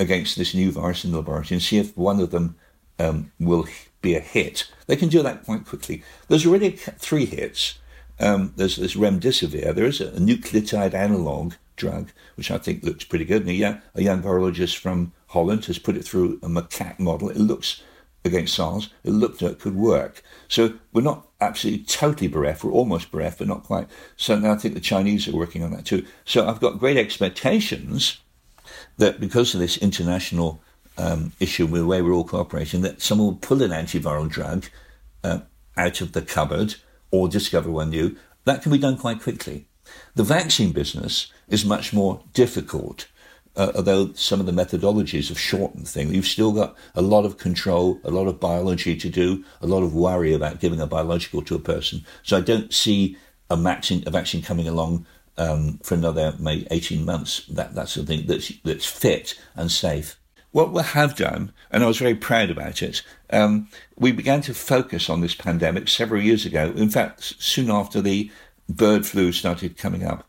against 0.00 0.36
this 0.36 0.54
new 0.54 0.72
virus 0.72 1.04
in 1.04 1.12
the 1.12 1.18
laboratory 1.18 1.56
and 1.56 1.62
see 1.62 1.78
if 1.78 1.96
one 1.96 2.20
of 2.20 2.30
them 2.30 2.56
um, 2.98 3.30
will 3.38 3.66
be 4.00 4.14
a 4.14 4.20
hit. 4.20 4.70
They 4.86 4.96
can 4.96 5.08
do 5.08 5.22
that 5.22 5.44
quite 5.44 5.66
quickly. 5.66 6.02
There's 6.28 6.46
already 6.46 6.70
three 6.70 7.26
hits. 7.26 7.78
Um, 8.18 8.52
there's 8.56 8.78
remdesivir. 8.78 9.74
There 9.74 9.86
is 9.86 10.00
a, 10.00 10.08
a 10.08 10.18
nucleotide 10.18 10.94
analog 10.94 11.54
drug, 11.76 12.10
which 12.36 12.50
I 12.50 12.58
think 12.58 12.82
looks 12.82 13.04
pretty 13.04 13.24
good. 13.24 13.42
And 13.42 13.50
a 13.50 13.54
young, 13.54 13.82
a 13.94 14.02
young 14.02 14.22
virologist 14.22 14.76
from 14.78 15.12
Holland 15.32 15.64
has 15.66 15.78
put 15.78 15.96
it 15.96 16.04
through 16.04 16.38
a 16.42 16.48
macaque 16.48 16.98
model. 16.98 17.30
It 17.30 17.38
looks 17.38 17.82
against 18.24 18.54
SARS, 18.54 18.88
it 19.02 19.10
looked 19.10 19.42
it 19.42 19.58
could 19.58 19.74
work. 19.74 20.22
So 20.46 20.74
we're 20.92 21.02
not 21.02 21.26
absolutely 21.40 21.84
totally 21.84 22.28
bereft, 22.28 22.62
we're 22.62 22.70
almost 22.70 23.10
bereft, 23.10 23.38
but 23.38 23.48
not 23.48 23.64
quite. 23.64 23.88
So 24.16 24.38
now 24.38 24.52
I 24.52 24.56
think 24.56 24.74
the 24.74 24.80
Chinese 24.80 25.26
are 25.26 25.36
working 25.36 25.64
on 25.64 25.72
that 25.72 25.86
too. 25.86 26.06
So 26.24 26.46
I've 26.46 26.60
got 26.60 26.78
great 26.78 26.96
expectations 26.96 28.20
that 28.98 29.18
because 29.18 29.54
of 29.54 29.60
this 29.60 29.76
international 29.78 30.60
um, 30.96 31.32
issue 31.40 31.66
with 31.66 31.80
the 31.80 31.86
way 31.86 32.00
we're 32.00 32.12
all 32.12 32.24
cooperating, 32.24 32.82
that 32.82 33.02
someone 33.02 33.26
will 33.26 33.36
pull 33.36 33.62
an 33.62 33.70
antiviral 33.70 34.28
drug 34.28 34.66
uh, 35.24 35.40
out 35.76 36.00
of 36.00 36.12
the 36.12 36.22
cupboard 36.22 36.76
or 37.10 37.28
discover 37.28 37.70
one 37.70 37.90
new 37.90 38.16
that 38.44 38.62
can 38.62 38.72
be 38.72 38.78
done 38.78 38.96
quite 38.96 39.22
quickly. 39.22 39.66
The 40.14 40.24
vaccine 40.24 40.72
business 40.72 41.32
is 41.48 41.64
much 41.64 41.92
more 41.92 42.22
difficult. 42.34 43.08
Uh, 43.54 43.70
although 43.74 44.12
some 44.14 44.40
of 44.40 44.46
the 44.46 44.52
methodologies 44.52 45.28
have 45.28 45.38
shortened 45.38 45.86
things, 45.86 46.12
you've 46.12 46.26
still 46.26 46.52
got 46.52 46.74
a 46.94 47.02
lot 47.02 47.26
of 47.26 47.36
control, 47.36 48.00
a 48.02 48.10
lot 48.10 48.26
of 48.26 48.40
biology 48.40 48.96
to 48.96 49.10
do, 49.10 49.44
a 49.60 49.66
lot 49.66 49.82
of 49.82 49.94
worry 49.94 50.32
about 50.32 50.60
giving 50.60 50.80
a 50.80 50.86
biological 50.86 51.42
to 51.42 51.54
a 51.54 51.58
person. 51.58 52.04
So 52.22 52.38
I 52.38 52.40
don't 52.40 52.72
see 52.72 53.16
a 53.50 53.56
vaccine, 53.56 54.02
a 54.06 54.10
vaccine 54.10 54.42
coming 54.42 54.66
along 54.66 55.04
um, 55.36 55.78
for 55.82 55.94
another 55.94 56.34
maybe 56.38 56.66
18 56.70 57.04
months. 57.04 57.44
That, 57.46 57.74
that's 57.74 57.92
something 57.92 58.26
that's, 58.26 58.52
that's 58.64 58.86
fit 58.86 59.38
and 59.54 59.70
safe. 59.70 60.18
What 60.52 60.72
we 60.72 60.82
have 60.82 61.16
done, 61.16 61.52
and 61.70 61.82
I 61.82 61.86
was 61.86 61.98
very 61.98 62.14
proud 62.14 62.50
about 62.50 62.82
it, 62.82 63.02
um, 63.30 63.68
we 63.96 64.12
began 64.12 64.42
to 64.42 64.54
focus 64.54 65.08
on 65.08 65.20
this 65.20 65.34
pandemic 65.34 65.88
several 65.88 66.20
years 66.20 66.44
ago. 66.44 66.72
In 66.76 66.90
fact, 66.90 67.34
soon 67.38 67.70
after 67.70 68.00
the 68.00 68.30
bird 68.68 69.06
flu 69.06 69.32
started 69.32 69.78
coming 69.78 70.04
up, 70.04 70.28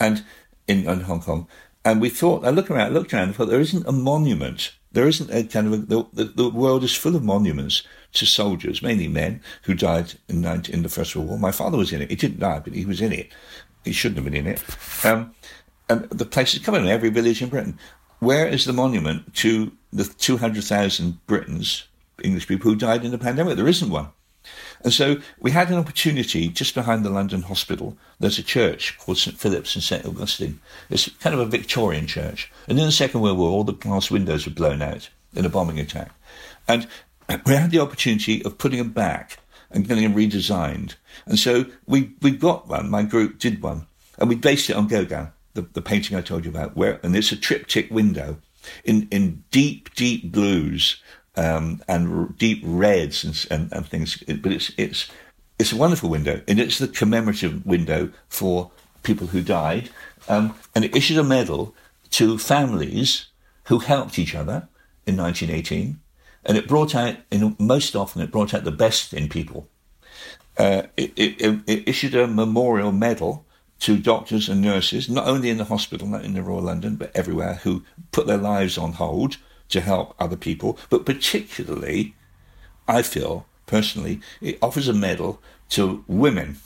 and 0.00 0.24
in, 0.66 0.88
in 0.88 1.00
Hong 1.02 1.20
Kong, 1.20 1.46
and 1.84 2.00
we 2.00 2.10
thought, 2.10 2.44
I 2.44 2.50
looked 2.50 2.70
around, 2.70 2.92
looked 2.92 3.14
around, 3.14 3.28
and 3.28 3.34
thought 3.34 3.48
there 3.48 3.60
isn't 3.60 3.86
a 3.86 3.92
monument. 3.92 4.72
There 4.92 5.08
isn't 5.08 5.30
a 5.30 5.44
kind 5.44 5.66
of 5.68 5.72
a, 5.72 6.06
the, 6.12 6.24
the, 6.24 6.50
world 6.50 6.84
is 6.84 6.94
full 6.94 7.16
of 7.16 7.22
monuments 7.22 7.82
to 8.14 8.26
soldiers, 8.26 8.82
mainly 8.82 9.08
men 9.08 9.40
who 9.62 9.74
died 9.74 10.14
in, 10.28 10.44
in 10.44 10.82
the 10.82 10.88
First 10.88 11.14
World 11.14 11.28
War. 11.28 11.38
My 11.38 11.52
father 11.52 11.78
was 11.78 11.92
in 11.92 12.02
it. 12.02 12.10
He 12.10 12.16
didn't 12.16 12.40
die, 12.40 12.58
but 12.58 12.74
he 12.74 12.84
was 12.84 13.00
in 13.00 13.12
it. 13.12 13.32
He 13.84 13.92
shouldn't 13.92 14.16
have 14.16 14.24
been 14.24 14.34
in 14.34 14.46
it. 14.46 14.62
Um, 15.04 15.34
and 15.88 16.04
the 16.10 16.26
place 16.26 16.54
is 16.54 16.60
coming 16.60 16.82
in 16.82 16.88
every 16.88 17.08
village 17.08 17.40
in 17.40 17.48
Britain. 17.48 17.78
Where 18.18 18.46
is 18.46 18.64
the 18.64 18.72
monument 18.72 19.34
to 19.36 19.72
the 19.92 20.04
200,000 20.04 21.26
Britons, 21.26 21.84
English 22.22 22.46
people 22.46 22.70
who 22.70 22.76
died 22.76 23.04
in 23.04 23.10
the 23.10 23.18
pandemic? 23.18 23.56
There 23.56 23.68
isn't 23.68 23.90
one. 23.90 24.08
And 24.82 24.92
so 24.92 25.18
we 25.38 25.50
had 25.50 25.70
an 25.70 25.78
opportunity 25.78 26.48
just 26.48 26.74
behind 26.74 27.04
the 27.04 27.10
London 27.10 27.42
Hospital. 27.42 27.96
There's 28.18 28.38
a 28.38 28.42
church 28.42 28.98
called 28.98 29.18
St 29.18 29.38
Philip's 29.38 29.74
and 29.74 29.84
St 29.84 30.06
Augustine. 30.06 30.60
It's 30.88 31.08
kind 31.18 31.34
of 31.34 31.40
a 31.40 31.46
Victorian 31.46 32.06
church. 32.06 32.50
And 32.66 32.78
in 32.78 32.86
the 32.86 32.92
Second 32.92 33.20
World 33.20 33.38
War, 33.38 33.50
all 33.50 33.64
the 33.64 33.72
glass 33.72 34.10
windows 34.10 34.46
were 34.46 34.52
blown 34.52 34.80
out 34.80 35.10
in 35.34 35.44
a 35.44 35.50
bombing 35.50 35.78
attack. 35.78 36.12
And 36.66 36.86
we 37.46 37.54
had 37.54 37.70
the 37.70 37.80
opportunity 37.80 38.42
of 38.44 38.58
putting 38.58 38.78
them 38.78 38.92
back 38.92 39.38
and 39.70 39.86
getting 39.86 40.04
them 40.04 40.14
redesigned. 40.14 40.94
And 41.26 41.38
so 41.38 41.66
we, 41.86 42.12
we 42.22 42.32
got 42.32 42.68
one, 42.68 42.90
my 42.90 43.02
group 43.02 43.38
did 43.38 43.62
one, 43.62 43.86
and 44.18 44.28
we 44.28 44.34
based 44.34 44.70
it 44.70 44.76
on 44.76 44.88
Gauguin, 44.88 45.28
the, 45.54 45.62
the 45.62 45.82
painting 45.82 46.16
I 46.16 46.22
told 46.22 46.44
you 46.44 46.50
about, 46.50 46.76
where, 46.76 46.98
and 47.02 47.14
it's 47.14 47.32
a 47.32 47.36
triptych 47.36 47.90
window 47.90 48.38
in, 48.84 49.08
in 49.10 49.44
deep, 49.50 49.94
deep 49.94 50.32
blues 50.32 51.02
um, 51.40 51.82
and 51.88 52.36
deep 52.36 52.60
reds 52.62 53.24
and, 53.24 53.46
and, 53.50 53.72
and 53.72 53.86
things. 53.86 54.22
But 54.42 54.52
it's 54.52 54.72
it's 54.76 55.10
it's 55.58 55.72
a 55.72 55.76
wonderful 55.76 56.10
window, 56.10 56.42
and 56.46 56.60
it's 56.60 56.78
the 56.78 56.88
commemorative 56.88 57.64
window 57.64 58.10
for 58.28 58.70
people 59.02 59.28
who 59.28 59.42
died. 59.42 59.90
Um, 60.28 60.54
and 60.74 60.84
it 60.84 60.94
issued 60.94 61.18
a 61.18 61.24
medal 61.24 61.74
to 62.10 62.38
families 62.38 63.26
who 63.64 63.78
helped 63.78 64.18
each 64.18 64.34
other 64.34 64.68
in 65.06 65.16
1918, 65.16 65.98
and 66.44 66.58
it 66.58 66.68
brought 66.68 66.94
out, 66.94 67.16
in, 67.30 67.56
most 67.58 67.96
often, 67.96 68.20
it 68.20 68.30
brought 68.30 68.52
out 68.52 68.64
the 68.64 68.72
best 68.72 69.14
in 69.14 69.28
people. 69.28 69.68
Uh, 70.58 70.82
it, 70.96 71.12
it, 71.16 71.60
it, 71.66 71.88
issued 71.88 72.14
a 72.14 72.26
memorial 72.26 72.92
medal 72.92 73.46
to 73.78 73.96
doctors 73.96 74.48
and 74.48 74.60
nurses, 74.60 75.08
not 75.08 75.26
only 75.26 75.48
in 75.48 75.56
the 75.56 75.64
hospital, 75.64 76.06
not 76.06 76.24
in 76.24 76.34
the 76.34 76.42
Royal 76.42 76.62
London, 76.62 76.96
but 76.96 77.10
everywhere, 77.14 77.54
who 77.62 77.82
put 78.12 78.26
their 78.26 78.36
lives 78.36 78.76
on 78.76 78.92
hold 78.92 79.38
to 79.70 79.80
help 79.80 80.14
other 80.18 80.36
people, 80.36 80.78
but 80.90 81.06
particularly, 81.06 82.14
I 82.86 83.02
feel 83.02 83.46
personally, 83.66 84.20
it 84.40 84.58
offers 84.60 84.88
a 84.88 84.92
medal 84.92 85.40
to 85.70 86.04
women 86.06 86.58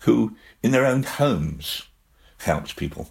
who, 0.00 0.36
in 0.62 0.72
their 0.72 0.84
own 0.84 1.04
homes, 1.04 1.84
helped 2.38 2.76
people. 2.76 3.10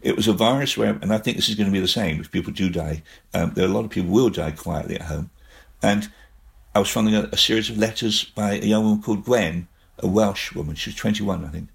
It 0.00 0.16
was 0.16 0.28
a 0.28 0.32
virus 0.32 0.76
where, 0.76 0.98
and 1.02 1.12
I 1.12 1.18
think 1.18 1.36
this 1.36 1.48
is 1.48 1.54
going 1.54 1.66
to 1.66 1.72
be 1.72 1.80
the 1.80 1.88
same 1.88 2.20
if 2.20 2.30
people 2.30 2.52
do 2.52 2.70
die. 2.70 3.02
Um, 3.34 3.52
there 3.54 3.64
are 3.64 3.68
a 3.68 3.72
lot 3.72 3.84
of 3.84 3.90
people 3.90 4.08
who 4.08 4.14
will 4.14 4.30
die 4.30 4.52
quietly 4.52 4.94
at 4.94 5.02
home. 5.02 5.30
And 5.82 6.10
I 6.74 6.78
was 6.78 6.90
finding 6.90 7.14
a, 7.14 7.28
a 7.32 7.36
series 7.36 7.68
of 7.68 7.78
letters 7.78 8.24
by 8.24 8.54
a 8.54 8.64
young 8.64 8.84
woman 8.84 9.02
called 9.02 9.24
Gwen, 9.24 9.68
a 9.98 10.06
Welsh 10.06 10.54
woman. 10.54 10.76
She 10.76 10.90
was 10.90 10.96
21, 10.96 11.44
I 11.44 11.48
think. 11.48 11.68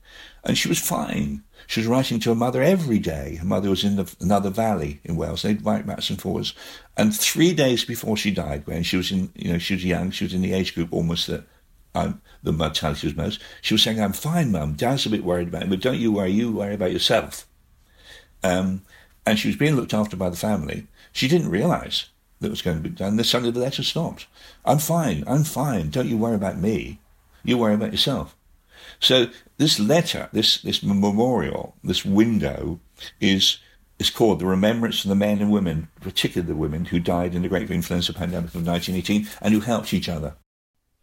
And 0.43 0.57
she 0.57 0.67
was 0.67 0.79
fine. 0.79 1.43
She 1.67 1.79
was 1.79 1.87
writing 1.87 2.19
to 2.19 2.29
her 2.29 2.35
mother 2.35 2.61
every 2.61 2.99
day. 2.99 3.35
Her 3.35 3.45
mother 3.45 3.69
was 3.69 3.83
in 3.83 3.95
the, 3.95 4.13
another 4.19 4.49
valley 4.49 4.99
in 5.03 5.15
Wales. 5.15 5.41
They'd 5.41 5.65
write 5.65 5.87
backwards 5.87 6.09
and 6.09 6.21
forwards. 6.21 6.53
And 6.97 7.15
three 7.15 7.53
days 7.53 7.85
before 7.85 8.17
she 8.17 8.31
died, 8.31 8.67
when 8.67 8.83
she 8.83 8.97
was 8.97 9.11
in, 9.11 9.31
you 9.35 9.53
know, 9.53 9.57
she 9.57 9.75
was 9.75 9.85
young, 9.85 10.11
she 10.11 10.25
was 10.25 10.33
in 10.33 10.41
the 10.41 10.53
age 10.53 10.75
group 10.75 10.91
almost 10.91 11.27
that 11.27 11.45
um, 11.95 12.21
the 12.41 12.51
mortality 12.51 13.07
was 13.07 13.15
most, 13.15 13.39
she 13.61 13.73
was 13.73 13.81
saying, 13.81 14.01
I'm 14.01 14.13
fine, 14.13 14.51
mum. 14.51 14.73
Dad's 14.73 15.05
a 15.05 15.09
bit 15.09 15.23
worried 15.23 15.47
about 15.47 15.63
me, 15.63 15.69
but 15.69 15.81
don't 15.81 15.99
you 15.99 16.11
worry. 16.11 16.31
You 16.31 16.51
worry 16.51 16.73
about 16.73 16.91
yourself. 16.91 17.47
Um, 18.43 18.81
and 19.25 19.39
she 19.39 19.47
was 19.47 19.57
being 19.57 19.75
looked 19.75 19.93
after 19.93 20.17
by 20.17 20.29
the 20.29 20.35
family. 20.35 20.87
She 21.13 21.27
didn't 21.27 21.49
realise 21.49 22.09
that 22.39 22.47
it 22.47 22.51
was 22.51 22.61
going 22.61 22.77
to 22.77 22.83
be 22.83 22.89
done. 22.89 23.15
Then 23.15 23.23
suddenly 23.23 23.51
the 23.51 23.61
letter 23.61 23.83
stopped. 23.83 24.27
I'm 24.65 24.79
fine. 24.79 25.23
I'm 25.25 25.45
fine. 25.45 25.89
Don't 25.89 26.09
you 26.09 26.17
worry 26.17 26.35
about 26.35 26.57
me. 26.57 26.99
You 27.43 27.57
worry 27.57 27.75
about 27.75 27.91
yourself. 27.91 28.35
So 28.99 29.27
this 29.57 29.79
letter, 29.79 30.29
this 30.31 30.61
this 30.61 30.83
memorial, 30.83 31.75
this 31.83 32.03
window, 32.05 32.79
is 33.19 33.59
is 33.99 34.09
called 34.09 34.39
the 34.39 34.45
remembrance 34.45 35.03
of 35.03 35.09
the 35.09 35.15
men 35.15 35.39
and 35.39 35.51
women, 35.51 35.87
particularly 36.01 36.51
the 36.51 36.59
women 36.59 36.85
who 36.85 36.99
died 36.99 37.35
in 37.35 37.41
the 37.41 37.47
great 37.47 37.69
influenza 37.69 38.13
pandemic 38.13 38.53
of 38.55 38.65
1918 38.65 39.27
and 39.41 39.53
who 39.53 39.61
helped 39.61 39.93
each 39.93 40.09
other. 40.09 40.35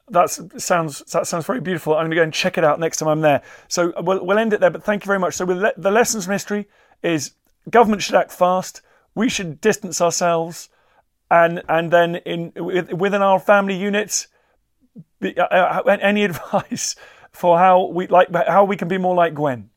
That 0.08 0.28
sounds 0.58 0.98
that 1.12 1.26
sounds 1.26 1.46
very 1.46 1.60
beautiful. 1.60 1.94
I'm 1.94 2.00
going 2.00 2.10
to 2.10 2.16
go 2.16 2.22
and 2.22 2.34
check 2.34 2.58
it 2.58 2.64
out 2.64 2.80
next 2.80 2.96
time 2.96 3.08
I'm 3.08 3.20
there. 3.20 3.42
So 3.68 3.92
we'll, 4.02 4.24
we'll 4.24 4.38
end 4.38 4.52
it 4.52 4.60
there. 4.60 4.70
But 4.70 4.82
thank 4.82 5.04
you 5.04 5.06
very 5.06 5.20
much. 5.20 5.34
So 5.34 5.44
le- 5.44 5.72
the 5.76 5.90
lessons 5.92 6.24
from 6.24 6.32
history 6.32 6.68
is 7.02 7.32
government 7.70 8.02
should 8.02 8.16
act 8.16 8.32
fast. 8.32 8.82
We 9.14 9.28
should 9.28 9.60
distance 9.60 10.00
ourselves, 10.00 10.68
and 11.30 11.62
and 11.68 11.92
then 11.92 12.16
in 12.16 12.52
within 12.56 13.22
our 13.22 13.38
family 13.38 13.76
units, 13.76 14.26
uh, 15.22 15.40
uh, 15.40 15.96
any 16.00 16.24
advice 16.30 16.96
for 17.32 17.58
how 17.58 17.86
we 17.86 18.06
like 18.06 18.28
how 18.46 18.64
we 18.64 18.76
can 18.76 18.88
be 18.88 18.98
more 18.98 19.14
like 19.14 19.34
Gwen? 19.34 19.70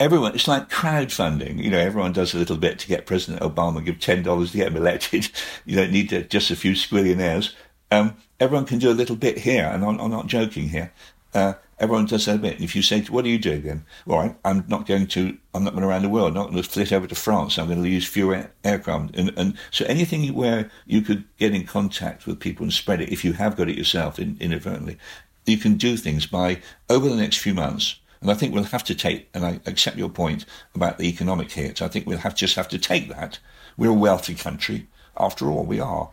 Everyone, 0.00 0.34
it's 0.34 0.48
like 0.48 0.68
crowdfunding. 0.68 1.62
You 1.62 1.70
know, 1.70 1.78
everyone 1.78 2.12
does 2.12 2.34
a 2.34 2.38
little 2.38 2.56
bit 2.56 2.78
to 2.80 2.88
get 2.88 3.06
President 3.06 3.42
Obama, 3.42 3.84
give 3.84 4.00
ten 4.00 4.22
dollars 4.22 4.50
to 4.52 4.56
get 4.58 4.68
him 4.68 4.76
elected. 4.76 5.28
You 5.64 5.76
don't 5.76 5.92
need 5.92 6.08
to, 6.08 6.24
just 6.24 6.50
a 6.50 6.56
few 6.56 6.72
squillionaires. 6.72 7.54
Um, 7.92 8.16
everyone 8.40 8.66
can 8.66 8.78
do 8.78 8.90
a 8.90 8.94
little 8.94 9.14
bit 9.14 9.38
here, 9.38 9.64
and 9.64 9.84
I'm, 9.84 10.00
I'm 10.00 10.10
not 10.10 10.26
joking 10.26 10.70
here. 10.70 10.92
Uh, 11.34 11.54
everyone 11.78 12.06
does 12.06 12.26
that 12.26 12.42
bit. 12.42 12.60
If 12.60 12.74
you 12.74 12.82
say, 12.82 13.00
"What 13.02 13.24
are 13.24 13.28
you 13.28 13.38
doing?" 13.38 13.62
then, 13.62 13.84
all 14.08 14.18
right, 14.18 14.36
I'm 14.44 14.64
not 14.68 14.86
going 14.86 15.06
to. 15.08 15.36
I'm 15.54 15.64
not 15.64 15.74
going 15.74 15.84
around 15.84 16.02
the 16.02 16.08
world. 16.08 16.28
I'm 16.28 16.34
not 16.34 16.50
going 16.50 16.62
to 16.62 16.68
flit 16.68 16.92
over 16.92 17.06
to 17.06 17.14
France. 17.14 17.58
I'm 17.58 17.68
going 17.68 17.82
to 17.82 17.88
use 17.88 18.06
fewer 18.06 18.50
aircraft. 18.64 19.16
And, 19.16 19.32
and 19.36 19.56
so 19.70 19.84
anything 19.86 20.32
where 20.34 20.70
you 20.86 21.02
could 21.02 21.24
get 21.38 21.54
in 21.54 21.64
contact 21.64 22.26
with 22.26 22.40
people 22.40 22.64
and 22.64 22.72
spread 22.72 23.00
it, 23.00 23.12
if 23.12 23.24
you 23.24 23.34
have 23.34 23.56
got 23.56 23.68
it 23.68 23.78
yourself 23.78 24.18
in, 24.18 24.36
inadvertently, 24.40 24.98
you 25.46 25.56
can 25.56 25.76
do 25.76 25.96
things 25.96 26.26
by 26.26 26.60
over 26.88 27.08
the 27.08 27.16
next 27.16 27.38
few 27.38 27.54
months. 27.54 27.96
And 28.20 28.30
I 28.30 28.34
think 28.34 28.54
we'll 28.54 28.64
have 28.64 28.84
to 28.84 28.94
take, 28.94 29.28
and 29.34 29.44
I 29.44 29.60
accept 29.66 29.96
your 29.96 30.08
point 30.08 30.44
about 30.76 30.98
the 30.98 31.08
economic 31.08 31.50
hit. 31.50 31.82
I 31.82 31.88
think 31.88 32.06
we'll 32.06 32.18
have 32.18 32.36
just 32.36 32.54
have 32.54 32.68
to 32.68 32.78
take 32.78 33.08
that. 33.08 33.40
We're 33.76 33.90
a 33.90 33.94
wealthy 33.94 34.34
country, 34.36 34.86
after 35.18 35.50
all. 35.50 35.64
We 35.64 35.80
are, 35.80 36.08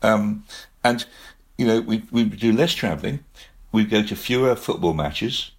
um, 0.00 0.44
and 0.82 1.04
you 1.58 1.66
know 1.66 1.82
we 1.82 2.04
we 2.10 2.24
do 2.24 2.52
less 2.52 2.72
travelling. 2.72 3.24
We 3.72 3.84
go 3.84 4.02
to 4.02 4.16
fewer 4.16 4.56
football 4.56 4.94
matches 4.94 5.50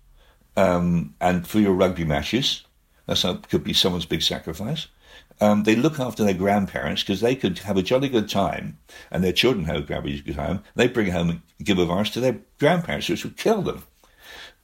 um, 0.57 1.13
and 1.21 1.47
fewer 1.47 1.73
rugby 1.73 2.03
matches. 2.03 2.63
That 3.05 3.47
could 3.49 3.63
be 3.63 3.73
someone's 3.73 4.05
big 4.05 4.21
sacrifice. 4.21 4.87
Um, 5.39 5.63
they 5.63 5.75
look 5.75 5.99
after 5.99 6.23
their 6.23 6.35
grandparents 6.35 7.01
because 7.01 7.21
they 7.21 7.35
could 7.35 7.59
have 7.59 7.75
a 7.75 7.81
jolly 7.81 8.09
good 8.09 8.29
time, 8.29 8.77
and 9.09 9.23
their 9.23 9.33
children 9.33 9.65
have 9.65 9.75
a 9.77 9.81
jolly 9.81 10.19
good 10.19 10.35
time. 10.35 10.63
They 10.75 10.87
bring 10.87 11.11
home 11.11 11.29
and 11.29 11.41
give 11.63 11.79
a 11.79 11.85
virus 11.85 12.11
to 12.11 12.19
their 12.19 12.39
grandparents, 12.59 13.09
which 13.09 13.23
would 13.23 13.37
kill 13.37 13.63
them. 13.63 13.83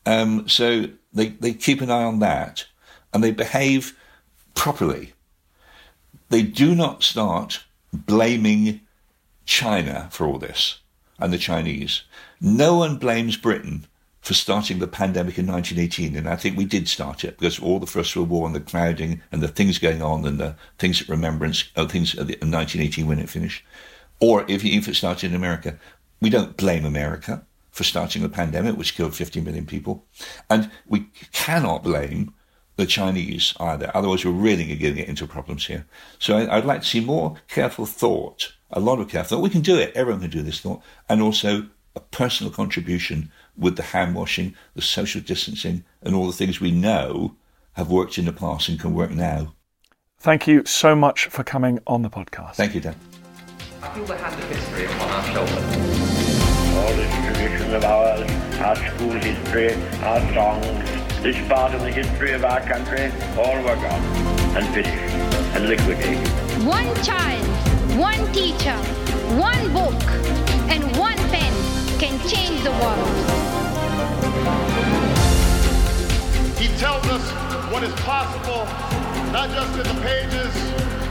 Um, 0.05 0.47
so 0.47 0.85
they, 1.11 1.29
they 1.29 1.53
keep 1.53 1.81
an 1.81 1.89
eye 1.89 2.03
on 2.03 2.19
that, 2.19 2.65
and 3.11 3.23
they 3.23 3.31
behave 3.31 3.97
properly. 4.53 5.13
They 6.29 6.43
do 6.43 6.75
not 6.75 7.03
start 7.03 7.63
blaming 7.91 8.81
China 9.45 10.09
for 10.11 10.27
all 10.27 10.37
this 10.37 10.79
and 11.19 11.33
the 11.33 11.37
Chinese. 11.37 12.03
No 12.39 12.75
one 12.75 12.97
blames 12.97 13.37
Britain 13.37 13.87
for 14.27 14.33
starting 14.33 14.79
the 14.79 14.87
pandemic 14.87 15.37
in 15.37 15.47
1918. 15.47 16.17
And 16.17 16.27
I 16.27 16.35
think 16.35 16.57
we 16.57 16.65
did 16.65 16.89
start 16.89 17.23
it 17.23 17.37
because 17.37 17.59
all 17.59 17.79
the 17.79 17.87
First 17.87 18.13
World 18.13 18.27
War 18.27 18.45
and 18.45 18.53
the 18.53 18.59
crowding 18.59 19.21
and 19.31 19.41
the 19.41 19.47
things 19.47 19.79
going 19.79 20.01
on 20.01 20.27
and 20.27 20.37
the 20.37 20.53
things 20.79 21.01
at 21.01 21.07
remembrance, 21.07 21.63
uh, 21.77 21.87
things 21.87 22.13
in 22.13 22.25
1918 22.25 23.07
when 23.07 23.19
it 23.19 23.29
finished. 23.29 23.63
Or 24.19 24.43
if, 24.49 24.65
if 24.65 24.89
it 24.89 24.97
started 24.97 25.29
in 25.29 25.35
America, 25.35 25.79
we 26.19 26.29
don't 26.29 26.57
blame 26.57 26.83
America 26.83 27.45
for 27.71 27.85
starting 27.85 28.21
the 28.21 28.27
pandemic, 28.27 28.75
which 28.75 28.95
killed 28.95 29.15
50 29.15 29.39
million 29.39 29.65
people. 29.65 30.03
And 30.49 30.71
we 30.85 31.07
cannot 31.31 31.83
blame 31.83 32.33
the 32.75 32.85
Chinese 32.85 33.53
either. 33.61 33.89
Otherwise, 33.93 34.25
we're 34.25 34.31
really 34.31 34.65
going 34.65 34.77
to 34.77 34.93
get 34.93 35.07
into 35.07 35.25
problems 35.25 35.67
here. 35.67 35.85
So 36.19 36.35
I, 36.35 36.57
would 36.57 36.65
like 36.65 36.81
to 36.81 36.87
see 36.87 36.99
more 36.99 37.37
careful 37.47 37.85
thought, 37.85 38.51
a 38.71 38.81
lot 38.81 38.99
of 38.99 39.07
careful 39.07 39.37
thought. 39.37 39.43
We 39.43 39.49
can 39.49 39.61
do 39.61 39.77
it. 39.77 39.95
Everyone 39.95 40.19
can 40.19 40.31
do 40.31 40.41
this 40.41 40.59
thought. 40.59 40.81
And 41.07 41.21
also 41.21 41.69
a 41.95 42.01
personal 42.01 42.51
contribution 42.51 43.31
with 43.57 43.75
the 43.75 43.83
hand 43.83 44.15
washing, 44.15 44.55
the 44.75 44.81
social 44.81 45.21
distancing, 45.21 45.83
and 46.01 46.13
all 46.15 46.27
the 46.27 46.33
things 46.33 46.59
we 46.59 46.71
know 46.71 47.35
have 47.73 47.89
worked 47.89 48.17
in 48.17 48.25
the 48.25 48.33
past 48.33 48.69
and 48.69 48.79
can 48.79 48.93
work 48.93 49.11
now. 49.11 49.53
Thank 50.19 50.47
you 50.47 50.65
so 50.65 50.95
much 50.95 51.27
for 51.27 51.43
coming 51.43 51.79
on 51.85 52.01
the 52.01 52.09
podcast. 52.09 52.55
Thank 52.55 52.73
you, 52.75 52.81
Dan. 52.81 52.95
I 53.81 53.89
feel 53.93 54.05
the 54.05 54.17
hand 54.17 54.41
of 54.41 54.49
history 54.49 54.85
upon 54.85 55.09
our 55.09 55.23
shoulders. 55.25 55.53
All 56.75 56.93
this 56.95 57.13
tradition 57.25 57.75
of 57.75 57.83
ours, 57.83 58.31
our 58.59 58.75
school 58.75 59.11
history, 59.11 59.73
our 60.01 60.19
songs, 60.33 60.97
this 61.21 61.47
part 61.47 61.73
of 61.73 61.81
the 61.81 61.91
history 61.91 62.33
of 62.33 62.43
our 62.43 62.61
country, 62.61 63.11
all 63.37 63.57
were 63.57 63.75
gone 63.75 64.01
and 64.57 64.67
finished 64.73 65.13
and 65.55 65.67
liquidated. 65.67 66.27
One 66.65 66.93
child, 67.03 67.45
one 67.97 68.31
teacher, 68.33 68.75
one 69.37 69.71
book, 69.71 70.03
and 70.69 70.83
one 70.97 71.17
pen 71.29 71.46
can 71.99 72.19
change 72.29 72.63
the 72.63 72.69
world. 72.69 73.07
He 76.59 76.67
tells 76.77 77.03
us 77.07 77.31
what 77.71 77.83
is 77.83 77.93
possible, 78.01 78.65
not 79.31 79.49
just 79.49 79.71
in 79.77 79.95
the 79.95 80.01
pages 80.03 80.55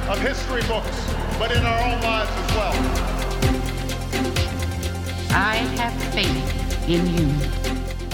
of 0.08 0.20
history 0.20 0.62
books, 0.68 0.96
but 1.40 1.50
in 1.50 1.64
our 1.66 1.80
own 1.88 2.00
lives 2.02 2.30
as 2.30 2.54
well. 2.54 2.74
I 5.30 5.56
have 5.76 5.94
faith 6.14 6.88
in 6.88 7.06
you. 7.16 7.85